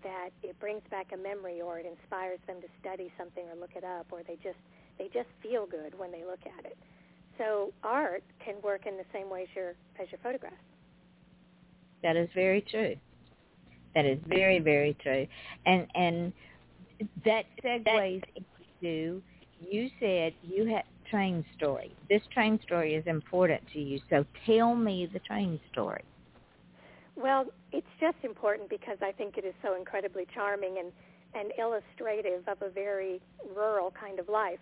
that 0.03 0.29
it 0.43 0.59
brings 0.59 0.83
back 0.91 1.07
a 1.13 1.17
memory 1.17 1.61
or 1.61 1.79
it 1.79 1.87
inspires 1.87 2.39
them 2.45 2.61
to 2.61 2.67
study 2.79 3.11
something 3.17 3.43
or 3.49 3.55
look 3.59 3.73
it 3.75 3.83
up 3.83 4.05
or 4.11 4.21
they 4.27 4.37
just 4.43 4.59
they 4.99 5.09
just 5.13 5.29
feel 5.41 5.65
good 5.65 5.97
when 5.97 6.11
they 6.11 6.23
look 6.23 6.43
at 6.59 6.65
it 6.65 6.77
so 7.37 7.73
art 7.83 8.23
can 8.43 8.55
work 8.63 8.85
in 8.85 8.97
the 8.97 9.07
same 9.11 9.29
way 9.29 9.43
as 9.43 9.49
your 9.55 9.69
as 9.99 10.07
your 10.11 10.19
photographs 10.21 10.55
That 12.03 12.15
is 12.15 12.29
very 12.35 12.61
true. 12.61 12.95
That 13.95 14.05
is 14.05 14.19
very, 14.27 14.59
very 14.59 14.95
true. 15.01 15.25
And 15.65 15.87
and 15.95 16.33
that 17.25 17.45
segues 17.63 18.23
into 18.35 19.23
you 19.59 19.89
said 19.99 20.33
you 20.43 20.67
had 20.67 20.83
train 21.09 21.43
story. 21.57 21.95
This 22.09 22.21
train 22.31 22.59
story 22.63 22.93
is 22.95 23.07
important 23.07 23.61
to 23.73 23.79
you. 23.79 23.99
So 24.09 24.25
tell 24.45 24.75
me 24.75 25.09
the 25.11 25.19
train 25.19 25.59
story. 25.71 26.03
Well, 27.15 27.45
it's 27.71 27.87
just 27.99 28.17
important 28.23 28.69
because 28.69 28.97
I 29.01 29.11
think 29.11 29.37
it 29.37 29.45
is 29.45 29.53
so 29.63 29.75
incredibly 29.75 30.25
charming 30.33 30.77
and, 30.79 30.91
and 31.33 31.51
illustrative 31.59 32.47
of 32.47 32.61
a 32.61 32.69
very 32.69 33.21
rural 33.55 33.91
kind 33.91 34.19
of 34.19 34.29
life. 34.29 34.59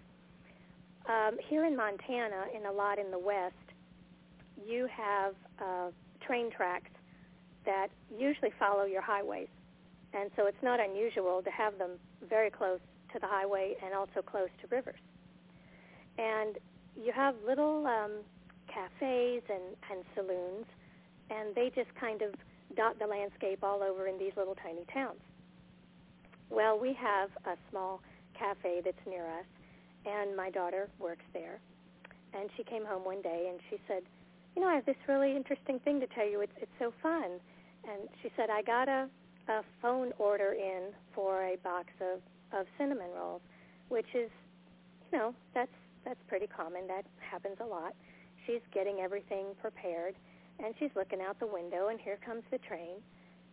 um, 1.07 1.37
here 1.49 1.65
in 1.65 1.75
Montana, 1.75 2.45
in 2.55 2.65
a 2.65 2.71
lot 2.71 2.99
in 2.99 3.11
the 3.11 3.19
west, 3.19 3.55
you 4.65 4.87
have 4.95 5.35
uh, 5.59 5.91
train 6.25 6.49
tracks 6.51 6.91
that 7.65 7.87
usually 8.17 8.51
follow 8.59 8.85
your 8.85 9.01
highways. 9.01 9.47
And 10.13 10.29
so 10.35 10.47
it's 10.47 10.61
not 10.63 10.79
unusual 10.79 11.41
to 11.43 11.49
have 11.51 11.77
them 11.77 11.91
very 12.29 12.49
close 12.51 12.79
to 13.13 13.19
the 13.19 13.27
highway 13.27 13.75
and 13.83 13.93
also 13.93 14.21
close 14.25 14.49
to 14.61 14.67
rivers. 14.75 14.99
And 16.17 16.57
you 16.95 17.11
have 17.13 17.35
little 17.45 17.85
um, 17.87 18.11
cafes 18.67 19.43
and, 19.49 19.75
and 19.91 20.03
saloons, 20.15 20.65
and 21.29 21.55
they 21.55 21.71
just 21.75 21.93
kind 21.95 22.21
of 22.21 22.33
dot 22.75 22.97
the 22.99 23.07
landscape 23.07 23.63
all 23.63 23.83
over 23.83 24.07
in 24.07 24.17
these 24.17 24.33
little 24.35 24.55
tiny 24.55 24.85
towns. 24.93 25.19
Well, 26.49 26.79
we 26.79 26.93
have 26.93 27.29
a 27.45 27.55
small 27.69 28.01
cafe 28.37 28.81
that's 28.83 29.05
near 29.07 29.25
us, 29.25 29.45
and 30.05 30.35
my 30.35 30.49
daughter 30.49 30.89
works 30.99 31.25
there. 31.33 31.59
And 32.33 32.49
she 32.57 32.63
came 32.63 32.85
home 32.85 33.05
one 33.05 33.21
day 33.21 33.47
and 33.49 33.59
she 33.69 33.77
said, 33.87 34.03
"You 34.55 34.61
know, 34.61 34.67
I 34.67 34.75
have 34.75 34.85
this 34.85 34.97
really 35.07 35.35
interesting 35.35 35.79
thing 35.79 35.99
to 35.99 36.07
tell 36.07 36.27
you. 36.27 36.41
It's 36.41 36.57
it's 36.57 36.71
so 36.79 36.91
fun." 37.01 37.39
And 37.87 38.09
she 38.21 38.31
said, 38.35 38.49
"I 38.49 38.61
got 38.61 38.87
a 38.87 39.09
a 39.47 39.61
phone 39.81 40.13
order 40.17 40.53
in 40.53 40.93
for 41.13 41.43
a 41.43 41.57
box 41.57 41.89
of 42.01 42.21
of 42.57 42.67
cinnamon 42.77 43.09
rolls, 43.15 43.41
which 43.89 44.07
is, 44.13 44.29
you 45.11 45.17
know, 45.17 45.35
that's 45.53 45.73
that's 46.05 46.21
pretty 46.27 46.47
common. 46.47 46.87
That 46.87 47.05
happens 47.19 47.57
a 47.59 47.65
lot. 47.65 47.93
She's 48.45 48.61
getting 48.73 48.99
everything 48.99 49.55
prepared, 49.61 50.15
and 50.63 50.73
she's 50.79 50.91
looking 50.95 51.19
out 51.21 51.39
the 51.39 51.47
window, 51.47 51.89
and 51.89 51.99
here 51.99 52.17
comes 52.25 52.43
the 52.49 52.57
train, 52.59 53.03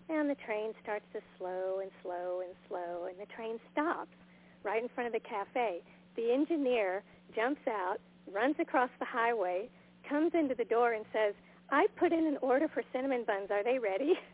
and 0.09 0.31
the 0.31 0.37
train 0.46 0.73
starts 0.83 1.05
to 1.12 1.20
slow 1.38 1.81
and 1.83 1.90
slow 2.03 2.40
and 2.44 2.55
slow, 2.68 3.07
and 3.09 3.18
the 3.18 3.33
train 3.35 3.59
stops 3.73 4.14
right 4.62 4.83
in 4.83 4.88
front 4.88 5.07
of 5.07 5.12
the 5.12 5.29
cafe. 5.29 5.83
The 6.16 6.33
engineer 6.33 7.03
jumps 7.35 7.62
out, 7.68 7.99
runs 8.33 8.57
across 8.61 8.90
the 8.99 9.05
highway, 9.05 9.68
comes 10.09 10.33
into 10.35 10.55
the 10.55 10.64
door, 10.64 10.92
and 10.92 11.05
says, 11.12 11.35
"I 11.70 11.87
put 11.96 12.12
in 12.12 12.27
an 12.27 12.38
order 12.42 12.68
for 12.68 12.83
cinnamon 12.92 13.25
buns. 13.25 13.51
Are 13.51 13.64
they 13.64 13.79
ready?" 13.79 14.18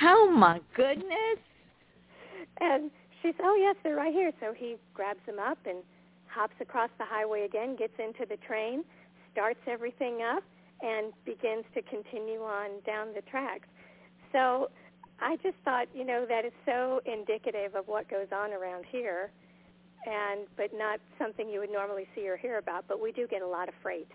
Oh 0.00 0.30
my 0.30 0.60
goodness! 0.76 1.40
And 2.60 2.92
she 3.20 3.32
said, 3.32 3.40
"Oh 3.42 3.56
yes, 3.56 3.74
they're 3.82 3.96
right 3.96 4.12
here." 4.12 4.32
So 4.38 4.52
he 4.52 4.76
grabs 4.94 5.24
them 5.26 5.40
up 5.40 5.58
and 5.66 5.82
hops 6.28 6.54
across 6.60 6.90
the 6.98 7.04
highway 7.04 7.44
again, 7.44 7.74
gets 7.74 7.98
into 7.98 8.24
the 8.24 8.36
train, 8.36 8.84
starts 9.32 9.58
everything 9.66 10.22
up, 10.22 10.44
and 10.82 11.12
begins 11.24 11.64
to 11.74 11.82
continue 11.82 12.40
on 12.40 12.80
down 12.86 13.08
the 13.14 13.22
tracks. 13.22 13.68
So 14.32 14.70
I 15.20 15.36
just 15.36 15.56
thought, 15.64 15.86
you 15.94 16.04
know, 16.04 16.26
that 16.28 16.44
is 16.44 16.52
so 16.64 17.00
indicative 17.04 17.74
of 17.74 17.88
what 17.88 18.08
goes 18.08 18.28
on 18.32 18.52
around 18.52 18.84
here, 18.90 19.30
and 20.06 20.46
but 20.56 20.70
not 20.72 21.00
something 21.18 21.48
you 21.48 21.60
would 21.60 21.72
normally 21.72 22.06
see 22.14 22.28
or 22.28 22.36
hear 22.36 22.58
about. 22.58 22.84
But 22.86 23.00
we 23.00 23.12
do 23.12 23.26
get 23.26 23.42
a 23.42 23.46
lot 23.46 23.68
of 23.68 23.74
freight 23.82 24.08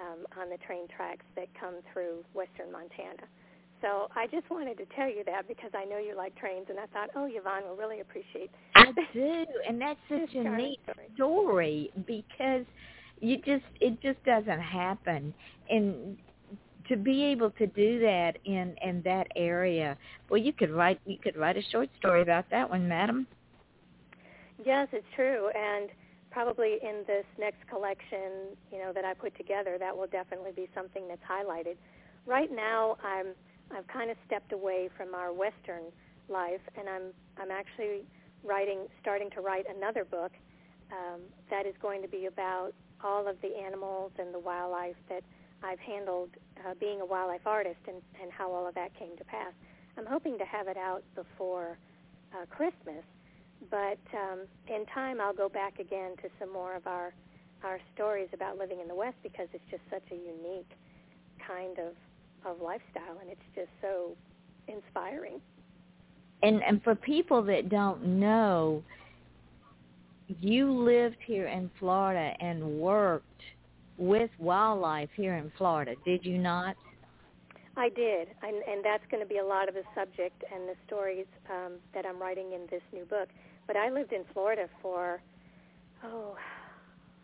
um, 0.00 0.26
on 0.40 0.50
the 0.50 0.56
train 0.58 0.88
tracks 0.94 1.24
that 1.36 1.46
come 1.58 1.74
through 1.92 2.24
western 2.34 2.72
Montana. 2.72 3.28
So 3.80 4.08
I 4.14 4.26
just 4.26 4.50
wanted 4.50 4.76
to 4.78 4.84
tell 4.94 5.08
you 5.08 5.24
that 5.24 5.48
because 5.48 5.70
I 5.74 5.84
know 5.84 5.98
you 5.98 6.14
like 6.16 6.36
trains, 6.36 6.66
and 6.68 6.78
I 6.78 6.86
thought, 6.86 7.10
oh, 7.16 7.26
Yvonne 7.30 7.62
will 7.68 7.76
really 7.76 8.00
appreciate. 8.00 8.50
I 8.74 8.92
do, 9.14 9.46
and 9.68 9.80
that's 9.80 10.00
such 10.08 10.34
a 10.34 10.56
neat 10.56 10.80
story. 10.84 11.06
story 11.14 11.90
because 12.06 12.66
you 13.20 13.36
just 13.38 13.64
it 13.80 14.00
just 14.02 14.22
doesn't 14.24 14.60
happen, 14.60 15.34
and 15.68 16.16
to 16.88 16.96
be 16.96 17.22
able 17.24 17.50
to 17.50 17.66
do 17.66 18.00
that 18.00 18.38
in 18.44 18.74
in 18.82 19.02
that 19.02 19.28
area, 19.36 19.96
well, 20.28 20.40
you 20.40 20.52
could 20.52 20.70
write 20.70 21.00
you 21.06 21.18
could 21.18 21.36
write 21.36 21.56
a 21.56 21.62
short 21.70 21.88
story 21.98 22.22
about 22.22 22.48
that 22.50 22.68
one, 22.68 22.88
madam. 22.88 23.26
Yes, 24.64 24.88
it's 24.92 25.06
true, 25.14 25.48
and 25.54 25.90
probably 26.30 26.78
in 26.82 27.04
this 27.06 27.24
next 27.38 27.66
collection, 27.68 28.56
you 28.70 28.78
know, 28.78 28.92
that 28.92 29.04
I 29.04 29.14
put 29.14 29.36
together, 29.36 29.76
that 29.78 29.96
will 29.96 30.06
definitely 30.06 30.52
be 30.52 30.68
something 30.74 31.08
that's 31.08 31.22
highlighted. 31.28 31.76
Right 32.26 32.50
now, 32.54 32.96
I'm 33.04 33.28
I've 33.76 33.86
kind 33.86 34.10
of 34.10 34.16
stepped 34.26 34.52
away 34.52 34.88
from 34.96 35.14
our 35.14 35.32
Western 35.32 35.84
life, 36.28 36.60
and 36.78 36.88
I'm 36.88 37.12
I'm 37.38 37.50
actually 37.50 38.02
writing, 38.44 38.86
starting 39.00 39.30
to 39.30 39.40
write 39.40 39.66
another 39.74 40.04
book 40.04 40.32
um, 40.92 41.20
that 41.50 41.66
is 41.66 41.74
going 41.80 42.02
to 42.02 42.08
be 42.08 42.26
about 42.26 42.72
all 43.02 43.26
of 43.28 43.40
the 43.40 43.56
animals 43.56 44.12
and 44.18 44.34
the 44.34 44.38
wildlife 44.38 44.96
that 45.08 45.22
I've 45.62 45.78
handled 45.80 46.30
uh, 46.66 46.74
being 46.78 47.00
a 47.00 47.06
wildlife 47.06 47.46
artist, 47.46 47.80
and 47.86 47.96
and 48.20 48.30
how 48.32 48.50
all 48.52 48.66
of 48.66 48.74
that 48.74 48.94
came 48.98 49.16
to 49.18 49.24
pass. 49.24 49.52
I'm 49.98 50.06
hoping 50.06 50.38
to 50.38 50.44
have 50.44 50.68
it 50.68 50.76
out 50.76 51.02
before 51.14 51.78
uh, 52.32 52.46
Christmas, 52.46 53.04
but 53.70 53.98
um, 54.14 54.46
in 54.68 54.86
time 54.86 55.20
I'll 55.20 55.34
go 55.34 55.48
back 55.48 55.78
again 55.78 56.16
to 56.22 56.28
some 56.38 56.52
more 56.52 56.74
of 56.74 56.86
our 56.86 57.12
our 57.62 57.78
stories 57.94 58.28
about 58.32 58.56
living 58.56 58.80
in 58.80 58.88
the 58.88 58.94
West 58.94 59.16
because 59.22 59.48
it's 59.52 59.64
just 59.70 59.82
such 59.90 60.04
a 60.10 60.14
unique 60.14 60.70
kind 61.46 61.78
of 61.78 61.94
of 62.46 62.60
lifestyle, 62.62 63.18
and 63.20 63.30
it's 63.30 63.40
just 63.54 63.68
so 63.82 64.16
inspiring. 64.68 65.40
And 66.42 66.62
and 66.62 66.82
for 66.82 66.94
people 66.94 67.42
that 67.42 67.68
don't 67.68 68.04
know, 68.18 68.82
you 70.40 70.72
lived 70.72 71.16
here 71.26 71.46
in 71.48 71.70
Florida 71.78 72.34
and 72.40 72.62
worked 72.78 73.24
with 73.98 74.30
wildlife 74.38 75.10
here 75.14 75.36
in 75.36 75.50
Florida, 75.58 75.94
did 76.04 76.24
you 76.24 76.38
not? 76.38 76.76
I 77.76 77.88
did, 77.88 78.28
and, 78.42 78.62
and 78.68 78.84
that's 78.84 79.04
going 79.10 79.22
to 79.22 79.28
be 79.28 79.38
a 79.38 79.44
lot 79.44 79.68
of 79.68 79.74
the 79.74 79.82
subject 79.94 80.42
and 80.52 80.68
the 80.68 80.74
stories 80.86 81.26
um, 81.48 81.74
that 81.94 82.04
I'm 82.04 82.20
writing 82.20 82.52
in 82.52 82.66
this 82.70 82.82
new 82.92 83.04
book. 83.04 83.28
But 83.66 83.76
I 83.76 83.90
lived 83.90 84.12
in 84.12 84.24
Florida 84.32 84.68
for, 84.82 85.22
oh, 86.04 86.36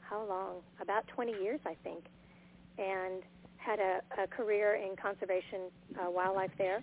how 0.01 0.25
long? 0.25 0.57
About 0.81 1.07
20 1.09 1.33
years, 1.43 1.61
I 1.67 1.77
think, 1.83 2.05
and 2.79 3.23
had 3.57 3.81
a, 3.81 4.01
a 4.23 4.27
career 4.29 4.77
in 4.77 4.97
conservation 4.97 5.71
uh, 6.01 6.11
wildlife 6.11 6.53
there, 6.59 6.83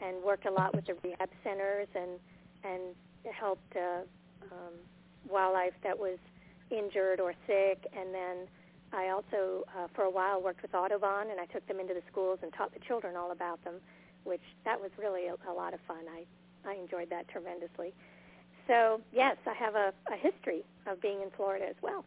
and 0.00 0.22
worked 0.22 0.46
a 0.46 0.50
lot 0.50 0.74
with 0.74 0.86
the 0.86 0.94
rehab 1.02 1.28
centers 1.42 1.88
and 1.94 2.18
and 2.64 2.94
helped 3.38 3.76
uh, 3.76 4.00
um, 4.50 4.72
wildlife 5.28 5.74
that 5.82 5.98
was 5.98 6.18
injured 6.70 7.20
or 7.20 7.34
sick, 7.46 7.86
and 7.96 8.14
then 8.14 8.48
I 8.92 9.08
also, 9.08 9.64
uh, 9.76 9.88
for 9.94 10.02
a 10.04 10.10
while, 10.10 10.42
worked 10.42 10.62
with 10.62 10.74
Audubon, 10.74 11.30
and 11.30 11.40
I 11.40 11.46
took 11.46 11.66
them 11.66 11.80
into 11.80 11.94
the 11.94 12.02
schools 12.10 12.38
and 12.42 12.52
taught 12.52 12.72
the 12.72 12.80
children 12.86 13.16
all 13.16 13.32
about 13.32 13.62
them, 13.64 13.74
which 14.24 14.42
that 14.64 14.80
was 14.80 14.90
really 14.98 15.26
a, 15.26 15.34
a 15.50 15.52
lot 15.52 15.74
of 15.74 15.80
fun. 15.86 16.04
I 16.08 16.24
I 16.66 16.74
enjoyed 16.74 17.10
that 17.10 17.28
tremendously. 17.28 17.92
So 18.66 19.00
yes, 19.12 19.36
I 19.46 19.52
have 19.54 19.74
a, 19.74 19.92
a 20.12 20.16
history 20.16 20.64
of 20.86 21.00
being 21.00 21.20
in 21.20 21.30
Florida 21.36 21.66
as 21.68 21.76
well. 21.82 22.04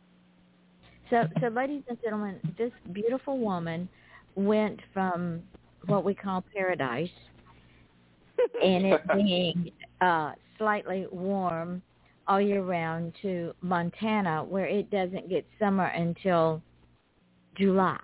So, 1.10 1.23
so 1.39 1.47
ladies 1.47 1.84
and 1.88 1.97
gentlemen, 2.01 2.39
this 2.58 2.71
beautiful 2.91 3.38
woman 3.38 3.88
went 4.36 4.80
from 4.93 5.41
what 5.86 6.03
we 6.03 6.13
call 6.13 6.43
paradise 6.53 7.10
and 8.63 8.86
it 8.86 9.01
being 9.13 9.71
uh, 10.01 10.34
slightly 10.58 11.08
warm 11.12 11.82
all 12.27 12.41
year 12.41 12.63
round 12.63 13.13
to 13.21 13.53
Montana 13.61 14.43
where 14.43 14.65
it 14.65 14.89
doesn't 14.91 15.29
get 15.29 15.45
summer 15.59 15.85
until 15.85 16.61
July. 17.57 17.99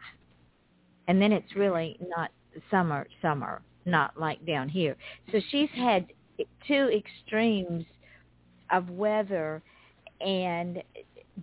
And 1.07 1.21
then 1.21 1.31
it's 1.31 1.55
really 1.55 1.97
not 2.01 2.31
summer, 2.71 3.07
summer, 3.21 3.62
not 3.86 4.17
like 4.17 4.45
down 4.45 4.69
here. 4.69 4.95
So 5.31 5.39
she's 5.51 5.69
had 5.75 6.07
two 6.67 6.89
extremes 6.95 7.86
of 8.71 8.89
weather 8.89 9.62
and 10.21 10.81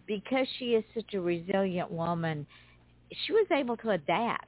because 0.06 0.46
she 0.58 0.70
is 0.70 0.84
such 0.94 1.14
a 1.14 1.20
resilient 1.20 1.90
woman, 1.90 2.46
she 3.26 3.32
was 3.32 3.46
able 3.52 3.76
to 3.78 3.90
adapt. 3.90 4.46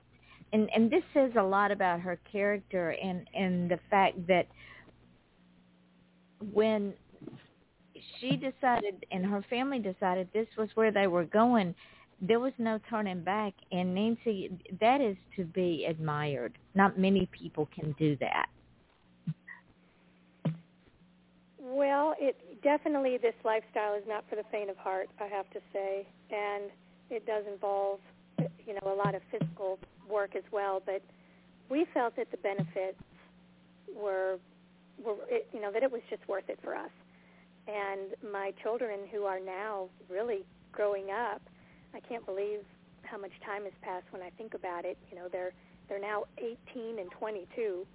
And 0.52 0.68
and 0.74 0.90
this 0.90 1.02
says 1.14 1.32
a 1.38 1.42
lot 1.42 1.70
about 1.70 2.00
her 2.00 2.18
character 2.30 2.90
and 3.02 3.26
and 3.34 3.70
the 3.70 3.78
fact 3.90 4.26
that 4.28 4.46
when 6.52 6.92
she 8.20 8.36
decided 8.36 9.04
and 9.10 9.24
her 9.24 9.44
family 9.50 9.78
decided 9.78 10.28
this 10.32 10.48
was 10.56 10.68
where 10.74 10.92
they 10.92 11.06
were 11.06 11.24
going, 11.24 11.74
there 12.20 12.38
was 12.38 12.52
no 12.58 12.78
turning 12.88 13.22
back. 13.22 13.52
And 13.72 13.94
Nancy, 13.94 14.50
that 14.80 15.00
is 15.00 15.16
to 15.36 15.44
be 15.44 15.86
admired. 15.88 16.56
Not 16.74 16.98
many 16.98 17.28
people 17.32 17.68
can 17.74 17.94
do 17.98 18.16
that. 18.20 18.46
Well, 21.58 22.14
it 22.20 22.36
definitely 22.62 23.18
this 23.18 23.34
lifestyle 23.44 23.94
is 23.94 24.04
not 24.06 24.24
for 24.28 24.36
the 24.36 24.44
faint 24.52 24.70
of 24.70 24.76
heart, 24.76 25.08
I 25.20 25.26
have 25.26 25.50
to 25.50 25.60
say, 25.72 26.06
and 26.30 26.70
it 27.10 27.26
does 27.26 27.44
involve, 27.50 27.98
you 28.38 28.74
know, 28.74 28.92
a 28.92 28.94
lot 28.94 29.14
of 29.14 29.22
physical 29.30 29.78
work 30.08 30.36
as 30.36 30.44
well. 30.52 30.80
But 30.84 31.02
we 31.70 31.86
felt 31.92 32.14
that 32.16 32.30
the 32.30 32.36
benefits 32.36 32.98
were, 33.96 34.38
were, 35.02 35.16
it, 35.28 35.48
you 35.52 35.60
know, 35.60 35.72
that 35.72 35.82
it 35.82 35.90
was 35.90 36.02
just 36.10 36.26
worth 36.28 36.48
it 36.48 36.58
for 36.62 36.76
us. 36.76 36.90
And 37.68 38.32
my 38.32 38.52
children, 38.62 39.00
who 39.12 39.24
are 39.24 39.38
now 39.40 39.88
really 40.10 40.44
growing 40.72 41.10
up, 41.10 41.40
I 41.94 42.00
can't 42.00 42.24
believe 42.26 42.60
how 43.02 43.18
much 43.18 43.32
time 43.44 43.64
has 43.64 43.72
passed 43.82 44.06
when 44.10 44.22
I 44.22 44.30
think 44.38 44.54
about 44.54 44.84
it. 44.84 44.98
You 45.10 45.16
know, 45.18 45.28
they're 45.30 45.52
they're 45.88 46.00
now 46.00 46.24
18 46.38 46.98
and 46.98 47.10
22. 47.18 47.86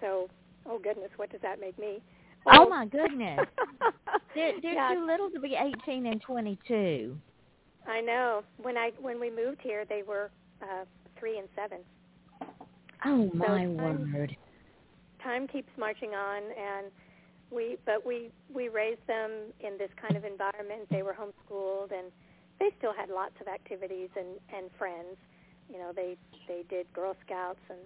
So, 0.00 0.28
oh 0.66 0.78
goodness, 0.78 1.10
what 1.16 1.30
does 1.30 1.40
that 1.42 1.60
make 1.60 1.78
me? 1.78 2.00
Oh 2.46 2.62
Um, 2.64 2.70
my 2.70 2.86
goodness. 2.86 3.40
They're, 4.34 4.52
they're 4.62 4.74
yeah, 4.74 4.94
too 4.94 5.06
little 5.06 5.30
to 5.30 5.40
be 5.40 5.56
18 5.56 6.06
and 6.06 6.20
22. 6.20 7.16
I 7.88 8.00
know. 8.00 8.42
When 8.62 8.76
I 8.76 8.90
when 9.00 9.18
we 9.18 9.30
moved 9.30 9.60
here, 9.62 9.84
they 9.88 10.02
were 10.06 10.30
uh, 10.62 10.84
three 11.18 11.38
and 11.38 11.48
seven. 11.56 11.78
Oh 13.04 13.30
my 13.34 13.46
so 13.46 13.52
time, 13.76 14.12
word! 14.12 14.36
Time 15.22 15.48
keeps 15.48 15.70
marching 15.78 16.10
on, 16.10 16.42
and 16.42 16.86
we 17.50 17.76
but 17.86 18.04
we 18.04 18.30
we 18.52 18.68
raised 18.68 19.06
them 19.06 19.30
in 19.60 19.78
this 19.78 19.90
kind 20.00 20.16
of 20.16 20.24
environment. 20.24 20.88
They 20.90 21.02
were 21.02 21.14
homeschooled, 21.14 21.92
and 21.92 22.12
they 22.60 22.70
still 22.78 22.92
had 22.92 23.08
lots 23.08 23.34
of 23.40 23.48
activities 23.48 24.10
and 24.16 24.38
and 24.54 24.70
friends. 24.78 25.16
You 25.70 25.78
know, 25.78 25.92
they 25.94 26.16
they 26.46 26.64
did 26.68 26.92
Girl 26.92 27.16
Scouts 27.24 27.60
and 27.68 27.78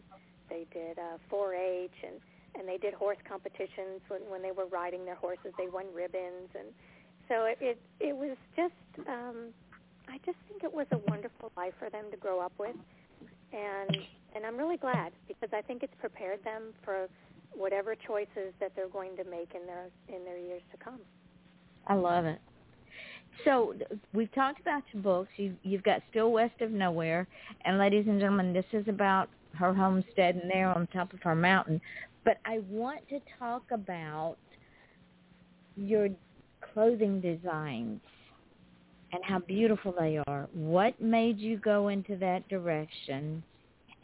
they 0.49 0.67
did 0.73 0.99
uh, 0.99 1.17
4-H 1.33 1.91
and 2.05 2.21
and 2.59 2.69
they 2.69 2.77
did 2.77 2.93
horse 2.95 3.19
competitions 3.29 4.01
when 4.09 4.21
when 4.29 4.43
they 4.43 4.53
were 4.53 4.67
riding 4.67 5.05
their 5.05 5.17
horses. 5.17 5.53
They 5.59 5.69
won 5.69 5.87
ribbons, 5.95 6.51
and 6.59 6.69
so 7.29 7.45
it 7.45 7.59
it, 7.61 7.81
it 8.01 8.17
was 8.17 8.37
just. 8.57 9.09
um 9.09 9.53
I 10.09 10.19
just 10.27 10.39
think 10.49 10.65
it 10.65 10.73
was 10.73 10.87
a 10.91 10.99
wonderful 11.09 11.53
life 11.57 11.75
for 11.79 11.89
them 11.89 12.07
to 12.11 12.17
grow 12.17 12.41
up 12.41 12.53
with, 12.59 12.77
and 13.53 13.97
and 14.35 14.45
I'm 14.45 14.57
really 14.57 14.77
glad 14.77 15.13
because 15.29 15.51
I 15.53 15.63
think 15.63 15.83
it's 15.83 15.95
prepared 16.01 16.43
them 16.45 16.75
for 16.85 17.09
whatever 17.55 17.95
choices 17.95 18.53
that 18.61 18.73
they're 18.77 18.89
going 18.89 19.17
to 19.17 19.25
make 19.25 19.55
in 19.55 19.67
their 19.67 19.87
in 20.09 20.25
their 20.25 20.39
years 20.39 20.63
to 20.73 20.77
come. 20.83 21.01
I 21.87 21.95
love 21.95 22.25
it. 22.25 22.41
So 23.45 23.75
we've 24.13 24.33
talked 24.35 24.61
about 24.61 24.83
your 24.93 25.03
books. 25.03 25.31
You've, 25.37 25.55
you've 25.63 25.83
got 25.83 26.03
Still 26.11 26.33
West 26.33 26.61
of 26.61 26.71
Nowhere, 26.71 27.27
and 27.65 27.79
ladies 27.79 28.05
and 28.07 28.21
gentlemen, 28.21 28.53
this 28.53 28.65
is 28.73 28.87
about 28.89 29.29
her 29.59 29.73
homestead 29.73 30.37
and 30.37 30.51
there 30.51 30.69
on 30.69 30.87
top 30.89 31.13
of 31.13 31.21
her 31.23 31.35
mountain. 31.35 31.81
But 32.25 32.39
I 32.45 32.61
want 32.69 33.09
to 33.09 33.21
talk 33.39 33.63
about 33.71 34.37
your 35.77 36.09
clothing 36.73 37.21
designs 37.21 38.01
and 39.13 39.23
how 39.25 39.41
beautiful 39.41 39.95
they 39.99 40.19
are. 40.27 40.49
What 40.53 41.01
made 41.01 41.39
you 41.39 41.59
go 41.59 41.89
into 41.89 42.17
that 42.17 42.49
direction? 42.49 43.43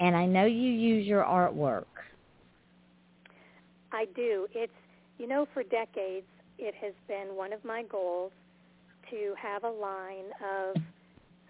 And 0.01 0.17
I 0.17 0.27
know 0.27 0.45
you 0.45 0.71
use 0.71 1.07
your 1.07 1.25
artwork. 1.25 1.85
I 3.93 4.07
do. 4.15 4.47
It's, 4.55 4.73
you 5.19 5.27
know, 5.27 5.47
for 5.53 5.63
decades, 5.63 6.27
it 6.59 6.75
has 6.81 6.93
been 7.07 7.37
one 7.37 7.53
of 7.53 7.65
my 7.65 7.83
goals 7.83 8.33
to 9.11 9.35
have 9.41 9.65
a 9.65 9.71
line 9.71 10.31
of 10.45 10.77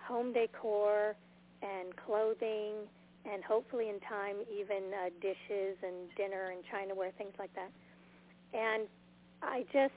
home 0.06 0.32
decor 0.32 1.14
and 1.62 1.94
clothing 1.96 2.86
and 3.30 3.42
hopefully 3.42 3.88
in 3.88 3.98
time 4.00 4.36
even 4.52 4.94
uh, 4.94 5.10
dishes 5.20 5.76
and 5.82 6.08
dinner 6.16 6.52
and 6.52 6.62
chinaware, 6.64 7.12
things 7.18 7.32
like 7.38 7.50
that. 7.54 7.70
And 8.54 8.86
I 9.42 9.64
just, 9.72 9.92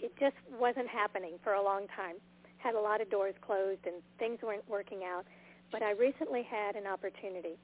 it 0.00 0.12
just 0.18 0.36
wasn't 0.58 0.88
happening 0.88 1.34
for 1.42 1.54
a 1.54 1.62
long 1.62 1.86
time 1.94 2.16
had 2.62 2.74
a 2.74 2.80
lot 2.80 3.00
of 3.00 3.10
doors 3.10 3.34
closed 3.44 3.80
and 3.86 3.96
things 4.18 4.38
weren't 4.42 4.68
working 4.68 5.00
out. 5.04 5.26
But 5.70 5.82
I 5.82 5.92
recently 5.92 6.42
had 6.42 6.76
an 6.76 6.86
opportunity, 6.86 7.56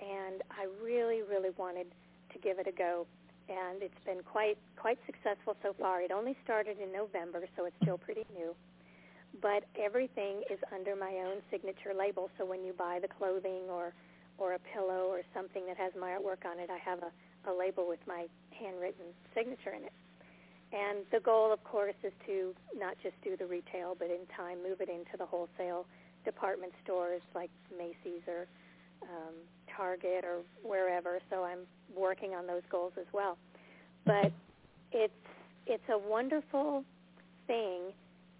and 0.00 0.42
I 0.50 0.66
really, 0.82 1.22
really 1.22 1.50
wanted 1.56 1.86
to 2.32 2.38
give 2.38 2.58
it 2.58 2.66
a 2.68 2.72
go. 2.72 3.06
And 3.48 3.82
it's 3.82 4.02
been 4.06 4.22
quite 4.22 4.56
quite 4.76 4.98
successful 5.06 5.56
so 5.62 5.74
far. 5.78 6.00
It 6.00 6.10
only 6.10 6.36
started 6.44 6.78
in 6.80 6.92
November, 6.92 7.44
so 7.56 7.66
it's 7.66 7.76
still 7.82 7.98
pretty 7.98 8.24
new. 8.32 8.54
But 9.42 9.64
everything 9.78 10.42
is 10.50 10.58
under 10.72 10.96
my 10.96 11.12
own 11.26 11.42
signature 11.50 11.92
label. 11.96 12.30
So 12.38 12.46
when 12.46 12.64
you 12.64 12.72
buy 12.72 13.00
the 13.00 13.08
clothing 13.08 13.68
or 13.68 13.92
or 14.38 14.54
a 14.54 14.58
pillow 14.72 15.06
or 15.08 15.22
something 15.34 15.66
that 15.66 15.76
has 15.76 15.92
my 15.98 16.10
artwork 16.10 16.48
on 16.48 16.58
it, 16.58 16.70
I 16.70 16.78
have 16.78 17.00
a, 17.02 17.50
a 17.50 17.52
label 17.52 17.86
with 17.86 18.00
my 18.06 18.26
handwritten 18.50 19.06
signature 19.34 19.70
in 19.76 19.84
it. 19.84 19.92
And 20.72 21.06
the 21.12 21.20
goal, 21.20 21.52
of 21.52 21.62
course, 21.62 21.94
is 22.02 22.12
to 22.26 22.52
not 22.76 22.96
just 23.02 23.14
do 23.22 23.36
the 23.36 23.46
retail, 23.46 23.94
but 23.96 24.10
in 24.10 24.26
time 24.36 24.58
move 24.62 24.80
it 24.80 24.88
into 24.88 25.16
the 25.16 25.26
wholesale 25.26 25.86
department 26.24 26.72
stores 26.82 27.22
like 27.34 27.50
Macy's 27.70 28.26
or 28.26 28.46
um, 29.04 29.34
Target 29.76 30.24
or 30.24 30.40
wherever. 30.62 31.18
So 31.30 31.44
I'm 31.44 31.60
working 31.94 32.34
on 32.34 32.46
those 32.46 32.62
goals 32.70 32.92
as 32.98 33.06
well. 33.12 33.36
But 34.04 34.32
it's 34.92 35.12
it's 35.66 35.82
a 35.90 35.98
wonderful 35.98 36.84
thing 37.46 37.92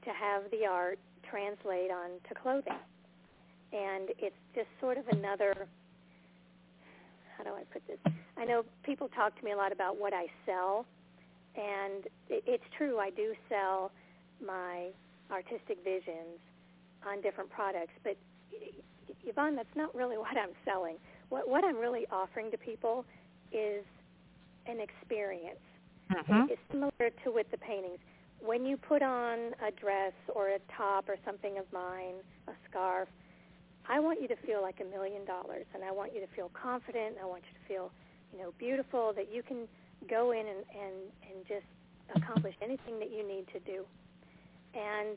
to 0.04 0.10
have 0.10 0.42
the 0.50 0.66
art 0.66 0.98
translate 1.28 1.90
onto 1.90 2.34
clothing, 2.40 2.78
and 3.72 4.10
it's 4.18 4.36
just 4.54 4.68
sort 4.80 4.98
of 4.98 5.04
another. 5.08 5.66
How 7.36 7.44
do 7.44 7.50
I 7.50 7.64
put 7.72 7.82
this? 7.86 7.98
I 8.36 8.44
know 8.44 8.64
people 8.84 9.08
talk 9.08 9.36
to 9.38 9.44
me 9.44 9.52
a 9.52 9.56
lot 9.56 9.72
about 9.72 9.98
what 9.98 10.12
I 10.12 10.26
sell, 10.46 10.86
and 11.56 12.04
it's 12.28 12.64
true, 12.76 12.98
I 12.98 13.10
do 13.10 13.34
sell 13.48 13.90
my 14.44 14.88
artistic 15.30 15.78
visions 15.84 16.38
on 17.06 17.20
different 17.20 17.50
products, 17.50 17.92
but 18.02 18.16
Yvonne, 19.26 19.56
that's 19.56 19.76
not 19.76 19.94
really 19.94 20.18
what 20.24 20.36
I'm 20.36 20.54
selling. 20.64 20.96
What, 21.28 21.48
what 21.48 21.64
I'm 21.64 21.76
really 21.76 22.06
offering 22.10 22.50
to 22.50 22.58
people 22.58 23.04
is 23.52 23.84
an 24.66 24.78
experience. 24.80 25.60
Mm-hmm. 26.12 26.50
It's 26.50 26.60
similar 26.70 27.10
to 27.24 27.32
with 27.32 27.50
the 27.50 27.58
paintings. 27.58 27.98
When 28.40 28.66
you 28.66 28.76
put 28.76 29.02
on 29.02 29.52
a 29.66 29.70
dress 29.70 30.12
or 30.34 30.48
a 30.48 30.58
top 30.76 31.08
or 31.08 31.16
something 31.24 31.56
of 31.56 31.64
mine, 31.72 32.20
a 32.46 32.52
scarf, 32.68 33.08
I 33.88 34.00
want 34.00 34.20
you 34.20 34.28
to 34.28 34.36
feel 34.46 34.60
like 34.60 34.80
a 34.80 34.84
million 34.84 35.24
dollars, 35.24 35.66
and 35.74 35.84
I 35.84 35.92
want 35.92 36.14
you 36.14 36.20
to 36.20 36.26
feel 36.34 36.50
confident. 36.52 37.16
I 37.22 37.26
want 37.26 37.42
you 37.44 37.58
to 37.58 37.64
feel, 37.68 37.90
you 38.32 38.38
know, 38.38 38.52
beautiful. 38.58 39.12
That 39.14 39.32
you 39.32 39.42
can 39.42 39.68
go 40.08 40.32
in 40.32 40.40
and, 40.40 40.64
and, 40.72 40.96
and 41.28 41.46
just 41.48 41.68
accomplish 42.16 42.54
anything 42.62 42.98
that 42.98 43.10
you 43.10 43.26
need 43.26 43.46
to 43.52 43.60
do. 43.60 43.84
And 44.74 45.16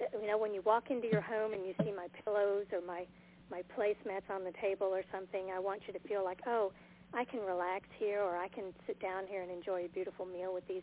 uh, 0.00 0.18
you 0.20 0.26
know, 0.26 0.38
when 0.38 0.54
you 0.54 0.62
walk 0.62 0.90
into 0.90 1.08
your 1.08 1.20
home 1.20 1.52
and 1.52 1.64
you 1.66 1.74
see 1.82 1.92
my 1.92 2.06
pillows 2.24 2.66
or 2.72 2.80
my 2.86 3.06
my 3.50 3.62
placemats 3.76 4.28
on 4.30 4.44
the 4.44 4.52
table 4.60 4.86
or 4.88 5.02
something, 5.12 5.50
I 5.54 5.58
want 5.58 5.82
you 5.86 5.92
to 5.92 6.00
feel 6.08 6.24
like, 6.24 6.40
oh, 6.46 6.72
I 7.14 7.24
can 7.24 7.40
relax 7.40 7.86
here, 7.98 8.20
or 8.20 8.36
I 8.36 8.48
can 8.48 8.74
sit 8.86 9.00
down 9.00 9.26
here 9.28 9.42
and 9.42 9.50
enjoy 9.50 9.84
a 9.84 9.88
beautiful 9.88 10.26
meal 10.26 10.52
with 10.52 10.66
these 10.68 10.82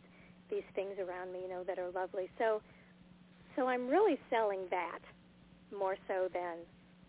these 0.49 0.63
things 0.75 0.99
around 0.99 1.31
me, 1.31 1.41
you 1.43 1.49
know, 1.49 1.63
that 1.63 1.79
are 1.79 1.89
lovely. 1.89 2.29
So, 2.37 2.61
so 3.55 3.67
I'm 3.67 3.87
really 3.87 4.19
selling 4.29 4.67
that 4.69 4.99
more 5.75 5.95
so 6.07 6.27
than 6.33 6.57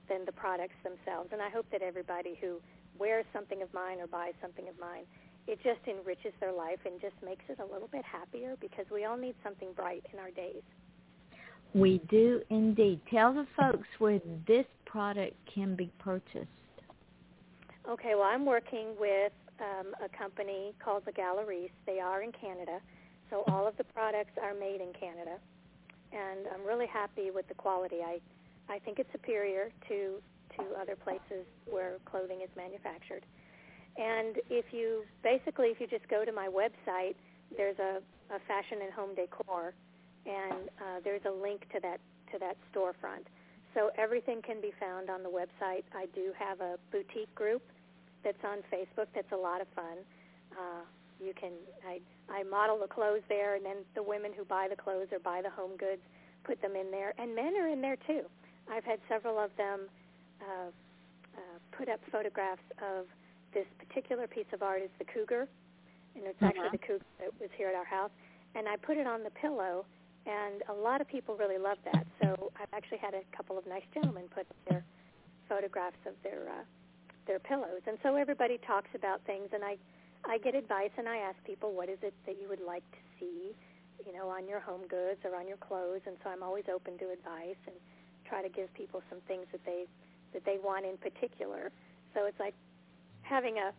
than 0.08 0.24
the 0.24 0.32
products 0.32 0.76
themselves. 0.82 1.30
And 1.32 1.40
I 1.40 1.50
hope 1.50 1.66
that 1.72 1.82
everybody 1.82 2.38
who 2.40 2.60
wears 2.98 3.24
something 3.32 3.62
of 3.62 3.72
mine 3.74 4.00
or 4.00 4.06
buys 4.06 4.34
something 4.40 4.68
of 4.68 4.78
mine 4.78 5.04
it 5.46 5.58
just 5.62 5.80
enriches 5.86 6.32
their 6.40 6.52
life 6.52 6.80
and 6.86 7.00
just 7.00 7.16
makes 7.24 7.44
it 7.48 7.58
a 7.60 7.64
little 7.64 7.88
bit 7.88 8.04
happier 8.04 8.56
because 8.60 8.86
we 8.90 9.04
all 9.04 9.16
need 9.16 9.34
something 9.42 9.72
bright 9.74 10.04
in 10.12 10.18
our 10.18 10.30
days. 10.30 10.62
We 11.74 12.00
do 12.08 12.40
indeed. 12.50 13.00
Tell 13.10 13.34
the 13.34 13.46
folks 13.58 13.88
where 13.98 14.20
this 14.46 14.66
product 14.86 15.34
can 15.52 15.74
be 15.74 15.90
purchased. 15.98 16.46
Okay, 17.88 18.14
well, 18.14 18.24
I'm 18.24 18.46
working 18.46 18.94
with 18.98 19.32
um, 19.60 19.92
a 20.02 20.08
company 20.16 20.72
called 20.82 21.02
the 21.04 21.12
Galeries. 21.12 21.70
They 21.84 21.98
are 22.00 22.22
in 22.22 22.32
Canada, 22.32 22.80
so 23.28 23.44
all 23.48 23.66
of 23.66 23.76
the 23.76 23.84
products 23.84 24.32
are 24.40 24.54
made 24.54 24.80
in 24.80 24.92
Canada, 24.98 25.38
and 26.12 26.46
I'm 26.54 26.66
really 26.66 26.86
happy 26.86 27.30
with 27.30 27.46
the 27.48 27.54
quality. 27.54 27.98
I 28.04 28.20
I 28.68 28.78
think 28.78 28.98
it's 28.98 29.10
superior 29.12 29.70
to 29.88 30.22
to 30.56 30.62
other 30.80 30.96
places 30.96 31.44
where 31.68 31.96
clothing 32.04 32.40
is 32.42 32.48
manufactured. 32.56 33.26
And 33.96 34.36
if 34.48 34.66
you 34.72 35.04
basically, 35.22 35.68
if 35.68 35.80
you 35.80 35.86
just 35.86 36.08
go 36.08 36.24
to 36.24 36.32
my 36.32 36.48
website, 36.48 37.14
there's 37.56 37.78
a, 37.78 38.00
a 38.34 38.38
fashion 38.46 38.78
and 38.82 38.92
home 38.92 39.14
decor, 39.14 39.74
and 40.26 40.68
uh, 40.78 41.00
there's 41.02 41.24
a 41.26 41.30
link 41.30 41.66
to 41.72 41.80
that 41.80 42.00
to 42.32 42.38
that 42.38 42.56
storefront. 42.72 43.26
So 43.74 43.90
everything 43.98 44.40
can 44.42 44.60
be 44.60 44.72
found 44.78 45.10
on 45.10 45.22
the 45.22 45.28
website. 45.28 45.82
I 45.94 46.06
do 46.14 46.32
have 46.38 46.60
a 46.60 46.76
boutique 46.92 47.34
group 47.34 47.62
that's 48.22 48.42
on 48.44 48.58
Facebook. 48.72 49.06
That's 49.14 49.32
a 49.32 49.36
lot 49.36 49.60
of 49.60 49.66
fun. 49.74 49.98
Uh, 50.52 50.82
you 51.20 51.32
can 51.38 51.52
I 51.86 52.00
I 52.32 52.42
model 52.44 52.78
the 52.78 52.88
clothes 52.88 53.22
there, 53.28 53.54
and 53.54 53.64
then 53.64 53.78
the 53.94 54.02
women 54.02 54.32
who 54.36 54.44
buy 54.44 54.68
the 54.68 54.76
clothes 54.76 55.08
or 55.12 55.18
buy 55.18 55.42
the 55.42 55.50
home 55.50 55.76
goods 55.76 56.02
put 56.44 56.60
them 56.60 56.76
in 56.76 56.90
there, 56.90 57.14
and 57.18 57.34
men 57.34 57.54
are 57.56 57.68
in 57.68 57.80
there 57.80 57.96
too. 58.06 58.22
I've 58.70 58.84
had 58.84 58.98
several 59.08 59.38
of 59.38 59.50
them 59.56 59.88
uh, 60.40 60.68
uh, 61.36 61.58
put 61.76 61.88
up 61.88 62.00
photographs 62.10 62.62
of 62.80 63.06
this 63.52 63.66
particular 63.78 64.26
piece 64.26 64.46
of 64.52 64.62
art 64.62 64.82
is 64.82 64.90
the 64.98 65.04
cougar, 65.04 65.48
and 66.14 66.24
it's 66.24 66.42
actually 66.42 66.68
uh-huh. 66.68 66.72
the 66.72 66.78
cougar 66.78 67.04
that 67.20 67.30
was 67.40 67.50
here 67.56 67.68
at 67.68 67.74
our 67.74 67.84
house. 67.84 68.10
And 68.54 68.68
I 68.68 68.76
put 68.76 68.96
it 68.96 69.06
on 69.06 69.22
the 69.22 69.30
pillow, 69.30 69.84
and 70.26 70.62
a 70.68 70.72
lot 70.72 71.00
of 71.00 71.08
people 71.08 71.36
really 71.36 71.58
love 71.58 71.78
that. 71.92 72.06
So 72.22 72.52
I've 72.60 72.72
actually 72.72 72.98
had 72.98 73.14
a 73.14 73.22
couple 73.36 73.58
of 73.58 73.66
nice 73.66 73.84
gentlemen 73.92 74.24
put 74.34 74.46
their 74.68 74.84
photographs 75.48 76.00
of 76.06 76.14
their 76.22 76.48
uh, 76.48 76.64
their 77.26 77.38
pillows, 77.38 77.80
and 77.86 77.98
so 78.02 78.16
everybody 78.16 78.58
talks 78.66 78.90
about 78.94 79.20
things, 79.24 79.48
and 79.52 79.64
I 79.64 79.76
I 80.24 80.38
get 80.38 80.54
advice, 80.54 80.90
and 80.96 81.08
I 81.08 81.18
ask 81.18 81.36
people 81.44 81.72
what 81.72 81.88
is 81.88 81.98
it 82.02 82.14
that 82.26 82.36
you 82.40 82.48
would 82.48 82.60
like 82.60 82.84
to 82.92 82.98
see, 83.20 83.52
you 84.06 84.12
know, 84.12 84.28
on 84.28 84.48
your 84.48 84.60
home 84.60 84.86
goods 84.88 85.20
or 85.24 85.36
on 85.36 85.46
your 85.46 85.58
clothes, 85.58 86.00
and 86.06 86.16
so 86.22 86.30
I'm 86.30 86.42
always 86.42 86.64
open 86.72 86.96
to 86.98 87.10
advice 87.10 87.60
and 87.66 87.76
try 88.24 88.42
to 88.42 88.48
give 88.48 88.72
people 88.74 89.02
some 89.10 89.20
things 89.28 89.46
that 89.52 89.64
they 89.64 89.84
that 90.32 90.44
they 90.44 90.58
want 90.62 90.84
in 90.84 90.96
particular. 90.96 91.70
So 92.14 92.26
it's 92.26 92.40
like 92.40 92.54
having 93.22 93.58
a 93.58 93.72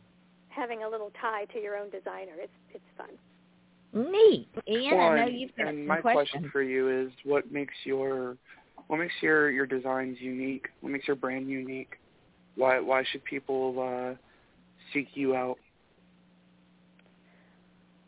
having 0.50 0.84
a 0.84 0.90
little 0.90 1.12
tie 1.20 1.46
to 1.54 1.60
your 1.60 1.76
own 1.78 1.90
designer. 1.90 2.34
It's 2.38 2.58
it's 2.74 2.90
fun. 2.98 3.18
Neat. 3.96 4.50
Ian, 4.68 4.98
well, 4.98 5.08
I 5.08 5.22
know 5.22 5.28
you've 5.28 5.56
got 5.56 5.68
and 5.68 5.80
some 5.80 5.88
my 5.88 6.02
questions. 6.02 6.32
question 6.32 6.50
for 6.52 6.62
you 6.62 6.90
is, 7.06 7.12
what 7.24 7.50
makes 7.50 7.74
your 7.86 8.36
what 8.88 9.00
makes 9.00 9.14
your 9.22 9.50
your 9.50 9.66
designs 9.66 10.18
unique? 10.20 10.68
What 10.82 10.92
makes 10.92 11.08
your 11.08 11.16
brand 11.16 11.48
unique? 11.48 11.96
Why 12.56 12.80
why 12.80 13.06
should 13.10 13.24
people 13.24 13.76
uh, 13.80 14.16
seek 14.94 15.08
you 15.14 15.34
out? 15.34 15.58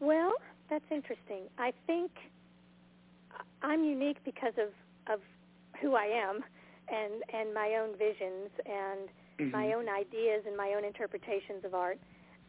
Well, 0.01 0.33
that's 0.69 0.85
interesting. 0.91 1.43
I 1.57 1.71
think 1.87 2.11
I'm 3.61 3.85
unique 3.85 4.17
because 4.25 4.53
of 4.57 4.69
of 5.11 5.21
who 5.81 5.95
I 5.95 6.05
am 6.05 6.43
and 6.89 7.23
and 7.33 7.53
my 7.53 7.77
own 7.81 7.97
visions 7.97 8.49
and 8.65 9.09
mm-hmm. 9.39 9.51
my 9.51 9.73
own 9.73 9.87
ideas 9.87 10.43
and 10.45 10.57
my 10.57 10.73
own 10.77 10.83
interpretations 10.83 11.63
of 11.63 11.73
art. 11.73 11.97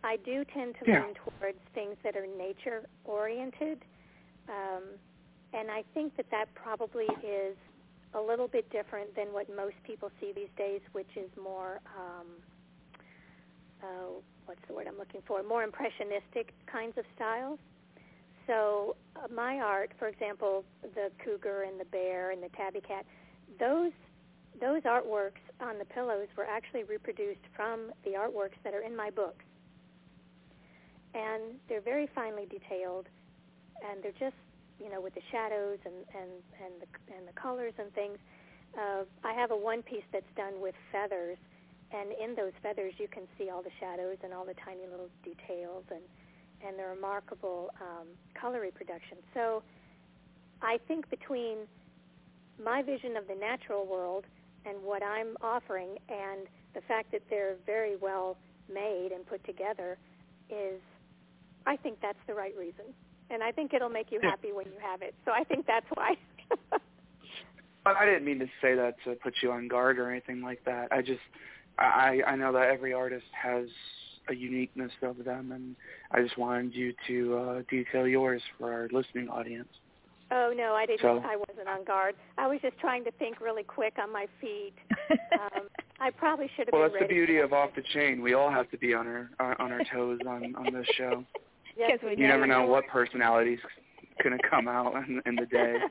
I 0.05 0.17
do 0.17 0.45
tend 0.55 0.75
to 0.83 0.91
yeah. 0.91 1.05
lean 1.05 1.15
towards 1.15 1.59
things 1.75 1.97
that 2.05 2.17
are 2.17 2.27
nature 2.27 2.87
oriented, 3.05 3.85
um, 4.49 4.83
and 5.53 5.71
I 5.71 5.83
think 5.95 6.17
that 6.17 6.27
that 6.31 6.55
probably 6.55 7.07
is 7.25 7.57
a 8.15 8.21
little 8.21 8.49
bit 8.49 8.71
different 8.71 9.15
than 9.17 9.29
what 9.33 9.55
most 9.55 9.75
people 9.85 10.11
see 10.21 10.33
these 10.35 10.53
days, 10.57 10.81
which 10.93 11.11
is 11.17 11.29
more 11.37 11.81
um, 11.97 12.27
uh, 13.83 14.21
what's 14.47 14.61
the 14.67 14.75
word 14.75 14.87
I'm 14.89 14.99
looking 14.99 15.21
for? 15.27 15.43
More 15.43 15.63
impressionistic 15.63 16.55
kinds 16.71 16.97
of 16.97 17.05
styles. 17.15 17.59
So 18.47 18.97
uh, 19.15 19.29
my 19.33 19.61
art, 19.61 19.93
for 19.99 20.09
example, 20.09 20.65
the 20.83 21.11
cougar 21.23 21.65
and 21.69 21.79
the 21.79 21.85
bear 21.85 22.31
and 22.31 22.43
the 22.43 22.49
tabby 22.57 22.81
cat, 22.81 23.05
those 23.61 23.93
those 24.61 24.83
artworks 24.83 25.45
on 25.61 25.79
the 25.79 25.85
pillows 25.85 26.27
were 26.37 26.45
actually 26.45 26.83
reproduced 26.83 27.45
from 27.55 27.93
the 28.05 28.13
artworks 28.13 28.59
that 28.65 28.75
are 28.75 28.81
in 28.81 28.97
my 28.97 29.09
books. 29.09 29.45
And 31.15 31.57
they're 31.69 31.81
very 31.81 32.09
finely 32.15 32.47
detailed, 32.47 33.07
and 33.83 34.03
they're 34.03 34.19
just, 34.19 34.37
you 34.79 34.91
know, 34.91 35.01
with 35.01 35.15
the 35.15 35.23
shadows 35.31 35.79
and 35.85 36.05
and 36.15 36.31
and 36.65 36.75
the 36.83 36.89
and 37.17 37.27
the 37.27 37.33
colors 37.33 37.73
and 37.79 37.93
things. 37.95 38.19
Uh, 38.77 39.05
I 39.25 39.33
have 39.33 39.51
a 39.51 39.57
one 39.57 39.83
piece 39.83 40.05
that's 40.13 40.33
done 40.37 40.61
with 40.61 40.75
feathers, 40.93 41.39
and 41.93 42.13
in 42.23 42.35
those 42.35 42.53
feathers 42.63 42.93
you 42.99 43.09
can 43.09 43.25
see 43.39 43.49
all 43.51 43.63
the 43.63 43.73
shadows 43.81 44.19
and 44.23 44.35
all 44.35 44.45
the 44.45 44.55
tiny 44.65 44.87
little 44.91 45.09
details 45.25 45.85
and 45.91 46.03
and 46.67 46.79
the 46.79 46.85
remarkable 46.85 47.71
um, 47.81 48.09
color 48.39 48.61
reproduction. 48.61 49.19
So 49.33 49.63
I 50.61 50.79
think 50.89 51.09
between 51.09 51.59
my 52.63 52.83
vision 52.83 53.17
of 53.17 53.29
the 53.29 53.35
natural 53.35 53.87
world 53.87 54.25
and 54.67 54.83
what 54.83 55.03
I'm 55.03 55.37
offering 55.41 55.99
and 56.09 56.47
the 56.75 56.81
fact 56.83 57.13
that 57.13 57.23
they're 57.31 57.57
very 57.65 57.97
well 57.97 58.37
made 58.73 59.11
and 59.15 59.25
put 59.27 59.45
together 59.45 59.99
is 60.51 60.81
I 61.69 61.77
think 61.77 61.99
that's 62.01 62.19
the 62.27 62.35
right 62.35 62.57
reason. 62.57 62.87
And 63.31 63.43
I 63.43 63.53
think 63.53 63.75
it'll 63.75 63.91
make 63.91 64.11
you 64.11 64.21
happy 64.23 64.53
when 64.53 64.65
you 64.67 64.81
have 64.83 65.03
it. 65.03 65.15
So 65.27 65.33
I 65.33 65.45
think 65.45 65.67
that's 65.67 65.87
why. 65.93 66.17
I 67.87 68.05
didn't 68.07 68.25
mean 68.25 68.39
to 68.39 68.47
say 68.63 68.75
that 68.75 68.95
to 69.05 69.15
put 69.17 69.35
you 69.43 69.53
on 69.53 69.69
guard 69.69 69.99
or 69.99 70.11
anything 70.11 70.41
like 70.41 70.65
that. 70.65 70.89
I 70.91 71.03
just 71.03 71.21
I 71.79 72.21
I 72.27 72.37
know 72.37 72.53
that 72.53 72.69
every 72.71 72.93
artist 72.95 73.27
has 73.33 73.67
a 74.31 74.35
uniqueness 74.35 74.93
of 75.03 75.25
them 75.25 75.53
and 75.53 75.77
I 76.11 76.23
just 76.23 76.37
wanted 76.37 76.75
you 76.75 76.93
to 77.07 77.39
uh 77.39 77.63
detail 77.71 78.07
yours 78.07 78.43
for 78.59 78.73
our 78.73 78.89
listening 78.91 79.29
audience. 79.29 79.69
Oh 80.31 80.53
no, 80.55 80.75
I 80.75 80.87
didn't. 80.87 81.01
So, 81.01 81.23
I 81.25 81.37
wasn't 81.37 81.69
on 81.69 81.85
guard. 81.85 82.15
I 82.37 82.47
was 82.47 82.59
just 82.61 82.79
trying 82.79 83.05
to 83.05 83.11
think 83.13 83.41
really 83.41 83.63
quick 83.63 83.95
on 84.03 84.13
my 84.13 84.27
feet. 84.41 84.75
Um, 85.39 85.69
I 86.01 86.11
probably 86.11 86.51
should 86.57 86.67
have 86.67 86.73
well, 86.73 86.83
that's 86.83 87.01
the 87.01 87.07
beauty 87.07 87.39
of 87.39 87.53
off 87.53 87.71
the 87.77 87.83
chain. 87.95 88.23
We 88.23 88.35
all 88.35 88.51
have 88.51 88.69
to 88.73 88.79
be 88.79 88.93
on 88.93 89.07
our 89.07 89.31
uh, 89.39 89.55
on 89.63 89.71
our 89.73 89.83
toes 89.93 90.19
on 90.27 90.55
on 90.57 90.73
this 90.75 90.87
show. 90.97 91.25
Yes, 91.79 91.99
we 92.03 92.11
You 92.11 92.27
never 92.27 92.47
know 92.47 92.67
what 92.67 92.87
personality's 92.89 93.61
going 94.23 94.37
to 94.37 94.49
come 94.49 94.67
out 94.67 94.95
in, 94.97 95.23
in 95.27 95.37
the 95.37 95.47
day. 95.47 95.77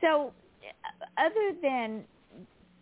So, 0.00 0.34
other 1.16 1.56
than 1.62 2.04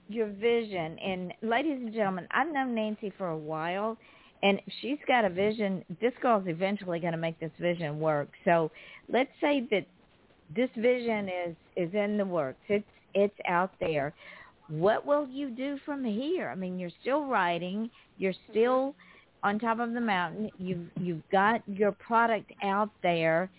your 0.08 0.26
vision, 0.26 0.98
and 0.98 1.32
ladies 1.40 1.78
and 1.80 1.94
gentlemen, 1.94 2.26
I've 2.32 2.52
known 2.52 2.74
Nancy 2.74 3.12
for 3.16 3.28
a 3.28 3.36
while, 3.36 3.96
and 4.42 4.60
she's 4.80 4.98
got 5.06 5.24
a 5.24 5.30
vision. 5.30 5.84
This 6.00 6.12
girl's 6.20 6.48
eventually 6.48 6.98
going 6.98 7.12
to 7.12 7.18
make 7.18 7.38
this 7.38 7.52
vision 7.60 8.00
work. 8.00 8.28
So, 8.44 8.72
let's 9.08 9.30
say 9.40 9.68
that 9.70 9.86
this 10.56 10.68
vision 10.76 11.28
is 11.28 11.56
is 11.76 11.94
in 11.94 12.16
the 12.16 12.24
works. 12.24 12.58
It's 12.68 12.84
it's 13.14 13.38
out 13.46 13.70
there. 13.78 14.12
What 14.68 15.06
will 15.06 15.28
you 15.28 15.50
do 15.50 15.78
from 15.84 16.04
here? 16.04 16.48
I 16.48 16.56
mean, 16.56 16.76
you're 16.76 16.90
still 17.02 17.26
writing. 17.26 17.88
You're 18.18 18.32
mm-hmm. 18.32 18.52
still 18.52 18.94
on 19.42 19.58
top 19.58 19.80
of 19.80 19.92
the 19.92 20.00
mountain. 20.00 20.50
You've 20.58 20.88
you've 21.00 21.28
got 21.30 21.62
your 21.66 21.92
product 21.92 22.52
out 22.62 22.90
there. 23.02 23.50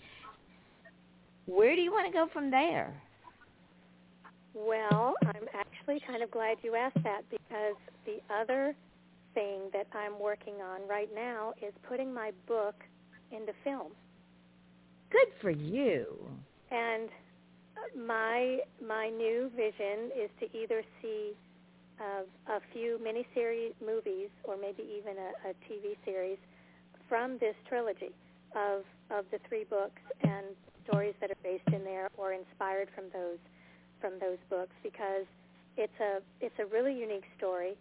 Where 1.45 1.75
do 1.75 1.81
you 1.81 1.91
want 1.91 2.07
to 2.07 2.13
go 2.13 2.27
from 2.31 2.49
there? 2.49 2.93
Well, 4.53 5.15
I'm 5.25 5.47
actually 5.53 5.99
kind 6.07 6.21
of 6.21 6.31
glad 6.31 6.57
you 6.61 6.75
asked 6.75 7.03
that 7.03 7.21
because 7.29 7.75
the 8.05 8.19
other 8.33 8.75
thing 9.33 9.61
that 9.73 9.87
I'm 9.93 10.19
working 10.19 10.55
on 10.55 10.87
right 10.87 11.09
now 11.13 11.53
is 11.61 11.73
putting 11.87 12.13
my 12.13 12.31
book 12.47 12.75
into 13.31 13.51
film. 13.63 13.91
Good 15.11 15.27
for 15.41 15.49
you. 15.49 16.05
And 16.71 17.09
my 18.07 18.59
my 18.85 19.09
new 19.09 19.51
vision 19.55 20.11
is 20.15 20.29
to 20.39 20.57
either 20.57 20.83
see 21.01 21.33
uh, 21.99 22.53
a 22.53 22.59
few 22.73 22.99
miniseries 23.01 23.73
movies 23.85 24.29
or 24.43 24.57
maybe 24.57 24.83
even 24.97 25.15
a, 25.17 25.49
a 25.49 25.53
TV 25.67 25.95
series 26.05 26.37
from 27.07 27.37
this 27.39 27.55
trilogy 27.67 28.11
of 28.55 28.83
of 29.11 29.25
the 29.31 29.39
three 29.47 29.63
books 29.63 30.01
and 30.21 30.45
stories 30.87 31.13
that 31.21 31.29
are 31.31 31.41
based 31.43 31.67
in 31.71 31.83
there 31.83 32.09
or 32.17 32.33
inspired 32.33 32.89
from 32.95 33.05
those 33.13 33.37
from 34.01 34.13
those 34.19 34.37
books 34.49 34.73
because 34.81 35.25
it's 35.77 35.99
a 35.99 36.19
it's 36.41 36.57
a 36.59 36.65
really 36.65 36.97
unique 36.97 37.25
story 37.37 37.75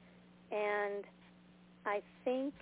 and 0.50 1.04
I 1.86 2.00
think 2.24 2.54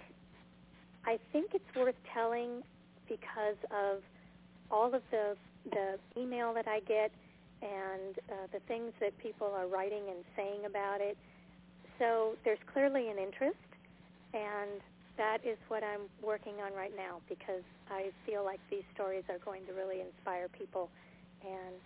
I 1.05 1.18
think 1.32 1.53
it's 1.55 1.74
worth 1.76 1.94
telling 2.12 2.62
because 3.09 3.57
of 3.70 4.03
all 4.70 4.94
of 4.94 5.03
the 5.11 5.36
the 5.70 5.98
email 6.16 6.55
that 6.55 6.66
I 6.66 6.80
get 6.80 7.11
and 7.62 8.18
uh, 8.30 8.46
the 8.53 8.61
things 8.61 8.92
that 9.01 9.16
people 9.18 9.48
are 9.55 9.66
writing 9.66 10.03
and 10.09 10.24
saying 10.36 10.64
about 10.64 11.01
it. 11.01 11.16
So 12.01 12.34
there's 12.48 12.59
clearly 12.72 13.12
an 13.12 13.18
interest, 13.20 13.61
and 14.32 14.80
that 15.20 15.44
is 15.44 15.61
what 15.68 15.84
I'm 15.84 16.09
working 16.24 16.57
on 16.64 16.72
right 16.72 16.96
now 16.96 17.20
because 17.28 17.61
I 17.92 18.09
feel 18.24 18.42
like 18.42 18.59
these 18.72 18.88
stories 18.96 19.22
are 19.28 19.36
going 19.44 19.66
to 19.68 19.76
really 19.76 20.01
inspire 20.01 20.48
people, 20.48 20.88
and 21.44 21.76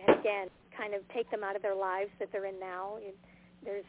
and 0.00 0.18
again, 0.18 0.48
kind 0.72 0.94
of 0.94 1.04
take 1.12 1.30
them 1.30 1.44
out 1.44 1.56
of 1.56 1.62
their 1.62 1.74
lives 1.76 2.08
that 2.18 2.32
they're 2.32 2.46
in 2.46 2.58
now. 2.58 2.96
It, 3.02 3.16
there's, 3.64 3.84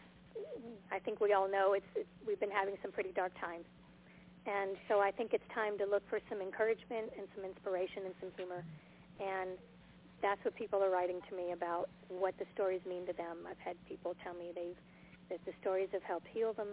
I 0.92 1.00
think 1.00 1.22
we 1.22 1.32
all 1.32 1.48
know 1.48 1.72
it's, 1.72 1.88
it's 1.96 2.10
we've 2.28 2.40
been 2.40 2.52
having 2.52 2.76
some 2.82 2.92
pretty 2.92 3.14
dark 3.16 3.32
times, 3.40 3.64
and 4.46 4.76
so 4.92 5.00
I 5.00 5.12
think 5.12 5.32
it's 5.32 5.48
time 5.56 5.78
to 5.80 5.86
look 5.86 6.04
for 6.10 6.20
some 6.28 6.42
encouragement 6.42 7.16
and 7.16 7.32
some 7.32 7.46
inspiration 7.46 8.12
and 8.12 8.16
some 8.20 8.32
humor, 8.36 8.66
and 9.24 9.56
that's 10.22 10.44
what 10.44 10.52
people 10.60 10.84
are 10.84 10.92
writing 10.92 11.24
to 11.30 11.36
me 11.38 11.54
about 11.56 11.88
what 12.10 12.36
the 12.40 12.46
stories 12.54 12.82
mean 12.84 13.08
to 13.08 13.14
them. 13.14 13.48
I've 13.48 13.62
had 13.64 13.80
people 13.88 14.20
tell 14.20 14.34
me 14.34 14.52
they've 14.52 14.76
that 15.30 15.40
the 15.46 15.52
stories 15.62 15.90
have 15.94 16.04
helped 16.04 16.28
heal 16.28 16.54
them, 16.54 16.70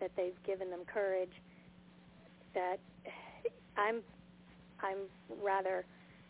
that 0.00 0.10
they've 0.16 0.40
given 0.46 0.70
them 0.70 0.80
courage. 0.86 1.32
That 2.54 2.78
I'm 3.76 4.02
I'm 4.80 4.98
rather 5.42 5.84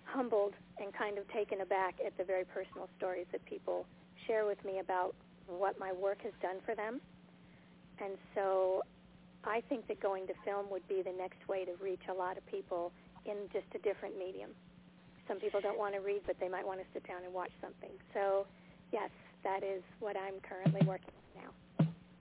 humbled 0.04 0.52
and 0.78 0.92
kind 0.92 1.18
of 1.18 1.26
taken 1.32 1.60
aback 1.60 1.94
at 2.04 2.16
the 2.18 2.24
very 2.24 2.44
personal 2.44 2.88
stories 2.98 3.26
that 3.32 3.44
people 3.46 3.86
share 4.26 4.46
with 4.46 4.62
me 4.64 4.78
about 4.78 5.14
what 5.46 5.78
my 5.78 5.92
work 5.92 6.22
has 6.22 6.32
done 6.40 6.56
for 6.64 6.74
them. 6.74 7.00
And 8.00 8.14
so 8.34 8.82
I 9.44 9.62
think 9.68 9.88
that 9.88 10.00
going 10.00 10.26
to 10.26 10.34
film 10.44 10.66
would 10.70 10.86
be 10.88 11.02
the 11.02 11.12
next 11.16 11.46
way 11.48 11.64
to 11.64 11.72
reach 11.82 12.02
a 12.10 12.14
lot 12.14 12.36
of 12.36 12.46
people 12.46 12.92
in 13.24 13.36
just 13.52 13.66
a 13.74 13.78
different 13.78 14.18
medium. 14.18 14.50
Some 15.28 15.38
people 15.38 15.60
don't 15.60 15.78
want 15.78 15.94
to 15.94 16.00
read, 16.00 16.22
but 16.26 16.36
they 16.40 16.48
might 16.48 16.66
want 16.66 16.80
to 16.80 16.86
sit 16.92 17.06
down 17.06 17.24
and 17.24 17.32
watch 17.32 17.50
something. 17.60 17.90
So, 18.12 18.46
yes, 18.92 19.10
that 19.44 19.62
is 19.62 19.82
what 20.00 20.16
I'm 20.16 20.34
currently 20.42 20.86
working. 20.86 21.14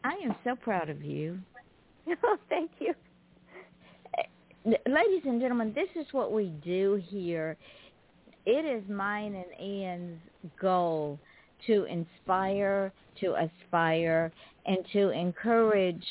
I 0.03 0.13
am 0.23 0.35
so 0.43 0.55
proud 0.55 0.89
of 0.89 1.03
you. 1.03 1.39
Thank 2.49 2.71
you. 2.79 2.93
Ladies 4.65 5.23
and 5.25 5.41
gentlemen, 5.41 5.73
this 5.73 5.89
is 5.95 6.05
what 6.11 6.31
we 6.31 6.51
do 6.63 7.01
here. 7.07 7.57
It 8.45 8.65
is 8.65 8.87
mine 8.89 9.35
and 9.35 9.61
Ian's 9.61 10.19
goal 10.59 11.19
to 11.67 11.85
inspire, 11.85 12.91
to 13.21 13.35
aspire, 13.35 14.31
and 14.65 14.79
to 14.93 15.09
encourage 15.09 16.03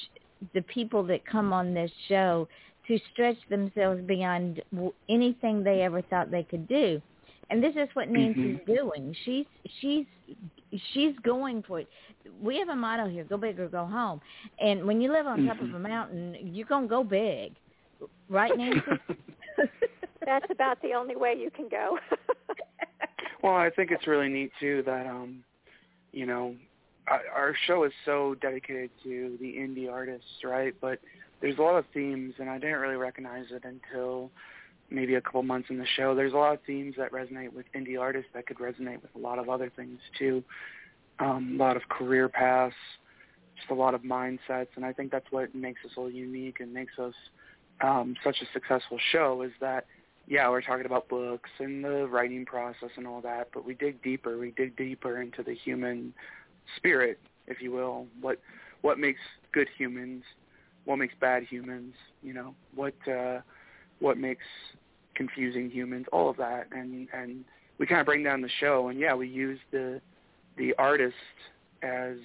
the 0.55 0.63
people 0.63 1.03
that 1.05 1.25
come 1.27 1.53
on 1.53 1.75
this 1.75 1.91
show 2.09 2.49
to 2.89 2.99
stretch 3.13 3.37
themselves 3.49 4.01
beyond 4.07 4.63
anything 5.09 5.63
they 5.63 5.83
ever 5.83 6.03
thought 6.03 6.31
they 6.31 6.43
could 6.43 6.67
do. 6.67 7.01
And 7.51 7.63
this 7.63 7.75
is 7.75 7.89
what 7.95 8.09
Nancy's 8.09 8.59
mm-hmm. 8.59 8.73
doing. 8.73 9.17
She's 9.25 9.47
she's 9.81 10.07
she's 10.93 11.15
going 11.25 11.65
for 11.67 11.81
it. 11.81 11.89
We 12.41 12.59
have 12.59 12.69
a 12.69 12.77
motto 12.77 13.09
here: 13.09 13.25
"Go 13.25 13.37
big 13.37 13.59
or 13.61 13.69
go 13.69 13.87
home." 13.87 14.21
And 14.59 14.85
when 14.85 15.01
you 15.01 15.13
live 15.13 15.27
on 15.27 15.41
mm-hmm. 15.41 15.49
top 15.49 15.61
of 15.61 15.75
a 15.75 15.79
mountain, 15.79 16.37
you're 16.43 16.67
gonna 16.67 16.87
go 16.87 17.03
big, 17.03 17.55
right, 18.29 18.57
Nancy? 18.57 18.81
That's 20.27 20.47
about 20.51 20.81
the 20.83 20.93
only 20.95 21.17
way 21.17 21.35
you 21.39 21.51
can 21.51 21.69
go. 21.69 21.99
Well, 23.43 23.57
I 23.57 23.71
think 23.71 23.91
it's 23.91 24.07
really 24.07 24.29
neat 24.29 24.53
too 24.61 24.83
that 24.85 25.07
um, 25.07 25.43
you 26.13 26.27
know, 26.27 26.55
our 27.09 27.55
show 27.67 27.85
is 27.85 27.93
so 28.05 28.37
dedicated 28.41 28.91
to 29.03 29.37
the 29.41 29.47
indie 29.47 29.91
artists, 29.91 30.45
right? 30.45 30.75
But 30.81 30.99
there's 31.41 31.59
a 31.59 31.63
lot 31.63 31.77
of 31.77 31.85
themes, 31.95 32.35
and 32.39 32.51
I 32.51 32.59
didn't 32.59 32.79
really 32.79 32.97
recognize 32.97 33.47
it 33.51 33.65
until 33.65 34.31
maybe 34.91 35.15
a 35.15 35.21
couple 35.21 35.43
months 35.43 35.69
in 35.71 35.79
the 35.79 35.87
show. 35.97 36.15
There's 36.15 36.33
a 36.33 36.37
lot 36.37 36.53
of 36.53 36.61
themes 36.67 36.95
that 36.99 37.13
resonate 37.13 37.53
with 37.53 37.67
indie 37.75 37.99
artists 37.99 38.31
that 38.35 38.47
could 38.47 38.59
resonate 38.59 39.01
with 39.03 39.15
a 39.15 39.19
lot 39.19 39.39
of 39.39 39.49
other 39.49 39.73
things 39.75 39.99
too. 40.19 40.43
Um, 41.21 41.57
a 41.61 41.63
lot 41.63 41.77
of 41.77 41.89
career 41.89 42.29
paths, 42.29 42.75
just 43.57 43.71
a 43.71 43.75
lot 43.75 43.95
of 43.95 44.03
mindsets, 44.03 44.69
and 44.77 44.85
I 44.85 44.93
think 44.93 45.13
that's 45.13 45.31
what 45.31 45.55
makes 45.55 45.85
us 45.85 45.93
all 45.97 46.11
unique 46.11 46.61
and 46.61 46.73
makes 46.73 46.99
us 46.99 47.15
um, 47.83 48.17
such 48.25 48.37
a 48.41 48.47
successful 48.53 48.99
show. 49.13 49.43
Is 49.43 49.53
that 49.61 49.87
yeah, 50.31 50.49
we're 50.49 50.63
talking 50.63 50.87
about 50.87 51.09
books 51.09 51.51
and 51.59 51.85
the 51.85 52.07
writing 52.07 52.47
process 52.47 52.91
and 52.97 53.07
all 53.07 53.21
that, 53.23 53.49
but 53.53 53.65
we 53.65 53.75
dig 53.75 54.01
deeper. 54.01 54.39
We 54.39 54.53
dig 54.53 54.77
deeper 54.77 55.21
into 55.21 55.43
the 55.43 55.55
human 55.55 56.15
spirit, 56.77 57.19
if 57.49 57.61
you 57.61 57.73
will. 57.73 58.07
What 58.21 58.39
what 58.83 58.99
makes 58.99 59.21
good 59.53 59.69
humans? 59.77 60.23
What 60.85 60.97
makes 60.97 61.15
bad 61.21 61.43
humans? 61.43 61.95
You 62.23 62.35
know, 62.35 62.55
what 62.75 62.95
uh, 63.09 63.41
what 63.99 64.19
makes 64.19 64.45
confusing 65.15 65.69
humans? 65.69 66.07
All 66.13 66.31
of 66.31 66.37
that, 66.37 66.69
and 66.71 67.09
and 67.13 67.45
we 67.79 67.87
kind 67.87 68.01
of 68.01 68.07
bring 68.07 68.23
down 68.23 68.41
the 68.41 68.51
show. 68.61 68.89
And 68.89 69.01
yeah, 69.01 69.15
we 69.15 69.27
use 69.27 69.59
the 69.73 70.01
the 70.61 70.75
artist 70.79 71.17
as 71.83 72.17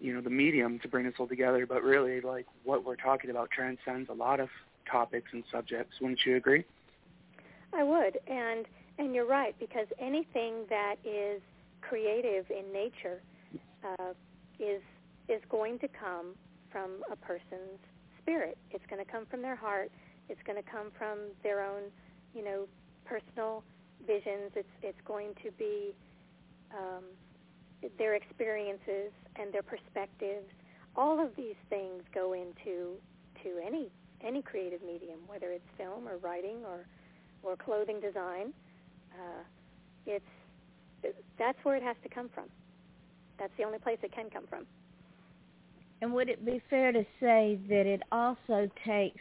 you 0.00 0.14
know 0.14 0.20
the 0.20 0.30
medium 0.30 0.78
to 0.78 0.88
bring 0.88 1.06
us 1.06 1.14
all 1.18 1.26
together. 1.26 1.66
But 1.66 1.82
really, 1.82 2.20
like 2.20 2.46
what 2.64 2.84
we're 2.84 2.96
talking 2.96 3.30
about 3.30 3.50
transcends 3.50 4.08
a 4.08 4.14
lot 4.14 4.40
of 4.40 4.48
topics 4.90 5.28
and 5.32 5.42
subjects. 5.50 5.96
Wouldn't 6.00 6.20
you 6.24 6.36
agree? 6.36 6.64
I 7.74 7.82
would, 7.82 8.18
and 8.28 8.66
and 8.98 9.14
you're 9.14 9.26
right 9.26 9.54
because 9.58 9.86
anything 9.98 10.64
that 10.70 10.96
is 11.04 11.42
creative 11.80 12.46
in 12.50 12.72
nature 12.72 13.20
uh, 13.84 14.12
is 14.60 14.80
is 15.28 15.42
going 15.50 15.78
to 15.80 15.88
come 15.88 16.34
from 16.70 17.02
a 17.10 17.16
person's 17.16 17.80
spirit. 18.22 18.56
It's 18.70 18.84
going 18.88 19.04
to 19.04 19.10
come 19.10 19.26
from 19.26 19.42
their 19.42 19.56
heart. 19.56 19.90
It's 20.28 20.40
going 20.46 20.62
to 20.62 20.70
come 20.70 20.92
from 20.96 21.18
their 21.42 21.60
own, 21.64 21.82
you 22.34 22.44
know, 22.44 22.66
personal 23.04 23.64
visions. 24.06 24.52
It's 24.54 24.74
it's 24.82 25.00
going 25.04 25.34
to 25.42 25.50
be 25.58 25.92
um, 26.72 27.04
their 27.98 28.14
experiences 28.14 29.12
and 29.36 29.52
their 29.52 29.62
perspectives. 29.62 30.46
All 30.96 31.22
of 31.22 31.30
these 31.36 31.56
things 31.70 32.02
go 32.14 32.32
into 32.32 32.96
to 33.42 33.60
any 33.64 33.88
any 34.24 34.42
creative 34.42 34.82
medium, 34.82 35.18
whether 35.26 35.50
it's 35.50 35.64
film 35.76 36.08
or 36.08 36.18
writing 36.18 36.58
or 36.64 36.86
or 37.42 37.56
clothing 37.56 38.00
design. 38.00 38.52
Uh, 39.12 39.42
it's 40.06 40.24
that's 41.38 41.58
where 41.64 41.76
it 41.76 41.82
has 41.82 41.96
to 42.02 42.08
come 42.08 42.28
from. 42.34 42.44
That's 43.38 43.52
the 43.58 43.64
only 43.64 43.78
place 43.78 43.98
it 44.02 44.12
can 44.12 44.30
come 44.30 44.46
from. 44.48 44.66
And 46.00 46.12
would 46.14 46.28
it 46.28 46.44
be 46.44 46.60
fair 46.68 46.92
to 46.92 47.04
say 47.20 47.58
that 47.68 47.86
it 47.86 48.02
also 48.10 48.68
takes 48.84 49.20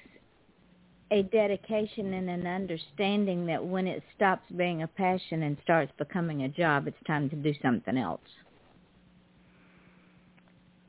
a 1.12 1.24
dedication 1.24 2.14
and 2.14 2.30
an 2.30 2.48
understanding 2.48 3.46
that 3.46 3.64
when 3.64 3.86
it 3.86 4.02
stops 4.16 4.50
being 4.56 4.82
a 4.82 4.88
passion 4.88 5.44
and 5.44 5.58
starts 5.64 5.92
becoming 5.98 6.44
a 6.44 6.50
job, 6.50 6.88
it's 6.88 6.98
time 7.06 7.30
to 7.30 7.36
do 7.36 7.54
something 7.62 7.98
else? 7.98 8.22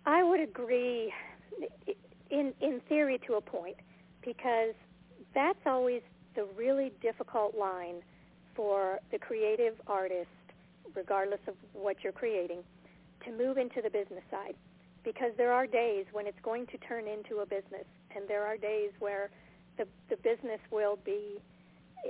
I 0.04 0.22
would 0.22 0.40
agree 0.40 1.12
in 2.30 2.52
in 2.60 2.80
theory 2.88 3.20
to 3.26 3.34
a 3.34 3.40
point 3.40 3.76
because 4.24 4.74
that's 5.34 5.58
always 5.66 6.02
the 6.34 6.46
really 6.56 6.92
difficult 7.00 7.54
line 7.54 8.02
for 8.54 8.98
the 9.10 9.18
creative 9.18 9.74
artist 9.86 10.28
regardless 10.94 11.40
of 11.46 11.54
what 11.72 11.96
you're 12.02 12.12
creating 12.12 12.62
to 13.24 13.32
move 13.32 13.56
into 13.56 13.80
the 13.80 13.90
business 13.90 14.24
side. 14.30 14.54
Because 15.04 15.32
there 15.36 15.52
are 15.52 15.66
days 15.66 16.06
when 16.12 16.26
it's 16.26 16.38
going 16.42 16.66
to 16.66 16.78
turn 16.78 17.06
into 17.06 17.40
a 17.40 17.46
business 17.46 17.86
and 18.14 18.28
there 18.28 18.46
are 18.46 18.56
days 18.56 18.90
where 18.98 19.30
the 19.78 19.86
the 20.08 20.16
business 20.16 20.60
will 20.70 20.98
be 21.04 21.38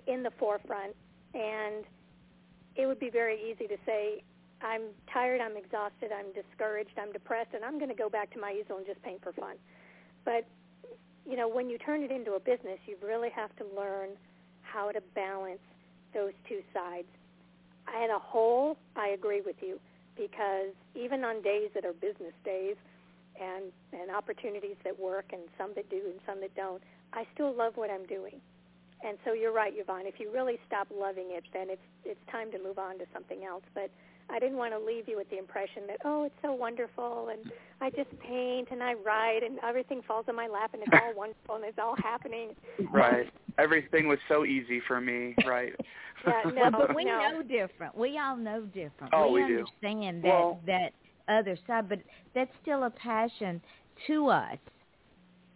in 0.07 0.23
the 0.23 0.31
forefront. 0.39 0.95
And 1.35 1.85
it 2.77 2.87
would 2.87 2.99
be 3.01 3.11
very 3.11 3.39
easy 3.51 3.67
to 3.67 3.77
say 3.85 4.23
I'm 4.63 4.83
tired, 5.13 5.41
I'm 5.41 5.57
exhausted, 5.57 6.11
I'm 6.13 6.33
discouraged, 6.33 6.99
I'm 7.01 7.13
depressed 7.13 7.51
and 7.55 7.65
I'm 7.65 7.79
going 7.79 7.91
to 7.91 7.97
go 7.97 8.09
back 8.09 8.33
to 8.35 8.41
my 8.41 8.53
easel 8.53 8.79
and 8.79 8.87
just 8.87 9.03
paint 9.03 9.23
for 9.23 9.33
fun. 9.33 9.57
But 10.25 10.47
you 11.29 11.37
know, 11.37 11.49
when 11.49 11.69
you 11.69 11.79
turn 11.79 12.03
it 12.03 12.11
into 12.11 12.33
a 12.33 12.41
business, 12.41 12.79
you 12.87 12.97
really 13.03 13.31
have 13.31 13.55
to 13.57 13.65
learn 13.77 14.11
how 14.63 14.91
to 14.91 15.01
balance 15.15 15.61
those 16.15 16.33
two 16.49 16.61
sides. 16.75 17.07
At 17.89 18.11
a 18.11 18.19
whole, 18.19 18.77
I 18.97 19.09
agree 19.09 19.41
with 19.41 19.57
you 19.61 19.79
because 20.17 20.75
even 20.95 21.25
on 21.25 21.43
days 21.43 21.71
that 21.75 21.85
are 21.85 21.93
business 21.93 22.35
days 22.45 22.77
and 23.41 23.73
and 23.93 24.11
opportunities 24.11 24.77
that 24.85 24.99
work 24.99 25.27
and 25.33 25.43
some 25.57 25.73
that 25.75 25.89
do 25.91 26.01
and 26.05 26.21
some 26.27 26.41
that 26.41 26.55
don't, 26.55 26.83
I 27.13 27.27
still 27.35 27.55
love 27.55 27.77
what 27.77 27.91
I'm 27.91 28.07
doing. 28.07 28.41
And 29.05 29.19
so 29.25 29.33
you're 29.33 29.53
right, 29.53 29.73
Yvonne. 29.75 30.07
If 30.07 30.21
you 30.21 30.31
really 30.33 30.59
stop 30.67 30.89
loving 30.95 31.29
it, 31.31 31.45
then 31.53 31.71
it's 31.71 31.83
it's 32.05 32.21
time 32.31 32.53
to 32.53 32.59
move 32.59 32.79
on 32.79 32.99
to 32.99 33.07
something 33.13 33.45
else. 33.45 33.65
But 33.75 33.91
I 34.31 34.39
didn't 34.39 34.57
want 34.57 34.73
to 34.73 34.79
leave 34.79 35.09
you 35.09 35.17
with 35.17 35.29
the 35.31 35.39
impression 35.39 35.83
that 35.89 35.99
oh, 36.05 36.25
it's 36.25 36.35
so 36.43 36.53
wonderful 36.53 37.29
and 37.31 37.53
I 37.81 37.91
just 37.91 38.11
paint 38.21 38.69
and 38.71 38.83
I 38.83 38.95
write 38.95 39.41
and 39.43 39.59
everything 39.67 40.03
falls 40.07 40.27
in 40.29 40.37
my 40.37 40.47
lap 40.47 40.71
and 40.73 40.83
it's 40.83 40.93
all 40.93 41.15
wonderful 41.17 41.57
and 41.57 41.65
it's 41.65 41.79
all 41.79 41.97
happening. 42.03 42.51
Right. 42.91 43.27
Everything 43.59 44.09
was 44.09 44.19
so 44.29 44.45
easy 44.45 44.81
for 44.87 45.01
me. 45.01 45.35
Right. 45.47 45.73
yeah, 46.27 46.43
no, 46.55 46.71
but 46.87 46.95
we 46.95 47.05
no. 47.05 47.19
know 47.19 47.43
different. 47.43 47.97
We 47.97 48.19
all 48.19 48.37
know 48.37 48.63
different. 48.67 49.13
Oh, 49.13 49.31
we, 49.31 49.45
we 49.45 49.57
understand 49.59 50.23
do. 50.23 50.29
that 50.29 50.35
well, 50.35 50.61
that 50.67 50.93
other 51.29 51.59
side, 51.67 51.89
but 51.89 51.99
that's 52.35 52.51
still 52.63 52.85
a 52.85 52.91
passion 52.91 53.61
to 54.07 54.29
us. 54.29 54.59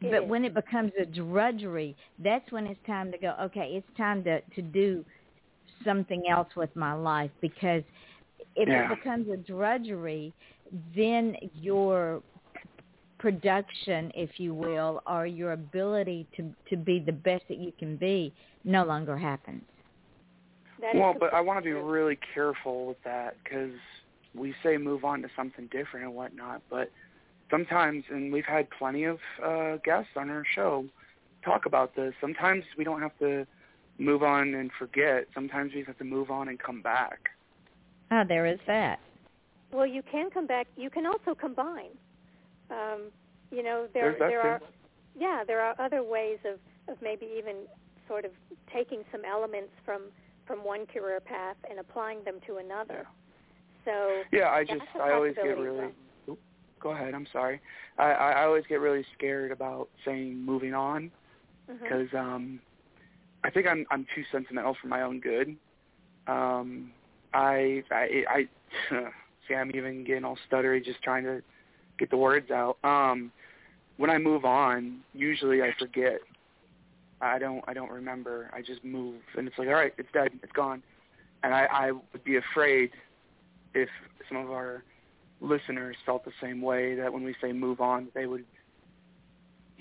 It 0.03 0.11
but 0.11 0.25
is. 0.25 0.29
when 0.29 0.45
it 0.45 0.55
becomes 0.55 0.93
a 1.01 1.07
drudgery, 1.07 1.97
that's 2.23 2.51
when 2.53 2.67
it's 2.67 2.81
time 2.87 3.11
to 3.13 3.19
go. 3.19 3.35
Okay, 3.41 3.71
it's 3.73 3.97
time 3.97 4.23
to 4.25 4.41
to 4.41 4.63
do 4.63 5.05
something 5.85 6.25
else 6.31 6.49
with 6.57 6.75
my 6.77 6.93
life 6.93 7.31
because 7.41 7.83
if 8.57 8.69
Yeah. 8.69 8.85
it 8.85 8.89
becomes 8.89 9.29
a 9.29 9.37
drudgery, 9.37 10.33
then 10.95 11.37
your 11.55 12.23
production, 13.19 14.13
if 14.15 14.39
you 14.39 14.55
will, 14.55 15.03
or 15.07 15.27
your 15.27 15.53
ability 15.53 16.27
to 16.37 16.55
to 16.69 16.77
be 16.77 16.99
the 16.99 17.13
best 17.13 17.47
that 17.49 17.59
you 17.59 17.73
can 17.79 17.97
be, 17.97 18.33
no 18.65 18.85
longer 18.85 19.17
happens. 19.17 19.63
That 20.81 20.95
is 20.95 21.01
well, 21.01 21.15
but 21.19 21.33
I 21.33 21.41
want 21.41 21.59
to 21.59 21.63
be 21.65 21.73
really 21.73 22.19
careful 22.35 22.87
with 22.87 23.03
that 23.05 23.37
because 23.43 23.73
we 24.35 24.55
say 24.63 24.77
move 24.77 25.05
on 25.05 25.23
to 25.23 25.29
something 25.35 25.67
different 25.69 26.07
and 26.07 26.15
whatnot, 26.15 26.63
but 26.69 26.91
sometimes, 27.51 28.05
and 28.11 28.33
we've 28.33 28.45
had 28.45 28.69
plenty 28.71 29.05
of 29.05 29.19
uh, 29.43 29.77
guests 29.85 30.11
on 30.17 30.29
our 30.31 30.45
show 30.55 30.85
talk 31.45 31.67
about 31.67 31.95
this. 31.95 32.13
Sometimes 32.21 32.65
we 32.77 32.85
don't 32.85 33.01
have 33.01 33.17
to 33.21 33.47
move 33.99 34.23
on 34.23 34.55
and 34.55 34.71
forget. 34.79 35.27
Sometimes 35.35 35.73
we 35.75 35.83
have 35.85 35.97
to 35.99 36.05
move 36.05 36.31
on 36.31 36.49
and 36.49 36.59
come 36.59 36.83
back. 36.83 37.31
Ah, 38.11 38.25
there 38.25 38.47
is 38.47 38.59
that. 38.67 39.01
Well, 39.73 39.87
you 39.87 40.03
can 40.11 40.31
come 40.31 40.47
back. 40.47 40.69
You 40.77 40.91
can 40.91 41.07
also 41.07 41.35
combine. 41.35 41.97
Um, 42.71 43.11
you 43.51 43.63
know, 43.63 43.87
there 43.93 44.17
there 44.19 44.43
too. 44.43 44.49
are 44.49 44.61
yeah, 45.19 45.43
there 45.47 45.61
are 45.61 45.75
other 45.81 46.03
ways 46.03 46.39
of 46.45 46.59
of 46.93 47.01
maybe 47.03 47.27
even 47.39 47.57
sort 48.09 48.25
of 48.25 48.31
taking 48.73 49.03
some 49.11 49.23
elements 49.25 49.73
from 49.85 50.03
from 50.47 50.65
one 50.65 50.87
career 50.87 51.21
path 51.21 51.57
and 51.69 51.79
applying 51.79 52.23
them 52.25 52.37
to 52.47 52.57
another. 52.57 53.07
So 53.85 54.23
Yeah, 54.33 54.51
I 54.51 54.65
just 54.65 54.83
I 55.01 55.13
always 55.13 55.35
get 55.35 55.59
really. 55.59 55.93
Oop, 56.29 56.39
Go 56.81 56.91
ahead. 56.91 57.15
I'm 57.15 57.27
sorry. 57.33 57.61
I, 57.99 58.13
I 58.13 58.31
I 58.33 58.45
always 58.45 58.65
get 58.69 58.81
really 58.81 59.05
scared 59.17 59.51
about 59.51 59.89
saying 60.05 60.39
moving 60.45 60.75
on 60.75 61.11
because 61.67 62.09
um, 62.15 62.61
I 63.45 63.51
think 63.51 63.67
I'm 63.67 63.87
I'm 63.91 64.07
too 64.15 64.23
sentimental 64.31 64.77
for 64.81 64.89
my 64.89 65.03
own 65.03 65.21
good. 65.21 65.57
Um, 66.27 66.93
I 67.33 67.83
I 67.91 68.25
I 68.29 68.49
see 69.49 69.55
I'm 69.55 69.75
even 69.75 70.05
getting 70.05 70.25
all 70.25 70.39
stuttery 70.51 70.85
just 70.85 71.03
trying 71.03 71.25
to 71.25 71.43
get 71.99 72.11
the 72.11 72.17
words 72.17 72.51
out. 72.51 72.79
Um, 72.85 73.33
when 73.97 74.11
I 74.11 74.19
move 74.19 74.45
on, 74.45 75.01
usually 75.15 75.63
I 75.63 75.73
forget. 75.79 76.21
I 77.21 77.39
don't 77.39 77.65
I 77.67 77.73
don't 77.73 77.91
remember. 77.91 78.51
I 78.53 78.61
just 78.61 78.85
move 78.85 79.21
and 79.37 79.49
it's 79.49 79.59
like 79.59 79.69
all 79.69 79.75
right, 79.75 79.95
it's 79.99 80.09
dead, 80.13 80.31
it's 80.43 80.53
gone. 80.53 80.83
And 81.43 81.55
I 81.55 81.67
I 81.71 81.93
would 81.93 82.25
be 82.25 82.37
afraid 82.37 82.91
if 83.75 83.89
some 84.29 84.39
of 84.39 84.51
our 84.51 84.83
listeners 85.41 85.97
felt 86.05 86.25
the 86.25 86.33
same 86.41 86.61
way 86.61 86.95
that 86.95 87.13
when 87.13 87.23
we 87.23 87.35
say 87.41 87.53
move 87.53 87.81
on, 87.81 88.09
they 88.15 88.27
would 88.27 88.45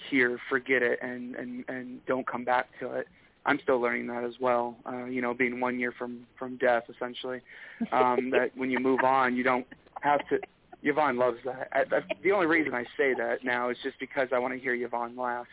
hear 0.09 0.39
forget 0.49 0.81
it 0.81 0.99
and 1.01 1.35
and 1.35 1.65
and 1.67 2.05
don't 2.05 2.27
come 2.27 2.45
back 2.45 2.67
to 2.79 2.91
it. 2.93 3.07
I'm 3.45 3.59
still 3.61 3.79
learning 3.79 4.07
that 4.07 4.23
as 4.23 4.33
well. 4.39 4.75
Uh, 4.85 5.05
you 5.05 5.21
know, 5.21 5.33
being 5.33 5.59
one 5.59 5.79
year 5.79 5.93
from 5.97 6.25
from 6.37 6.57
death, 6.57 6.83
essentially. 6.89 7.41
Um, 7.91 8.29
that 8.31 8.51
when 8.55 8.69
you 8.69 8.79
move 8.79 9.01
on, 9.03 9.35
you 9.35 9.43
don't 9.43 9.67
have 10.01 10.21
to. 10.29 10.39
Yvonne 10.81 11.17
loves 11.17 11.37
that. 11.43 11.67
I, 11.73 11.83
that's 11.89 12.05
the 12.23 12.31
only 12.31 12.45
reason 12.45 12.73
I 12.73 12.83
say 12.97 13.13
that 13.15 13.43
now 13.43 13.69
is 13.69 13.77
just 13.83 13.99
because 13.99 14.29
I 14.31 14.39
want 14.39 14.53
to 14.53 14.59
hear 14.59 14.73
Yvonne 14.73 15.17
laugh. 15.17 15.47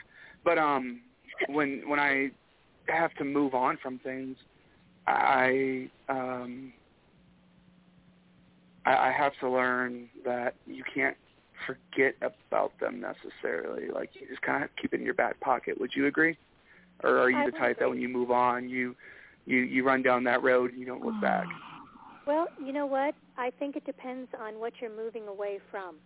But 0.44 0.56
um, 0.56 1.00
when 1.48 1.82
when 1.88 1.98
I 1.98 2.30
have 2.86 3.12
to 3.14 3.24
move 3.24 3.54
on 3.54 3.76
from 3.82 3.98
things, 3.98 4.36
I 5.06 5.90
um, 6.08 6.72
I, 8.86 9.08
I 9.08 9.12
have 9.12 9.32
to 9.40 9.48
learn 9.50 10.08
that 10.24 10.54
you 10.66 10.84
can't 10.94 11.16
forget 11.66 12.14
about 12.20 12.78
them 12.80 13.00
necessarily. 13.00 13.88
Like 13.88 14.10
you 14.14 14.26
just 14.28 14.42
kind 14.42 14.64
of 14.64 14.70
keep 14.80 14.94
it 14.94 15.00
in 15.00 15.04
your 15.04 15.14
back 15.14 15.40
pocket. 15.40 15.80
Would 15.80 15.92
you 15.94 16.06
agree? 16.06 16.36
Or 17.02 17.18
are 17.18 17.30
you 17.30 17.50
the 17.50 17.58
type 17.58 17.78
that 17.80 17.88
when 17.88 18.00
you 18.00 18.08
move 18.08 18.30
on, 18.30 18.68
you 18.68 18.94
you 19.46 19.58
you 19.58 19.84
run 19.84 20.02
down 20.02 20.24
that 20.24 20.42
road 20.42 20.70
and 20.70 20.80
you 20.80 20.86
don't 20.86 21.04
look 21.04 21.20
back? 21.20 21.46
Well, 22.24 22.46
you 22.64 22.72
know 22.72 22.86
what? 22.86 23.16
I 23.36 23.50
think 23.58 23.74
it 23.74 23.84
depends 23.84 24.30
on 24.40 24.60
what 24.60 24.74
you're 24.80 24.94
moving 24.96 25.26
away 25.26 25.58
from. 25.72 25.96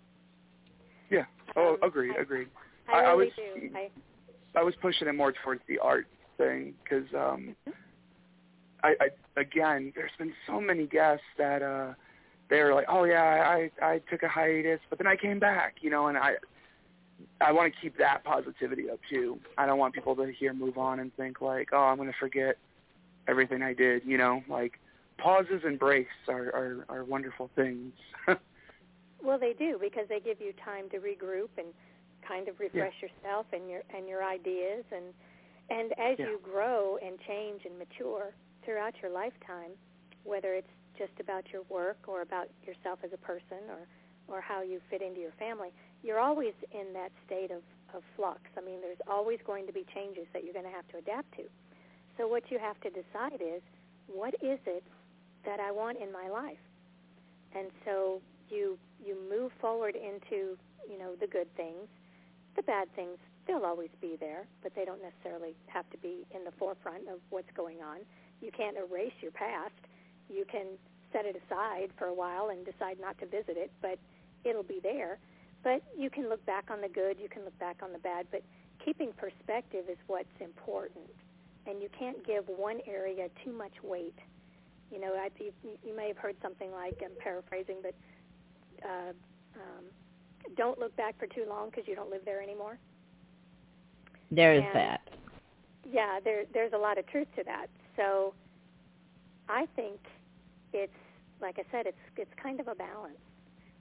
Yeah. 1.10 1.26
Oh, 1.56 1.74
Um, 1.74 1.78
agreed, 1.82 2.14
I- 2.16 2.22
agreed. 2.22 2.48
I, 2.88 3.00
I- 3.00 3.04
I 3.10 3.14
was- 3.14 3.28
do. 3.36 3.70
I, 3.74 3.90
I 4.58 4.62
was 4.62 4.74
pushing 4.80 5.08
it 5.08 5.14
more 5.14 5.32
towards 5.44 5.60
the 5.68 5.78
art 5.78 6.06
thing 6.38 6.72
because 6.82 7.04
um, 7.14 7.54
I, 8.82 8.94
I 8.98 9.40
again, 9.40 9.92
there's 9.94 10.10
been 10.18 10.32
so 10.46 10.58
many 10.58 10.86
guests 10.86 11.24
that 11.36 11.60
uh, 11.62 11.92
they're 12.48 12.74
like, 12.74 12.86
oh 12.88 13.04
yeah, 13.04 13.44
I 13.46 13.70
I 13.82 14.00
took 14.10 14.22
a 14.22 14.28
hiatus, 14.28 14.80
but 14.88 14.98
then 14.98 15.06
I 15.06 15.16
came 15.16 15.38
back, 15.38 15.74
you 15.82 15.90
know, 15.90 16.06
and 16.06 16.16
I 16.16 16.36
I 17.40 17.52
want 17.52 17.72
to 17.74 17.80
keep 17.80 17.96
that 17.98 18.24
positivity 18.24 18.90
up 18.90 19.00
too. 19.08 19.38
I 19.56 19.66
don't 19.66 19.78
want 19.78 19.94
people 19.94 20.16
to 20.16 20.32
hear 20.32 20.52
move 20.52 20.78
on 20.78 21.00
and 21.00 21.14
think 21.16 21.40
like, 21.40 21.70
oh, 21.72 21.78
I'm 21.78 21.96
going 21.96 22.08
to 22.10 22.18
forget 22.18 22.56
everything 23.28 23.62
I 23.62 23.72
did, 23.74 24.02
you 24.04 24.18
know, 24.18 24.42
like 24.48 24.78
pauses 25.18 25.62
and 25.64 25.78
breaks 25.78 26.12
are 26.28 26.46
are, 26.46 26.86
are 26.88 27.04
wonderful 27.04 27.50
things. 27.54 27.92
well, 29.22 29.38
they 29.38 29.54
do 29.54 29.78
because 29.80 30.06
they 30.08 30.20
give 30.20 30.40
you 30.40 30.52
time 30.64 30.88
to 30.90 30.98
regroup 30.98 31.48
and 31.58 31.68
kind 32.26 32.48
of 32.48 32.58
refresh 32.60 32.94
yourself 33.00 33.46
and 33.52 33.68
your 33.70 33.82
and 33.94 34.08
your 34.08 34.24
ideas 34.24 34.84
and 34.92 35.14
and 35.70 35.92
as 35.98 36.18
Yeah. 36.18 36.26
you 36.26 36.40
grow 36.42 36.98
and 37.04 37.18
change 37.26 37.62
and 37.64 37.78
mature 37.78 38.34
throughout 38.64 38.94
your 39.02 39.10
lifetime, 39.10 39.72
whether 40.24 40.54
it's 40.54 40.70
just 40.98 41.12
about 41.20 41.44
your 41.52 41.62
work 41.68 41.98
or 42.06 42.22
about 42.22 42.48
yourself 42.66 42.98
as 43.04 43.12
a 43.12 43.18
person 43.18 43.58
or 43.70 43.86
or 44.28 44.40
how 44.40 44.60
you 44.62 44.80
fit 44.90 45.02
into 45.02 45.20
your 45.20 45.32
family, 45.38 45.70
you're 46.06 46.20
always 46.20 46.54
in 46.72 46.92
that 46.94 47.10
state 47.26 47.50
of 47.50 47.62
of 47.94 48.02
flux. 48.16 48.40
I 48.58 48.60
mean, 48.60 48.80
there's 48.80 49.00
always 49.08 49.38
going 49.46 49.66
to 49.66 49.72
be 49.72 49.84
changes 49.94 50.26
that 50.32 50.44
you're 50.44 50.52
going 50.52 50.66
to 50.66 50.70
have 50.70 50.86
to 50.88 50.98
adapt 50.98 51.32
to. 51.36 51.44
So 52.18 52.26
what 52.26 52.50
you 52.50 52.58
have 52.58 52.78
to 52.80 52.90
decide 52.90 53.40
is, 53.40 53.62
what 54.06 54.34
is 54.42 54.58
it 54.66 54.84
that 55.44 55.60
I 55.60 55.70
want 55.70 55.98
in 55.98 56.12
my 56.12 56.28
life? 56.28 56.62
And 57.54 57.68
so 57.84 58.20
you 58.50 58.78
you 59.04 59.16
move 59.30 59.52
forward 59.60 59.94
into, 59.96 60.58
you 60.90 60.98
know, 60.98 61.14
the 61.20 61.26
good 61.26 61.48
things. 61.56 61.88
The 62.56 62.62
bad 62.62 62.88
things, 62.96 63.18
they'll 63.46 63.64
always 63.64 63.90
be 64.00 64.16
there, 64.18 64.46
but 64.62 64.74
they 64.74 64.84
don't 64.84 65.02
necessarily 65.02 65.54
have 65.66 65.88
to 65.90 65.98
be 65.98 66.26
in 66.34 66.44
the 66.44 66.52
forefront 66.58 67.06
of 67.08 67.20
what's 67.30 67.50
going 67.54 67.78
on. 67.82 67.98
You 68.40 68.50
can't 68.50 68.76
erase 68.76 69.12
your 69.20 69.32
past. 69.32 69.74
You 70.28 70.44
can 70.50 70.66
set 71.12 71.26
it 71.26 71.36
aside 71.36 71.90
for 71.98 72.06
a 72.06 72.14
while 72.14 72.48
and 72.48 72.64
decide 72.64 72.98
not 72.98 73.18
to 73.18 73.26
visit 73.26 73.56
it, 73.56 73.70
but 73.82 73.98
it'll 74.44 74.62
be 74.62 74.80
there. 74.82 75.18
But 75.66 75.82
you 75.98 76.10
can 76.10 76.28
look 76.28 76.46
back 76.46 76.70
on 76.70 76.80
the 76.80 76.88
good, 76.88 77.16
you 77.20 77.28
can 77.28 77.42
look 77.42 77.58
back 77.58 77.78
on 77.82 77.92
the 77.92 77.98
bad, 77.98 78.26
but 78.30 78.40
keeping 78.84 79.10
perspective 79.16 79.86
is 79.90 79.96
what's 80.06 80.28
important. 80.38 81.10
And 81.66 81.82
you 81.82 81.88
can't 81.98 82.24
give 82.24 82.44
one 82.46 82.78
area 82.86 83.26
too 83.44 83.50
much 83.50 83.72
weight. 83.82 84.14
You 84.92 85.00
know, 85.00 85.14
I, 85.14 85.28
you, 85.40 85.50
you 85.84 85.96
may 85.96 86.06
have 86.06 86.18
heard 86.18 86.36
something 86.40 86.70
like, 86.70 87.02
I'm 87.04 87.10
paraphrasing, 87.18 87.78
but 87.82 87.94
uh, 88.84 89.10
um, 89.56 89.84
don't 90.56 90.78
look 90.78 90.94
back 90.94 91.18
for 91.18 91.26
too 91.26 91.44
long 91.48 91.70
because 91.70 91.88
you 91.88 91.96
don't 91.96 92.10
live 92.10 92.22
there 92.24 92.40
anymore. 92.40 92.78
There 94.30 94.54
is 94.54 94.62
And- 94.62 94.74
that. 94.76 95.00
Yeah, 95.90 96.20
there, 96.22 96.44
there's 96.54 96.74
a 96.74 96.78
lot 96.78 96.96
of 96.96 97.08
truth 97.08 97.26
to 97.34 97.42
that. 97.42 97.66
So 97.96 98.34
I 99.48 99.66
think 99.74 99.98
it's, 100.72 100.92
like 101.40 101.58
I 101.58 101.64
said, 101.72 101.86
it's 101.86 101.98
it's 102.16 102.30
kind 102.40 102.60
of 102.60 102.68
a 102.68 102.74
balance. 102.76 103.18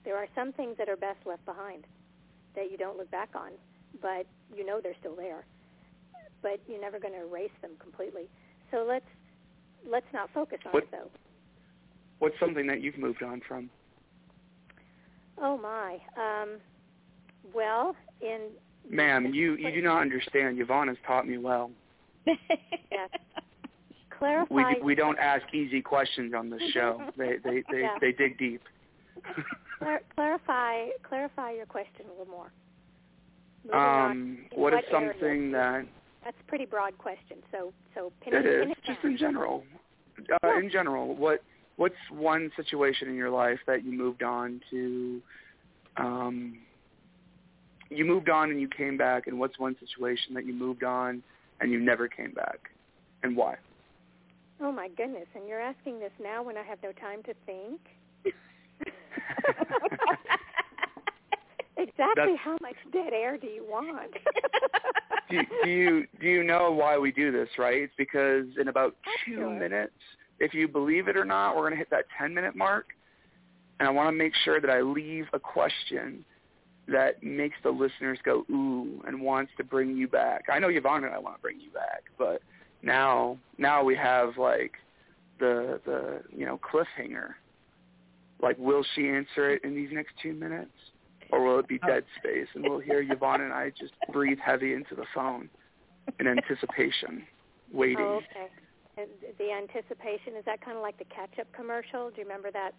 There 0.06 0.16
are 0.16 0.28
some 0.36 0.52
things 0.52 0.76
that 0.78 0.88
are 0.88 0.96
best 0.96 1.18
left 1.26 1.44
behind 1.44 1.84
that 2.54 2.70
you 2.70 2.78
don't 2.78 2.96
look 2.96 3.10
back 3.10 3.30
on, 3.34 3.50
but 4.00 4.24
you 4.56 4.64
know 4.64 4.80
they're 4.82 4.94
still 5.00 5.16
there. 5.16 5.44
But 6.42 6.60
you're 6.68 6.80
never 6.80 7.00
going 7.00 7.12
to 7.12 7.26
erase 7.26 7.50
them 7.60 7.72
completely. 7.80 8.28
So 8.70 8.84
let's 8.88 9.04
let's 9.86 10.06
not 10.14 10.30
focus 10.32 10.58
on 10.64 10.72
What- 10.72 10.84
it 10.84 10.90
though. 10.92 11.10
What's 12.20 12.38
something 12.40 12.66
that 12.68 12.80
you've 12.80 12.96
moved 12.96 13.22
on 13.22 13.42
from? 13.46 13.68
Oh 15.42 15.58
my. 15.58 15.98
Um, 16.16 16.56
well, 17.52 17.94
in 18.22 18.48
Ma'am, 18.88 19.34
you 19.34 19.56
you 19.56 19.72
do 19.72 19.82
not 19.82 20.00
understand. 20.00 20.58
Yvonne 20.60 20.86
has 20.88 20.96
taught 21.04 21.26
me 21.26 21.36
well. 21.36 21.70
Yes. 22.26 23.10
clarify. 24.16 24.54
We 24.54 24.82
we 24.82 24.94
don't 24.94 25.18
ask 25.18 25.42
easy 25.52 25.82
questions 25.82 26.32
on 26.32 26.48
this 26.48 26.62
show. 26.72 27.02
They 27.18 27.38
they 27.44 27.64
they, 27.72 27.80
Yeah. 27.80 27.98
they 28.00 28.12
dig 28.12 28.38
deep. 28.38 28.62
Clar- 29.78 30.02
clarify 30.14 30.88
clarify 31.02 31.52
your 31.52 31.66
question 31.66 32.06
a 32.06 32.10
little 32.10 32.26
more. 32.26 32.50
Moving 33.64 33.78
um, 33.78 34.38
In 34.52 34.60
what 34.60 34.72
is 34.72 34.80
what 34.90 35.02
area? 35.02 35.12
something 35.12 35.52
that 35.52 35.86
That's 36.24 36.36
a 36.40 36.44
pretty 36.48 36.64
broad 36.64 36.96
question. 36.98 37.38
So 37.52 37.72
so 37.94 38.12
pin 38.20 38.34
it 38.34 38.46
it, 38.46 38.68
is 38.68 38.72
it 38.72 38.78
just 38.86 39.04
in 39.04 39.16
general? 39.16 39.64
Uh, 40.18 40.36
Yeah. 40.44 40.58
In 40.58 40.70
general, 40.70 41.14
what 41.14 41.42
what's 41.76 41.94
one 42.10 42.50
situation 42.56 43.08
in 43.08 43.14
your 43.14 43.30
life 43.30 43.58
that 43.66 43.84
you 43.84 43.92
moved 43.92 44.22
on 44.22 44.60
to? 44.70 45.22
Um, 45.98 46.58
you 47.90 48.04
moved 48.04 48.28
on 48.28 48.50
and 48.50 48.60
you 48.60 48.68
came 48.68 48.96
back, 48.96 49.26
and 49.26 49.38
what's 49.38 49.58
one 49.58 49.76
situation 49.78 50.34
that 50.34 50.44
you 50.44 50.52
moved 50.52 50.82
on 50.84 51.22
and 51.60 51.70
you 51.70 51.80
never 51.80 52.08
came 52.08 52.32
back, 52.32 52.70
and 53.22 53.36
why? 53.36 53.56
Oh 54.60 54.72
my 54.72 54.88
goodness! 54.88 55.26
And 55.34 55.46
you're 55.46 55.60
asking 55.60 56.00
this 56.00 56.12
now 56.22 56.42
when 56.42 56.56
I 56.56 56.62
have 56.62 56.78
no 56.82 56.92
time 56.92 57.22
to 57.24 57.34
think. 57.44 57.80
Exactly 61.78 62.14
That's- 62.16 62.38
how 62.42 62.56
much 62.62 62.76
dead 62.92 63.12
air 63.12 63.36
do 63.36 63.46
you 63.48 63.62
want? 63.68 64.12
do, 65.30 65.40
do 65.62 65.68
you 65.70 66.06
do 66.20 66.26
you 66.26 66.42
know 66.42 66.72
why 66.72 66.96
we 66.96 67.12
do 67.12 67.30
this? 67.30 67.48
Right? 67.58 67.82
It's 67.82 67.92
because 67.98 68.46
in 68.58 68.68
about 68.68 68.96
two 69.24 69.34
Sure. 69.36 69.50
minutes, 69.50 69.92
if 70.40 70.54
you 70.54 70.68
believe 70.68 71.06
it 71.08 71.16
or 71.18 71.24
not, 71.26 71.54
we're 71.54 71.62
going 71.62 71.72
to 71.72 71.76
hit 71.78 71.90
that 71.90 72.06
ten 72.18 72.32
minute 72.32 72.56
mark, 72.56 72.86
and 73.78 73.86
I 73.86 73.92
want 73.92 74.08
to 74.08 74.12
make 74.12 74.32
sure 74.44 74.58
that 74.58 74.70
I 74.70 74.80
leave 74.80 75.26
a 75.34 75.38
question 75.38 76.24
that 76.88 77.22
makes 77.22 77.56
the 77.62 77.70
listeners 77.70 78.18
go 78.24 78.46
ooh 78.50 79.02
and 79.06 79.20
wants 79.20 79.52
to 79.58 79.64
bring 79.64 79.96
you 79.96 80.08
back. 80.08 80.44
I 80.50 80.58
know 80.58 80.68
Yvonne 80.68 81.04
and 81.04 81.12
I 81.12 81.18
want 81.18 81.36
to 81.36 81.42
bring 81.42 81.60
you 81.60 81.70
back, 81.72 82.04
but 82.16 82.40
now 82.82 83.36
now 83.58 83.84
we 83.84 83.94
have 83.96 84.38
like 84.38 84.72
the 85.40 85.78
the 85.84 86.22
you 86.34 86.46
know 86.46 86.58
cliffhanger. 86.58 87.34
Like, 88.42 88.58
will 88.58 88.84
she 88.94 89.08
answer 89.08 89.50
it 89.50 89.64
in 89.64 89.74
these 89.74 89.88
next 89.92 90.12
two 90.22 90.34
minutes? 90.34 90.70
Or 91.30 91.42
will 91.42 91.58
it 91.58 91.66
be 91.66 91.78
dead 91.78 92.04
space 92.18 92.46
and 92.54 92.62
we'll 92.62 92.78
hear 92.78 93.00
Yvonne 93.00 93.40
and 93.40 93.52
I 93.52 93.70
just 93.70 93.94
breathe 94.12 94.38
heavy 94.44 94.74
into 94.74 94.94
the 94.94 95.06
phone 95.12 95.48
in 96.20 96.28
anticipation, 96.28 97.26
waiting. 97.72 97.98
oh, 97.98 98.20
okay. 98.30 98.48
The 99.38 99.52
anticipation 99.52 100.36
is 100.38 100.44
that 100.46 100.64
kind 100.64 100.76
of 100.76 100.82
like 100.82 100.98
the 100.98 101.04
ketchup 101.04 101.52
commercial? 101.52 102.10
Do 102.10 102.16
you 102.18 102.22
remember 102.22 102.50
that 102.52 102.72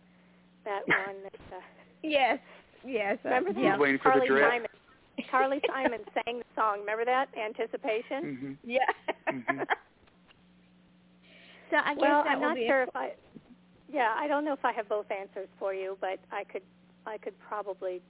that 0.65 0.87
one? 0.87 1.23
That, 1.23 1.55
uh, 1.55 1.61
yes, 2.01 2.39
yes. 2.85 3.17
uh, 3.23 3.29
remember 3.29 3.53
that? 3.53 3.61
yeah. 3.61 3.77
waiting 3.77 3.99
for 4.01 4.13
the 4.13 4.25
Carly 4.25 4.27
drip. 4.27 4.49
Simon. 4.49 4.67
Carly 5.29 5.61
Simon 5.67 5.99
sang 6.13 6.39
the 6.39 6.45
song. 6.55 6.79
Remember 6.79 7.05
that? 7.05 7.27
Anticipation. 7.37 8.37
hmm 8.39 8.53
Yeah. 8.63 8.79
Mhm. 9.29 9.59
so 11.69 11.77
I 11.77 11.93
guess 11.93 12.01
well, 12.01 12.23
I'm 12.25 12.41
not 12.41 12.55
be 12.55 12.65
sure 12.67 12.83
if 12.83 12.95
I. 12.95 13.11
Yeah, 13.91 14.13
I 14.17 14.27
don't 14.27 14.43
know 14.43 14.53
if 14.53 14.65
I 14.65 14.73
have 14.73 14.89
both 14.89 15.09
answers 15.11 15.47
for 15.59 15.73
you, 15.73 15.97
but 16.01 16.19
I 16.31 16.43
could, 16.43 16.63
I 17.05 17.17
could 17.17 17.37
probably, 17.39 18.01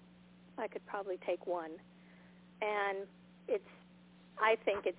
I 0.57 0.67
could 0.67 0.85
probably 0.87 1.17
take 1.25 1.45
one, 1.45 1.71
and 2.61 3.07
it's, 3.47 3.67
I 4.39 4.57
think 4.65 4.85
it's, 4.85 4.97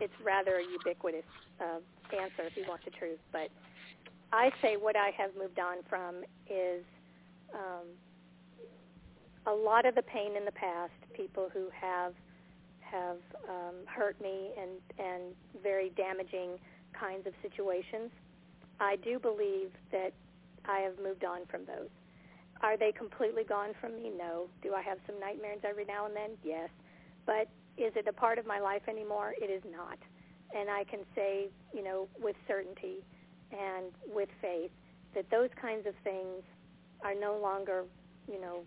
it's 0.00 0.12
rather 0.24 0.56
a 0.56 0.62
ubiquitous 0.62 1.24
uh, 1.60 1.78
answer 2.14 2.42
if 2.42 2.56
you 2.56 2.64
want 2.68 2.84
the 2.84 2.90
truth, 2.90 3.20
but 3.32 3.48
I 4.32 4.50
say 4.60 4.76
what 4.76 4.96
I 4.96 5.10
have 5.16 5.30
moved 5.38 5.58
on 5.58 5.78
from 5.88 6.24
is 6.50 6.84
um, 7.54 7.86
a 9.46 9.52
lot 9.54 9.86
of 9.86 9.94
the 9.94 10.02
pain 10.02 10.36
in 10.36 10.44
the 10.44 10.52
past, 10.52 10.92
people 11.14 11.48
who 11.52 11.68
have 11.80 12.12
have 12.80 13.16
um, 13.48 13.74
hurt 13.86 14.20
me 14.20 14.50
and 14.60 14.70
and 14.98 15.34
very 15.62 15.90
damaging 15.96 16.58
kinds 16.98 17.26
of 17.26 17.32
situations. 17.42 18.10
I 18.80 18.96
do 18.96 19.18
believe 19.18 19.70
that 19.92 20.12
I 20.64 20.80
have 20.80 20.94
moved 21.02 21.24
on 21.24 21.46
from 21.46 21.64
those. 21.64 21.88
Are 22.62 22.76
they 22.76 22.92
completely 22.92 23.44
gone 23.44 23.70
from 23.80 23.96
me? 23.96 24.10
No. 24.16 24.46
Do 24.62 24.74
I 24.74 24.82
have 24.82 24.98
some 25.06 25.20
nightmares 25.20 25.60
every 25.64 25.84
now 25.84 26.06
and 26.06 26.16
then? 26.16 26.30
Yes. 26.42 26.70
But 27.26 27.48
is 27.76 27.92
it 27.96 28.06
a 28.08 28.12
part 28.12 28.38
of 28.38 28.46
my 28.46 28.60
life 28.60 28.82
anymore? 28.88 29.34
It 29.40 29.50
is 29.50 29.62
not. 29.70 29.98
And 30.56 30.70
I 30.70 30.84
can 30.84 31.00
say, 31.14 31.48
you 31.74 31.84
know, 31.84 32.08
with 32.20 32.36
certainty 32.48 33.04
and 33.52 33.92
with 34.14 34.28
faith 34.40 34.70
that 35.14 35.28
those 35.30 35.50
kinds 35.60 35.86
of 35.86 35.94
things 36.02 36.42
are 37.02 37.14
no 37.14 37.38
longer, 37.40 37.84
you 38.30 38.40
know, 38.40 38.60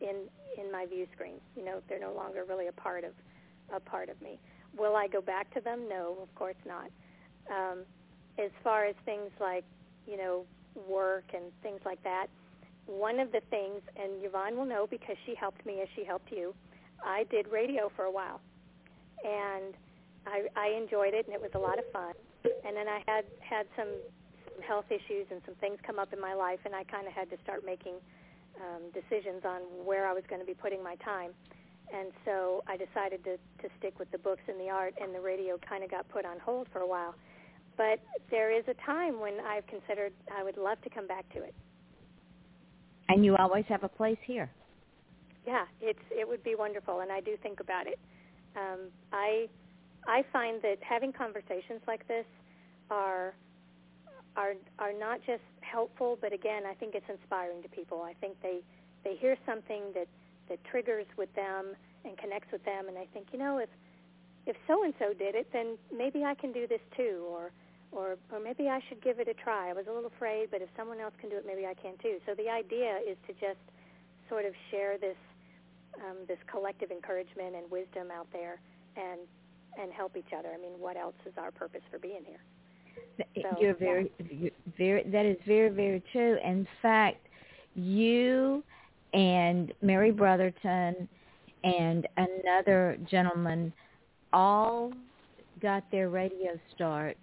in 0.00 0.28
in 0.60 0.70
my 0.70 0.86
view 0.86 1.06
screen. 1.14 1.36
You 1.56 1.64
know, 1.64 1.80
they're 1.88 2.00
no 2.00 2.12
longer 2.12 2.44
really 2.48 2.66
a 2.66 2.72
part 2.72 3.04
of 3.04 3.12
a 3.74 3.80
part 3.80 4.08
of 4.08 4.20
me. 4.20 4.38
Will 4.76 4.94
I 4.96 5.08
go 5.08 5.20
back 5.20 5.52
to 5.54 5.60
them? 5.60 5.88
No, 5.88 6.18
of 6.22 6.34
course 6.34 6.56
not. 6.66 6.90
Um, 7.50 7.78
as 8.38 8.50
far 8.62 8.84
as 8.84 8.94
things 9.04 9.30
like, 9.40 9.64
you 10.06 10.16
know, 10.16 10.44
work 10.88 11.24
and 11.34 11.44
things 11.62 11.80
like 11.84 12.02
that, 12.04 12.26
one 12.86 13.18
of 13.18 13.32
the 13.32 13.40
things, 13.50 13.82
and 13.96 14.22
Yvonne 14.22 14.56
will 14.56 14.66
know 14.66 14.86
because 14.88 15.16
she 15.26 15.34
helped 15.34 15.64
me 15.66 15.80
as 15.82 15.88
she 15.96 16.04
helped 16.04 16.30
you, 16.30 16.54
I 17.04 17.24
did 17.30 17.48
radio 17.48 17.90
for 17.96 18.04
a 18.04 18.10
while. 18.10 18.40
And 19.24 19.74
I, 20.26 20.46
I 20.56 20.68
enjoyed 20.76 21.14
it, 21.14 21.26
and 21.26 21.34
it 21.34 21.40
was 21.40 21.50
a 21.54 21.58
lot 21.58 21.78
of 21.78 21.84
fun. 21.92 22.14
And 22.64 22.76
then 22.76 22.86
I 22.88 23.02
had 23.06 23.24
had 23.40 23.66
some, 23.76 23.88
some 24.44 24.62
health 24.62 24.86
issues 24.90 25.26
and 25.30 25.40
some 25.44 25.54
things 25.56 25.78
come 25.84 25.98
up 25.98 26.12
in 26.12 26.20
my 26.20 26.34
life, 26.34 26.60
and 26.64 26.74
I 26.74 26.84
kind 26.84 27.06
of 27.06 27.12
had 27.12 27.28
to 27.30 27.36
start 27.42 27.64
making 27.66 27.94
um, 28.60 28.82
decisions 28.94 29.42
on 29.44 29.62
where 29.84 30.06
I 30.06 30.12
was 30.12 30.22
going 30.28 30.40
to 30.40 30.46
be 30.46 30.54
putting 30.54 30.82
my 30.82 30.94
time. 30.96 31.32
And 31.92 32.10
so 32.24 32.64
I 32.66 32.76
decided 32.76 33.24
to, 33.24 33.36
to 33.62 33.74
stick 33.78 33.98
with 33.98 34.10
the 34.10 34.18
books 34.18 34.42
and 34.48 34.58
the 34.60 34.70
art, 34.70 34.94
and 35.00 35.14
the 35.14 35.20
radio 35.20 35.58
kind 35.58 35.82
of 35.82 35.90
got 35.90 36.08
put 36.08 36.24
on 36.24 36.38
hold 36.38 36.68
for 36.72 36.80
a 36.80 36.86
while. 36.86 37.14
But 37.76 38.00
there 38.30 38.50
is 38.50 38.64
a 38.68 38.74
time 38.86 39.20
when 39.20 39.34
I've 39.40 39.66
considered 39.66 40.12
I 40.34 40.42
would 40.42 40.56
love 40.56 40.80
to 40.82 40.90
come 40.90 41.06
back 41.06 41.28
to 41.34 41.42
it. 41.42 41.54
And 43.08 43.24
you 43.24 43.36
always 43.36 43.64
have 43.68 43.84
a 43.84 43.88
place 43.88 44.18
here. 44.24 44.50
Yeah, 45.46 45.64
it's 45.80 45.98
it 46.10 46.26
would 46.26 46.42
be 46.42 46.54
wonderful, 46.56 47.00
and 47.00 47.12
I 47.12 47.20
do 47.20 47.36
think 47.42 47.60
about 47.60 47.86
it. 47.86 47.98
Um, 48.56 48.88
I 49.12 49.48
I 50.06 50.24
find 50.32 50.60
that 50.62 50.78
having 50.80 51.12
conversations 51.12 51.80
like 51.86 52.06
this 52.08 52.26
are 52.90 53.34
are 54.36 54.54
are 54.78 54.92
not 54.92 55.20
just 55.26 55.42
helpful, 55.60 56.18
but 56.20 56.32
again, 56.32 56.64
I 56.66 56.74
think 56.74 56.94
it's 56.94 57.08
inspiring 57.08 57.62
to 57.62 57.68
people. 57.68 58.02
I 58.02 58.14
think 58.14 58.36
they 58.42 58.60
they 59.04 59.16
hear 59.16 59.36
something 59.46 59.82
that 59.94 60.08
that 60.48 60.58
triggers 60.64 61.06
with 61.16 61.32
them 61.34 61.74
and 62.04 62.16
connects 62.18 62.50
with 62.52 62.64
them, 62.64 62.88
and 62.88 62.96
they 62.96 63.08
think, 63.12 63.28
you 63.32 63.38
know, 63.38 63.58
if 63.58 63.68
if 64.46 64.56
so 64.66 64.84
and 64.84 64.94
so 64.98 65.12
did 65.12 65.34
it, 65.34 65.48
then 65.52 65.76
maybe 65.96 66.24
I 66.24 66.34
can 66.34 66.52
do 66.52 66.66
this 66.66 66.80
too, 66.96 67.24
or 67.28 67.52
or 67.92 68.16
or 68.32 68.40
maybe 68.40 68.68
I 68.68 68.80
should 68.88 69.02
give 69.02 69.20
it 69.20 69.28
a 69.28 69.34
try. 69.34 69.70
I 69.70 69.72
was 69.72 69.86
a 69.88 69.92
little 69.92 70.10
afraid, 70.14 70.48
but 70.50 70.62
if 70.62 70.68
someone 70.76 71.00
else 71.00 71.14
can 71.20 71.30
do 71.30 71.36
it, 71.36 71.44
maybe 71.46 71.66
I 71.66 71.74
can 71.74 71.94
too. 72.02 72.18
So 72.26 72.34
the 72.34 72.48
idea 72.48 72.98
is 73.08 73.16
to 73.26 73.32
just 73.34 73.60
sort 74.28 74.44
of 74.44 74.52
share 74.70 74.98
this 74.98 75.16
um, 76.04 76.18
this 76.28 76.38
collective 76.50 76.90
encouragement 76.90 77.54
and 77.54 77.70
wisdom 77.70 78.10
out 78.10 78.26
there, 78.32 78.60
and 78.96 79.20
and 79.80 79.92
help 79.92 80.16
each 80.16 80.32
other. 80.36 80.48
I 80.54 80.60
mean, 80.60 80.72
what 80.78 80.96
else 80.96 81.14
is 81.26 81.32
our 81.38 81.50
purpose 81.50 81.82
for 81.90 81.98
being 81.98 82.24
here? 82.24 82.40
So, 83.18 83.60
you're 83.60 83.74
very, 83.74 84.10
yeah. 84.18 84.26
you're 84.30 84.50
very. 84.76 85.02
That 85.10 85.26
is 85.26 85.36
very, 85.46 85.70
very 85.70 86.02
true. 86.12 86.38
In 86.44 86.66
fact, 86.82 87.26
you 87.74 88.62
and 89.12 89.72
Mary 89.82 90.10
Brotherton 90.10 91.08
and 91.64 92.06
another 92.16 92.98
gentleman 93.10 93.72
all 94.32 94.92
got 95.60 95.90
their 95.90 96.10
radio 96.10 96.58
start 96.74 97.16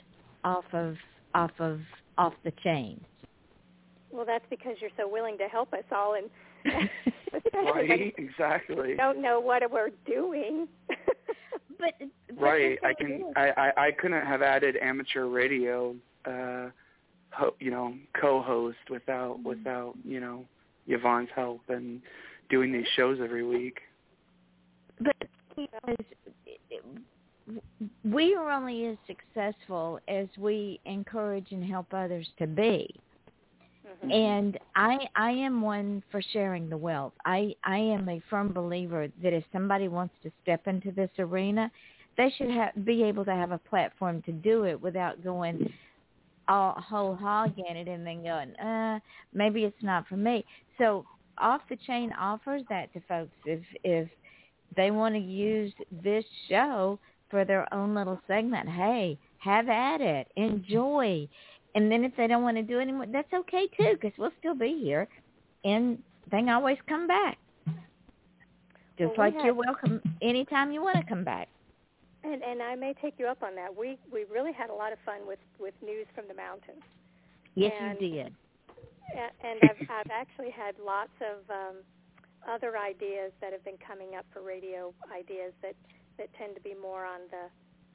off 0.43 0.65
of 0.73 0.95
off 1.33 1.51
of 1.59 1.79
off 2.17 2.33
the 2.43 2.51
chain. 2.63 2.99
Well, 4.11 4.25
that's 4.25 4.45
because 4.49 4.75
you're 4.79 4.91
so 4.97 5.07
willing 5.07 5.37
to 5.39 5.45
help 5.45 5.73
us 5.73 5.83
all, 5.91 6.15
and 6.15 6.29
right, 7.53 8.13
exactly. 8.17 8.95
Don't 8.95 9.21
know 9.21 9.39
what 9.39 9.63
we're 9.71 9.89
doing. 10.05 10.67
but, 11.79 11.93
but 11.99 12.39
right, 12.39 12.77
I 12.83 12.93
can. 12.93 13.33
I, 13.35 13.49
I 13.49 13.85
I 13.87 13.91
couldn't 13.91 14.25
have 14.25 14.41
added 14.41 14.77
amateur 14.77 15.25
radio, 15.25 15.95
uh, 16.25 16.69
ho, 17.31 17.55
you 17.59 17.71
know, 17.71 17.95
co-host 18.19 18.77
without 18.89 19.37
mm-hmm. 19.37 19.49
without 19.49 19.95
you 20.05 20.19
know 20.19 20.45
Yvonne's 20.87 21.29
help 21.35 21.61
and 21.69 22.01
doing 22.49 22.71
these 22.71 22.87
shows 22.95 23.19
every 23.21 23.43
week. 23.43 23.79
But 24.99 25.15
we 28.03 28.35
are 28.35 28.51
only 28.51 28.87
as 28.87 28.97
successful 29.07 29.99
as 30.07 30.27
we 30.37 30.79
encourage 30.85 31.47
and 31.51 31.63
help 31.63 31.87
others 31.93 32.27
to 32.39 32.47
be. 32.47 32.93
Mm-hmm. 34.05 34.11
And 34.11 34.59
I 34.75 34.99
I 35.15 35.31
am 35.31 35.61
one 35.61 36.03
for 36.11 36.21
sharing 36.21 36.69
the 36.69 36.77
wealth. 36.77 37.13
I 37.25 37.53
I 37.63 37.77
am 37.77 38.07
a 38.09 38.21
firm 38.29 38.53
believer 38.53 39.07
that 39.21 39.33
if 39.33 39.43
somebody 39.51 39.87
wants 39.87 40.15
to 40.23 40.31
step 40.41 40.67
into 40.67 40.91
this 40.91 41.09
arena, 41.19 41.69
they 42.17 42.33
should 42.37 42.85
be 42.85 43.03
able 43.03 43.25
to 43.25 43.31
have 43.33 43.51
a 43.51 43.57
platform 43.57 44.21
to 44.23 44.31
do 44.31 44.63
it 44.63 44.81
without 44.81 45.23
going 45.23 45.71
all 46.47 46.73
whole 46.79 47.15
hog 47.15 47.53
in 47.57 47.77
it 47.77 47.87
and 47.87 48.05
then 48.05 48.23
going, 48.23 48.55
uh, 48.55 48.99
maybe 49.33 49.63
it's 49.63 49.81
not 49.81 50.07
for 50.07 50.17
me. 50.17 50.45
So 50.77 51.05
off 51.37 51.61
the 51.69 51.77
chain 51.87 52.11
offers 52.19 52.61
that 52.69 52.93
to 52.93 53.01
folks 53.07 53.35
if 53.45 53.61
if 53.83 54.09
they 54.75 54.91
want 54.91 55.15
to 55.15 55.21
use 55.21 55.73
this 56.03 56.25
show 56.49 56.99
for 57.33 57.43
their 57.43 57.65
own 57.73 57.95
little 57.95 58.21
segment. 58.27 58.69
Hey, 58.69 59.17
have 59.39 59.67
at 59.67 60.01
it. 60.01 60.27
Enjoy. 60.35 61.27
And 61.73 61.91
then 61.91 62.03
if 62.03 62.15
they 62.15 62.27
don't 62.27 62.43
want 62.43 62.57
to 62.57 62.63
do 62.63 62.77
it 62.77 62.83
anymore, 62.83 63.07
that's 63.11 63.33
okay 63.33 63.65
too, 63.75 63.97
because 63.99 64.11
we'll 64.19 64.31
still 64.37 64.53
be 64.53 64.79
here, 64.79 65.07
and 65.65 65.97
they 66.29 66.37
can 66.37 66.49
always 66.49 66.77
come 66.87 67.07
back. 67.07 67.39
Just 68.99 69.17
well, 69.17 69.25
like 69.25 69.35
we 69.35 69.45
you're 69.45 69.55
welcome 69.55 69.99
anytime 70.21 70.71
you 70.71 70.83
want 70.83 70.97
to 70.97 71.03
come 71.09 71.23
back. 71.23 71.47
And 72.23 72.43
and 72.43 72.61
I 72.61 72.75
may 72.75 72.93
take 73.01 73.15
you 73.17 73.25
up 73.25 73.41
on 73.41 73.55
that. 73.55 73.75
We 73.75 73.97
we 74.13 74.25
really 74.31 74.53
had 74.53 74.69
a 74.69 74.75
lot 74.75 74.93
of 74.93 74.99
fun 75.03 75.25
with 75.25 75.39
with 75.59 75.73
news 75.83 76.05
from 76.13 76.25
the 76.27 76.35
mountains. 76.35 76.83
Yes, 77.55 77.73
and, 77.81 77.99
you 77.99 78.09
did. 78.09 78.33
And 79.43 79.59
I've 79.63 79.89
I've 79.89 80.11
actually 80.11 80.51
had 80.51 80.75
lots 80.77 81.17
of 81.19 81.49
um, 81.49 81.75
other 82.47 82.77
ideas 82.77 83.31
that 83.41 83.51
have 83.51 83.65
been 83.65 83.81
coming 83.81 84.13
up 84.15 84.27
for 84.31 84.43
radio 84.43 84.93
ideas 85.11 85.53
that 85.63 85.73
that 86.17 86.29
tend 86.37 86.55
to 86.55 86.61
be 86.61 86.75
more 86.75 87.05
on 87.05 87.27
the 87.31 87.49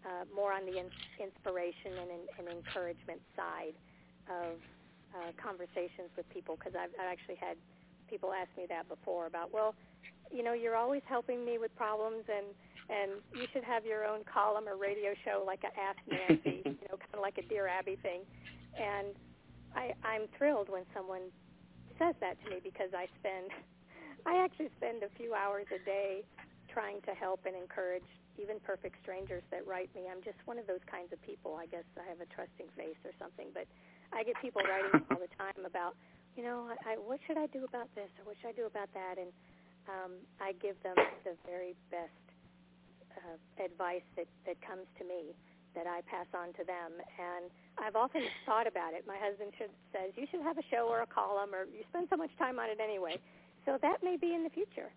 uh, 0.07 0.25
more 0.31 0.55
on 0.55 0.63
the 0.65 0.79
in- 0.79 0.95
inspiration 1.19 1.99
and, 1.99 2.11
and 2.39 2.47
encouragement 2.47 3.21
side 3.35 3.75
of 4.31 4.57
uh, 5.11 5.35
conversations 5.43 6.09
with 6.17 6.23
people. 6.31 6.55
Because 6.55 6.79
I've, 6.79 6.95
I've 7.03 7.11
actually 7.11 7.37
had 7.37 7.59
people 8.09 8.33
ask 8.33 8.49
me 8.57 8.65
that 8.69 8.89
before 8.89 9.27
about 9.27 9.53
well 9.53 9.75
you 10.33 10.43
know 10.43 10.53
you're 10.53 10.77
always 10.77 11.03
helping 11.09 11.45
me 11.45 11.59
with 11.59 11.75
problems 11.77 12.25
and 12.29 12.47
and 12.89 13.21
you 13.37 13.47
should 13.53 13.65
have 13.65 13.85
your 13.85 14.07
own 14.07 14.25
column 14.25 14.67
or 14.67 14.77
radio 14.77 15.13
show 15.25 15.45
like 15.47 15.61
a 15.63 15.73
Ask 15.79 16.01
Nancy 16.09 16.63
you 16.65 16.87
know 16.89 16.97
kind 16.97 17.15
of 17.15 17.21
like 17.21 17.39
a 17.39 17.43
Dear 17.43 17.69
Abby 17.69 17.97
thing. 18.03 18.23
And 18.77 19.15
I 19.77 19.93
I'm 20.03 20.27
thrilled 20.37 20.69
when 20.69 20.85
someone 20.95 21.29
says 21.99 22.15
that 22.21 22.43
to 22.45 22.51
me 22.51 22.57
because 22.63 22.91
I 22.97 23.07
spend 23.21 23.53
I 24.27 24.43
actually 24.43 24.71
spend 24.77 25.03
a 25.03 25.13
few 25.17 25.35
hours 25.35 25.67
a 25.69 25.85
day 25.85 26.25
trying 26.73 27.01
to 27.09 27.13
help 27.13 27.45
and 27.45 27.57
encourage 27.57 28.07
even 28.39 28.63
perfect 28.63 28.97
strangers 29.03 29.43
that 29.51 29.67
write 29.67 29.91
me. 29.99 30.07
I'm 30.07 30.23
just 30.23 30.39
one 30.47 30.59
of 30.59 30.67
those 30.67 30.83
kinds 30.87 31.13
of 31.13 31.19
people. 31.27 31.59
I 31.59 31.67
guess 31.67 31.85
I 31.99 32.07
have 32.07 32.23
a 32.23 32.29
trusting 32.31 32.71
face 32.79 32.99
or 33.03 33.11
something. 33.19 33.51
But 33.53 33.67
I 34.15 34.23
get 34.23 34.39
people 34.41 34.63
writing 34.63 34.95
all 35.11 35.19
the 35.19 35.33
time 35.37 35.67
about, 35.67 35.99
you 36.39 36.47
know, 36.47 36.71
I, 36.71 36.95
I, 36.95 37.03
what 37.03 37.19
should 37.27 37.37
I 37.37 37.51
do 37.51 37.67
about 37.67 37.91
this 37.99 38.09
or 38.23 38.31
what 38.31 38.39
should 38.39 38.55
I 38.55 38.57
do 38.57 38.71
about 38.71 38.89
that? 38.95 39.19
And 39.19 39.35
um, 39.91 40.13
I 40.39 40.55
give 40.63 40.79
them 40.87 40.97
the 41.27 41.35
very 41.45 41.75
best 41.91 42.15
uh, 43.19 43.37
advice 43.59 44.07
that, 44.15 44.31
that 44.47 44.57
comes 44.63 44.87
to 45.01 45.05
me 45.05 45.35
that 45.75 45.87
I 45.87 46.01
pass 46.07 46.31
on 46.33 46.55
to 46.57 46.65
them. 46.65 47.03
And 47.19 47.51
I've 47.77 47.99
often 47.99 48.23
thought 48.47 48.71
about 48.71 48.95
it. 48.95 49.03
My 49.07 49.19
husband 49.19 49.51
should, 49.59 49.75
says, 49.91 50.15
you 50.15 50.31
should 50.31 50.47
have 50.47 50.59
a 50.59 50.67
show 50.71 50.87
or 50.87 51.03
a 51.03 51.11
column 51.11 51.51
or 51.55 51.67
you 51.67 51.83
spend 51.91 52.07
so 52.09 52.17
much 52.17 52.31
time 52.39 52.59
on 52.59 52.71
it 52.71 52.79
anyway. 52.79 53.19
So 53.67 53.77
that 53.83 54.03
may 54.03 54.17
be 54.17 54.33
in 54.35 54.47
the 54.47 54.51
future. 54.51 54.95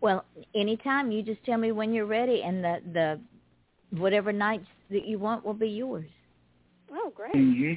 Well, 0.00 0.24
anytime 0.54 1.10
you 1.10 1.22
just 1.22 1.42
tell 1.44 1.58
me 1.58 1.72
when 1.72 1.92
you're 1.92 2.06
ready, 2.06 2.42
and 2.42 2.62
the 2.62 2.80
the 2.92 3.20
whatever 3.98 4.32
nights 4.32 4.66
that 4.90 5.06
you 5.06 5.18
want 5.18 5.44
will 5.44 5.54
be 5.54 5.68
yours. 5.68 6.08
Oh, 6.92 7.12
great. 7.14 7.34
Mm-hmm. 7.34 7.74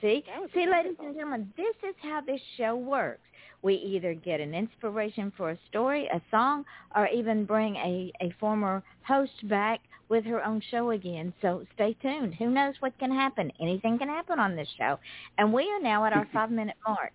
See, 0.00 0.24
see, 0.24 0.30
wonderful. 0.30 0.70
ladies 0.70 0.96
and 1.00 1.14
gentlemen, 1.14 1.52
this 1.56 1.74
is 1.88 1.94
how 2.02 2.20
this 2.20 2.40
show 2.56 2.76
works. 2.76 3.20
We 3.62 3.74
either 3.74 4.14
get 4.14 4.40
an 4.40 4.54
inspiration 4.54 5.32
for 5.36 5.50
a 5.50 5.58
story, 5.68 6.06
a 6.06 6.22
song, 6.30 6.64
or 6.94 7.08
even 7.08 7.44
bring 7.44 7.74
a, 7.76 8.12
a 8.20 8.32
former 8.38 8.84
host 9.02 9.48
back 9.48 9.80
with 10.08 10.24
her 10.24 10.44
own 10.44 10.62
show 10.70 10.90
again. 10.90 11.34
So 11.42 11.64
stay 11.74 11.96
tuned. 12.00 12.34
Who 12.36 12.50
knows 12.50 12.74
what 12.78 12.96
can 12.98 13.10
happen? 13.10 13.50
Anything 13.60 13.98
can 13.98 14.08
happen 14.08 14.38
on 14.38 14.54
this 14.54 14.68
show. 14.78 14.98
And 15.36 15.52
we 15.52 15.64
are 15.64 15.82
now 15.82 16.04
at 16.04 16.12
our 16.12 16.28
five-minute 16.32 16.76
mark. 16.86 17.12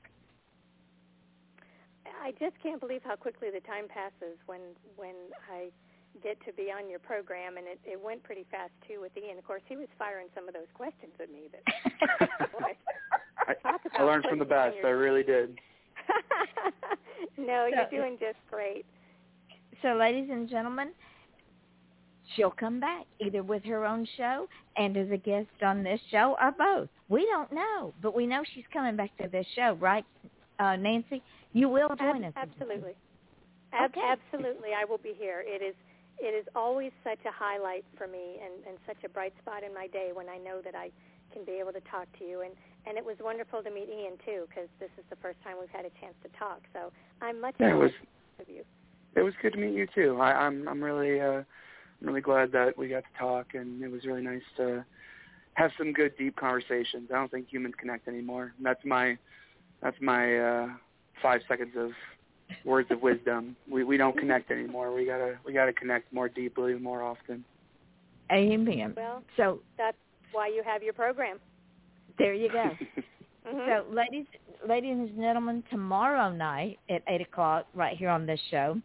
I 2.23 2.31
just 2.39 2.55
can't 2.63 2.79
believe 2.79 3.01
how 3.03 3.17
quickly 3.17 3.49
the 3.51 3.59
time 3.67 3.87
passes 3.91 4.39
when 4.45 4.61
when 4.95 5.15
I 5.51 5.67
get 6.23 6.37
to 6.45 6.53
be 6.53 6.71
on 6.71 6.89
your 6.89 6.99
program, 6.99 7.57
and 7.57 7.67
it, 7.67 7.79
it 7.83 7.99
went 8.01 8.23
pretty 8.23 8.45
fast 8.49 8.71
too 8.87 9.01
with 9.01 9.11
Ian. 9.17 9.37
Of 9.37 9.43
course, 9.43 9.61
he 9.67 9.75
was 9.75 9.87
firing 9.99 10.27
some 10.33 10.47
of 10.47 10.53
those 10.53 10.71
questions 10.73 11.11
at 11.19 11.29
me. 11.29 11.49
But 11.51 12.51
boy, 12.53 12.77
I, 13.65 13.99
I 13.99 14.03
learned 14.03 14.25
from 14.29 14.39
the 14.39 14.45
best. 14.45 14.77
Your... 14.77 14.87
I 14.87 14.91
really 14.91 15.23
did. 15.23 15.59
no, 17.37 17.67
you're 17.67 17.89
doing 17.91 18.17
just 18.19 18.37
great. 18.49 18.85
So, 19.81 19.95
ladies 19.95 20.29
and 20.31 20.49
gentlemen, 20.49 20.91
she'll 22.35 22.51
come 22.51 22.79
back 22.79 23.05
either 23.19 23.43
with 23.43 23.65
her 23.65 23.85
own 23.85 24.07
show 24.15 24.47
and 24.77 24.95
as 24.95 25.11
a 25.11 25.17
guest 25.17 25.47
on 25.61 25.83
this 25.83 25.99
show, 26.09 26.37
or 26.41 26.53
both. 26.57 26.89
We 27.09 27.25
don't 27.25 27.51
know, 27.51 27.93
but 28.01 28.15
we 28.15 28.25
know 28.25 28.43
she's 28.55 28.63
coming 28.71 28.95
back 28.95 29.15
to 29.17 29.27
this 29.27 29.45
show, 29.55 29.77
right, 29.81 30.05
uh, 30.59 30.77
Nancy? 30.77 31.21
You 31.53 31.69
will 31.69 31.89
join 31.95 32.23
us. 32.23 32.33
Absolutely. 32.35 32.95
Okay. 33.73 34.01
Absolutely, 34.01 34.69
I 34.77 34.85
will 34.85 34.97
be 34.97 35.13
here. 35.17 35.43
It 35.45 35.61
is 35.61 35.75
it 36.19 36.33
is 36.33 36.45
always 36.55 36.91
such 37.03 37.19
a 37.25 37.31
highlight 37.31 37.85
for 37.97 38.07
me 38.07 38.37
and, 38.43 38.53
and 38.67 38.77
such 38.85 39.03
a 39.03 39.09
bright 39.09 39.33
spot 39.41 39.63
in 39.63 39.73
my 39.73 39.87
day 39.87 40.11
when 40.13 40.29
I 40.29 40.37
know 40.37 40.61
that 40.63 40.75
I 40.75 40.91
can 41.33 41.43
be 41.43 41.53
able 41.53 41.73
to 41.73 41.81
talk 41.81 42.07
to 42.19 42.25
you. 42.25 42.41
And 42.41 42.53
and 42.85 42.97
it 42.97 43.05
was 43.05 43.15
wonderful 43.21 43.63
to 43.63 43.71
meet 43.71 43.89
Ian 43.89 44.17
too, 44.25 44.45
because 44.47 44.69
this 44.79 44.91
is 44.97 45.05
the 45.09 45.15
first 45.17 45.41
time 45.43 45.55
we've 45.59 45.69
had 45.69 45.85
a 45.85 45.93
chance 46.01 46.15
to 46.23 46.29
talk. 46.37 46.61
So 46.73 46.91
I'm 47.21 47.41
much 47.41 47.55
yeah, 47.59 47.71
it 47.71 47.77
was, 47.77 47.91
of 48.39 48.49
you. 48.49 48.63
It 49.15 49.21
was 49.21 49.33
good 49.41 49.53
to 49.53 49.59
meet 49.59 49.73
you 49.73 49.87
too. 49.93 50.19
I, 50.19 50.33
I'm 50.33 50.67
I'm 50.67 50.83
really 50.83 51.19
uh, 51.19 51.41
I'm 52.01 52.07
really 52.07 52.21
glad 52.21 52.51
that 52.51 52.77
we 52.77 52.89
got 52.89 53.03
to 53.03 53.19
talk, 53.19 53.53
and 53.53 53.81
it 53.81 53.89
was 53.89 54.05
really 54.05 54.21
nice 54.23 54.43
to 54.57 54.85
have 55.53 55.71
some 55.77 55.93
good 55.93 56.15
deep 56.17 56.35
conversations. 56.35 57.09
I 57.11 57.15
don't 57.15 57.31
think 57.31 57.47
humans 57.51 57.75
connect 57.77 58.07
anymore. 58.07 58.53
And 58.57 58.65
that's 58.65 58.83
my 58.85 59.17
that's 59.81 59.99
my 60.01 60.37
uh, 60.37 60.67
five 61.21 61.41
seconds 61.47 61.73
of 61.77 61.91
words 62.65 62.89
of 62.91 63.01
wisdom. 63.01 63.55
We 63.69 63.83
we 63.83 63.97
don't 63.97 64.17
connect 64.17 64.51
anymore. 64.51 64.93
We 64.93 65.05
gotta 65.05 65.37
we 65.45 65.53
gotta 65.53 65.73
connect 65.73 66.11
more 66.13 66.29
deeply, 66.29 66.75
more 66.75 67.01
often. 67.01 67.43
Amen. 68.31 68.93
Well, 68.95 69.23
so 69.37 69.59
that's 69.77 69.97
why 70.31 70.47
you 70.47 70.63
have 70.65 70.81
your 70.81 70.93
program. 70.93 71.39
There 72.17 72.33
you 72.33 72.49
go. 72.49 72.63
mm-hmm. 73.47 73.57
So, 73.67 73.85
ladies, 73.93 74.25
ladies 74.67 74.93
and 74.93 75.15
gentlemen, 75.15 75.63
tomorrow 75.69 76.31
night 76.31 76.79
at 76.89 77.03
eight 77.07 77.21
o'clock, 77.21 77.67
right 77.73 77.97
here 77.97 78.09
on 78.09 78.25
this 78.25 78.39
show, 78.49 78.79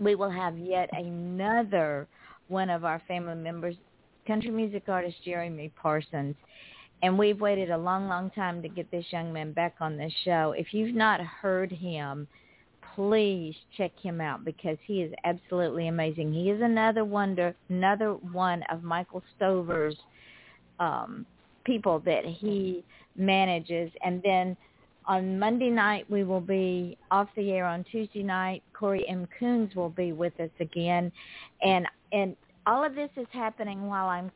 we 0.00 0.14
will 0.14 0.30
have 0.30 0.58
yet 0.58 0.90
another 0.92 2.06
one 2.48 2.70
of 2.70 2.84
our 2.84 3.02
family 3.08 3.34
members, 3.34 3.74
country 4.26 4.50
music 4.50 4.84
artist 4.88 5.16
Jeremy 5.24 5.72
Parsons. 5.80 6.36
And 7.02 7.18
we've 7.18 7.40
waited 7.40 7.70
a 7.70 7.78
long, 7.78 8.08
long 8.08 8.30
time 8.30 8.62
to 8.62 8.68
get 8.68 8.90
this 8.90 9.04
young 9.10 9.32
man 9.32 9.52
back 9.52 9.76
on 9.80 9.96
this 9.96 10.12
show. 10.24 10.54
If 10.56 10.72
you've 10.72 10.94
not 10.94 11.20
heard 11.20 11.70
him, 11.70 12.26
please 12.94 13.54
check 13.76 13.92
him 14.00 14.20
out 14.20 14.44
because 14.44 14.78
he 14.86 15.02
is 15.02 15.12
absolutely 15.24 15.88
amazing. 15.88 16.32
He 16.32 16.50
is 16.50 16.62
another 16.62 17.04
wonder, 17.04 17.54
another 17.68 18.14
one 18.14 18.62
of 18.70 18.82
Michael 18.82 19.22
Stover's 19.36 19.96
um, 20.80 21.26
people 21.64 22.00
that 22.00 22.24
he 22.24 22.82
manages. 23.16 23.90
And 24.02 24.22
then 24.24 24.56
on 25.06 25.38
Monday 25.38 25.70
night 25.70 26.08
we 26.10 26.24
will 26.24 26.40
be 26.40 26.96
off 27.10 27.28
the 27.36 27.50
air. 27.52 27.66
On 27.66 27.84
Tuesday 27.84 28.22
night, 28.22 28.62
Corey 28.72 29.06
M. 29.08 29.28
Coons 29.38 29.74
will 29.74 29.90
be 29.90 30.12
with 30.12 30.38
us 30.40 30.50
again, 30.60 31.12
and 31.62 31.86
and 32.12 32.36
all 32.66 32.84
of 32.84 32.94
this 32.94 33.10
is 33.16 33.26
happening 33.30 33.86
while 33.86 34.08
I'm 34.08 34.30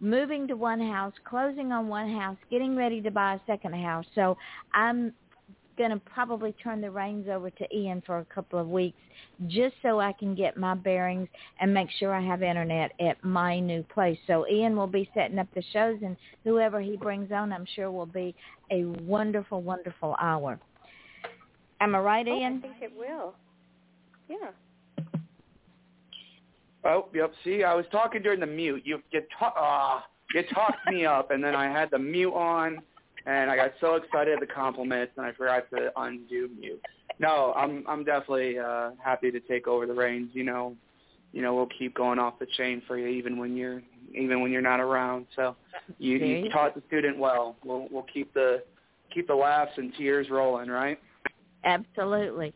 moving 0.00 0.46
to 0.48 0.54
one 0.54 0.80
house, 0.80 1.12
closing 1.24 1.72
on 1.72 1.88
one 1.88 2.12
house, 2.12 2.36
getting 2.50 2.76
ready 2.76 3.00
to 3.02 3.10
buy 3.10 3.34
a 3.34 3.40
second 3.46 3.74
house. 3.74 4.04
So 4.14 4.36
I'm 4.74 5.12
going 5.76 5.90
to 5.90 5.98
probably 5.98 6.52
turn 6.52 6.80
the 6.80 6.90
reins 6.90 7.28
over 7.30 7.50
to 7.50 7.76
Ian 7.76 8.02
for 8.06 8.18
a 8.18 8.24
couple 8.26 8.58
of 8.58 8.68
weeks 8.68 8.98
just 9.46 9.74
so 9.82 10.00
I 10.00 10.12
can 10.12 10.34
get 10.34 10.56
my 10.56 10.74
bearings 10.74 11.28
and 11.60 11.72
make 11.72 11.88
sure 11.98 12.14
I 12.14 12.24
have 12.24 12.42
internet 12.42 12.92
at 13.00 13.22
my 13.22 13.60
new 13.60 13.82
place. 13.82 14.18
So 14.26 14.46
Ian 14.48 14.76
will 14.76 14.86
be 14.86 15.10
setting 15.14 15.38
up 15.38 15.48
the 15.54 15.62
shows 15.72 15.98
and 16.02 16.16
whoever 16.44 16.80
he 16.80 16.96
brings 16.96 17.30
on 17.30 17.52
I'm 17.52 17.66
sure 17.74 17.90
will 17.90 18.06
be 18.06 18.34
a 18.70 18.84
wonderful, 18.84 19.62
wonderful 19.62 20.16
hour. 20.20 20.58
Am 21.80 21.94
I 21.94 21.98
right, 21.98 22.26
oh, 22.28 22.38
Ian? 22.38 22.62
I 22.64 22.68
think 22.68 22.82
it 22.82 22.92
will. 22.96 23.34
Yeah. 24.28 24.50
Oh, 26.86 27.08
yep. 27.14 27.32
See, 27.44 27.64
I 27.64 27.74
was 27.74 27.84
talking 27.90 28.22
during 28.22 28.40
the 28.40 28.46
mute. 28.46 28.82
You 28.84 29.02
you 29.10 29.22
ta- 29.38 29.54
uh, 29.56 30.02
you 30.34 30.42
talked 30.54 30.86
me 30.90 31.04
up, 31.04 31.30
and 31.30 31.42
then 31.42 31.54
I 31.54 31.66
had 31.66 31.90
the 31.90 31.98
mute 31.98 32.32
on 32.32 32.82
and 33.26 33.50
I 33.50 33.56
got 33.56 33.72
so 33.80 33.96
excited 33.96 34.34
at 34.34 34.40
the 34.40 34.46
compliments, 34.46 35.12
and 35.16 35.26
I 35.26 35.32
forgot 35.32 35.68
to 35.70 35.90
undo 35.96 36.48
mute. 36.58 36.80
No, 37.18 37.52
I'm 37.56 37.84
I'm 37.88 38.04
definitely 38.04 38.58
uh, 38.58 38.90
happy 39.02 39.30
to 39.30 39.40
take 39.40 39.66
over 39.66 39.86
the 39.86 39.94
reins. 39.94 40.30
You 40.32 40.44
know, 40.44 40.76
you 41.32 41.42
know 41.42 41.54
we'll 41.54 41.68
keep 41.78 41.94
going 41.94 42.18
off 42.18 42.38
the 42.38 42.46
chain 42.56 42.82
for 42.86 42.98
you 42.98 43.08
even 43.08 43.36
when 43.38 43.56
you're 43.56 43.82
even 44.14 44.40
when 44.40 44.52
you're 44.52 44.62
not 44.62 44.80
around. 44.80 45.26
So 45.34 45.56
you, 45.98 46.18
you 46.18 46.50
taught 46.50 46.74
the 46.74 46.82
student 46.86 47.18
well. 47.18 47.56
We'll 47.64 47.88
we'll 47.90 48.06
keep 48.12 48.32
the 48.32 48.62
keep 49.12 49.26
the 49.26 49.34
laughs 49.34 49.72
and 49.76 49.92
tears 49.98 50.28
rolling, 50.30 50.68
right? 50.68 50.98
Absolutely. 51.64 52.54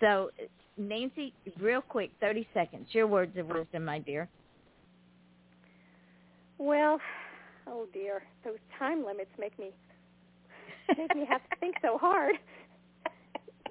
So 0.00 0.30
Nancy, 0.76 1.32
real 1.60 1.80
quick, 1.80 2.10
30 2.20 2.46
seconds. 2.52 2.88
Your 2.92 3.06
words 3.06 3.36
of 3.36 3.46
wisdom, 3.46 3.84
my 3.84 3.98
dear. 3.98 4.28
Well, 6.58 7.00
oh 7.66 7.86
dear, 7.92 8.22
those 8.44 8.58
time 8.78 9.04
limits 9.04 9.30
make 9.38 9.58
me 9.58 9.70
make 10.96 11.14
me 11.14 11.26
have 11.28 11.42
to 11.50 11.56
think 11.60 11.76
so 11.82 11.98
hard. 11.98 12.36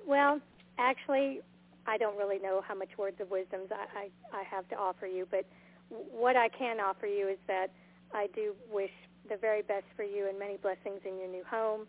Well, 0.07 0.39
actually, 0.77 1.39
I 1.87 1.97
don't 1.97 2.15
really 2.15 2.37
know 2.37 2.61
how 2.63 2.75
much 2.75 2.89
words 2.95 3.17
of 3.19 3.31
wisdom 3.31 3.61
I, 3.71 4.01
I, 4.33 4.39
I 4.41 4.43
have 4.43 4.69
to 4.69 4.75
offer 4.75 5.07
you, 5.07 5.27
but 5.31 5.45
what 5.89 6.35
I 6.35 6.47
can 6.49 6.79
offer 6.79 7.07
you 7.07 7.27
is 7.27 7.39
that 7.47 7.71
I 8.13 8.27
do 8.35 8.53
wish 8.71 8.91
the 9.27 9.35
very 9.35 9.63
best 9.63 9.85
for 9.95 10.03
you 10.03 10.29
and 10.29 10.37
many 10.37 10.57
blessings 10.57 11.01
in 11.05 11.17
your 11.17 11.27
new 11.27 11.43
home 11.49 11.87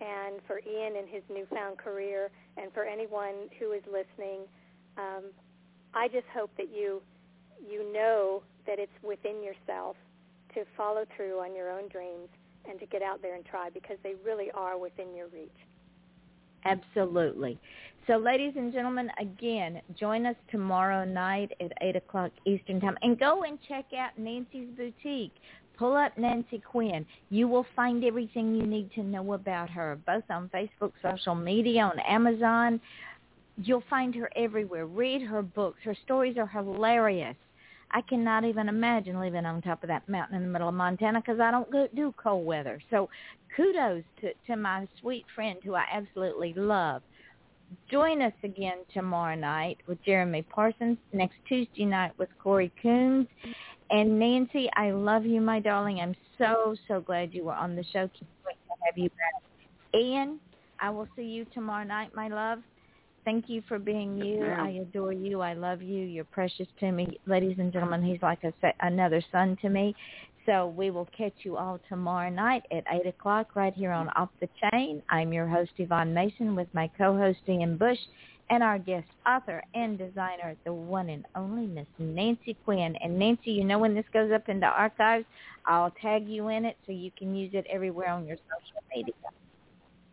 and 0.00 0.40
for 0.46 0.60
Ian 0.60 0.96
and 0.96 1.08
his 1.08 1.22
newfound 1.30 1.78
career 1.78 2.30
and 2.56 2.72
for 2.72 2.84
anyone 2.84 3.48
who 3.58 3.72
is 3.72 3.82
listening. 3.86 4.40
Um, 4.96 5.24
I 5.94 6.08
just 6.08 6.26
hope 6.32 6.50
that 6.56 6.68
you 6.74 7.02
you 7.60 7.92
know 7.92 8.42
that 8.66 8.78
it's 8.78 8.92
within 9.02 9.42
yourself 9.42 9.96
to 10.54 10.64
follow 10.76 11.04
through 11.16 11.40
on 11.40 11.54
your 11.54 11.70
own 11.70 11.88
dreams 11.88 12.28
and 12.68 12.78
to 12.80 12.86
get 12.86 13.02
out 13.02 13.22
there 13.22 13.34
and 13.34 13.44
try 13.44 13.70
because 13.70 13.96
they 14.02 14.14
really 14.24 14.50
are 14.52 14.78
within 14.78 15.14
your 15.14 15.28
reach. 15.28 15.50
Absolutely. 16.64 17.58
So 18.06 18.16
ladies 18.16 18.54
and 18.56 18.72
gentlemen, 18.72 19.10
again, 19.18 19.80
join 19.98 20.26
us 20.26 20.36
tomorrow 20.50 21.04
night 21.04 21.52
at 21.60 21.72
8 21.80 21.96
o'clock 21.96 22.32
Eastern 22.44 22.80
Time. 22.80 22.96
And 23.02 23.18
go 23.18 23.44
and 23.44 23.58
check 23.66 23.86
out 23.96 24.18
Nancy's 24.18 24.68
Boutique. 24.76 25.34
Pull 25.76 25.96
up 25.96 26.16
Nancy 26.16 26.58
Quinn. 26.58 27.04
You 27.30 27.48
will 27.48 27.66
find 27.74 28.04
everything 28.04 28.54
you 28.54 28.66
need 28.66 28.90
to 28.94 29.02
know 29.02 29.32
about 29.32 29.70
her, 29.70 29.98
both 30.06 30.24
on 30.30 30.50
Facebook, 30.54 30.92
social 31.02 31.34
media, 31.34 31.82
on 31.82 31.98
Amazon. 32.00 32.80
You'll 33.56 33.84
find 33.90 34.14
her 34.14 34.30
everywhere. 34.36 34.86
Read 34.86 35.22
her 35.22 35.42
books. 35.42 35.78
Her 35.84 35.96
stories 36.04 36.36
are 36.38 36.46
hilarious. 36.46 37.36
I 37.90 38.00
cannot 38.00 38.44
even 38.44 38.68
imagine 38.68 39.20
living 39.20 39.46
on 39.46 39.62
top 39.62 39.84
of 39.84 39.88
that 39.88 40.08
mountain 40.08 40.36
in 40.36 40.42
the 40.42 40.48
middle 40.48 40.68
of 40.68 40.74
Montana 40.74 41.20
because 41.20 41.38
I 41.38 41.52
don't 41.52 41.70
go, 41.70 41.86
do 41.94 42.12
cold 42.20 42.44
weather. 42.44 42.80
So 42.90 43.08
kudos 43.56 44.02
to, 44.20 44.32
to 44.48 44.56
my 44.56 44.88
sweet 45.00 45.24
friend 45.34 45.58
who 45.64 45.74
I 45.74 45.84
absolutely 45.92 46.54
love. 46.54 47.02
Join 47.90 48.22
us 48.22 48.32
again 48.42 48.78
tomorrow 48.92 49.34
night 49.34 49.78
with 49.86 50.02
Jeremy 50.04 50.42
Parsons, 50.42 50.98
next 51.12 51.36
Tuesday 51.48 51.84
night 51.84 52.12
with 52.18 52.28
Corey 52.42 52.72
Coons. 52.82 53.26
And 53.90 54.18
Nancy, 54.18 54.68
I 54.76 54.90
love 54.90 55.24
you, 55.24 55.40
my 55.40 55.60
darling. 55.60 56.00
I'm 56.00 56.14
so, 56.38 56.74
so 56.88 57.00
glad 57.00 57.32
you 57.32 57.44
were 57.44 57.54
on 57.54 57.76
the 57.76 57.84
show. 57.84 58.08
Can't 58.08 58.30
wait 58.46 58.56
to 58.66 58.74
have 58.86 58.98
you 58.98 59.10
back. 59.10 60.00
Ian, 60.00 60.40
I 60.80 60.90
will 60.90 61.08
see 61.14 61.22
you 61.22 61.44
tomorrow 61.54 61.84
night, 61.84 62.14
my 62.14 62.28
love. 62.28 62.58
Thank 63.24 63.48
you 63.48 63.62
for 63.68 63.78
being 63.78 64.18
you. 64.18 64.44
I 64.44 64.70
adore 64.82 65.12
you. 65.12 65.40
I 65.40 65.54
love 65.54 65.80
you. 65.80 66.04
You're 66.04 66.24
precious 66.24 66.66
to 66.80 66.92
me. 66.92 67.18
Ladies 67.26 67.56
and 67.58 67.72
gentlemen, 67.72 68.02
he's 68.02 68.20
like 68.20 68.44
a, 68.44 68.52
another 68.80 69.22
son 69.32 69.56
to 69.62 69.70
me. 69.70 69.94
So 70.46 70.68
we 70.76 70.90
will 70.90 71.08
catch 71.16 71.34
you 71.42 71.56
all 71.56 71.80
tomorrow 71.88 72.30
night 72.30 72.64
at 72.70 72.84
8 72.90 73.06
o'clock 73.06 73.56
right 73.56 73.72
here 73.72 73.92
on 73.92 74.08
Off 74.10 74.28
the 74.40 74.48
Chain. 74.70 75.02
I'm 75.08 75.32
your 75.32 75.46
host, 75.46 75.72
Yvonne 75.78 76.12
Mason, 76.12 76.54
with 76.54 76.68
my 76.74 76.90
co-host, 76.98 77.38
Ian 77.48 77.76
Bush, 77.76 77.98
and 78.50 78.62
our 78.62 78.78
guest 78.78 79.06
author 79.26 79.62
and 79.74 79.96
designer, 79.96 80.54
the 80.64 80.72
one 80.72 81.08
and 81.08 81.24
only 81.34 81.66
Miss 81.66 81.86
Nancy 81.98 82.56
Quinn. 82.64 82.94
And 83.02 83.18
Nancy, 83.18 83.52
you 83.52 83.64
know 83.64 83.78
when 83.78 83.94
this 83.94 84.04
goes 84.12 84.32
up 84.32 84.48
into 84.48 84.66
archives, 84.66 85.24
I'll 85.66 85.92
tag 86.02 86.28
you 86.28 86.48
in 86.48 86.66
it 86.66 86.76
so 86.86 86.92
you 86.92 87.10
can 87.18 87.34
use 87.34 87.52
it 87.54 87.66
everywhere 87.70 88.10
on 88.10 88.26
your 88.26 88.36
social 88.36 88.82
media. 88.94 89.14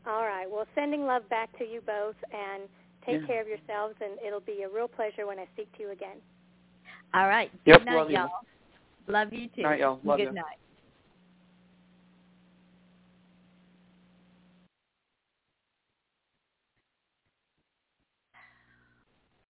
All 0.08 0.24
right. 0.24 0.50
Well, 0.50 0.66
sending 0.76 1.06
love 1.06 1.28
back 1.30 1.56
to 1.60 1.66
you 1.66 1.82
both, 1.86 2.16
and 2.32 2.70
Take 3.06 3.22
yeah. 3.22 3.28
care 3.28 3.42
of 3.42 3.48
yourselves, 3.48 3.96
and 4.02 4.20
it'll 4.26 4.42
be 4.42 4.64
a 4.64 4.70
real 4.70 4.88
pleasure 4.88 5.26
when 5.26 5.40
I 5.40 5.48
speak 5.54 5.72
to 5.78 5.84
you 5.84 5.92
again. 5.92 6.18
All 7.14 7.28
right. 7.28 7.52
Yep, 7.66 7.80
Good 7.80 7.86
night, 7.86 7.96
love 7.96 8.12
y'all. 8.12 8.26
You. 8.26 8.30
Love 9.08 9.34
you 9.34 9.48
too. 9.56 9.64
Night, 9.64 9.80
y'all. 9.80 10.00
Love 10.04 10.18
Good 10.18 10.28
you. 10.28 10.32
night. 10.34 10.58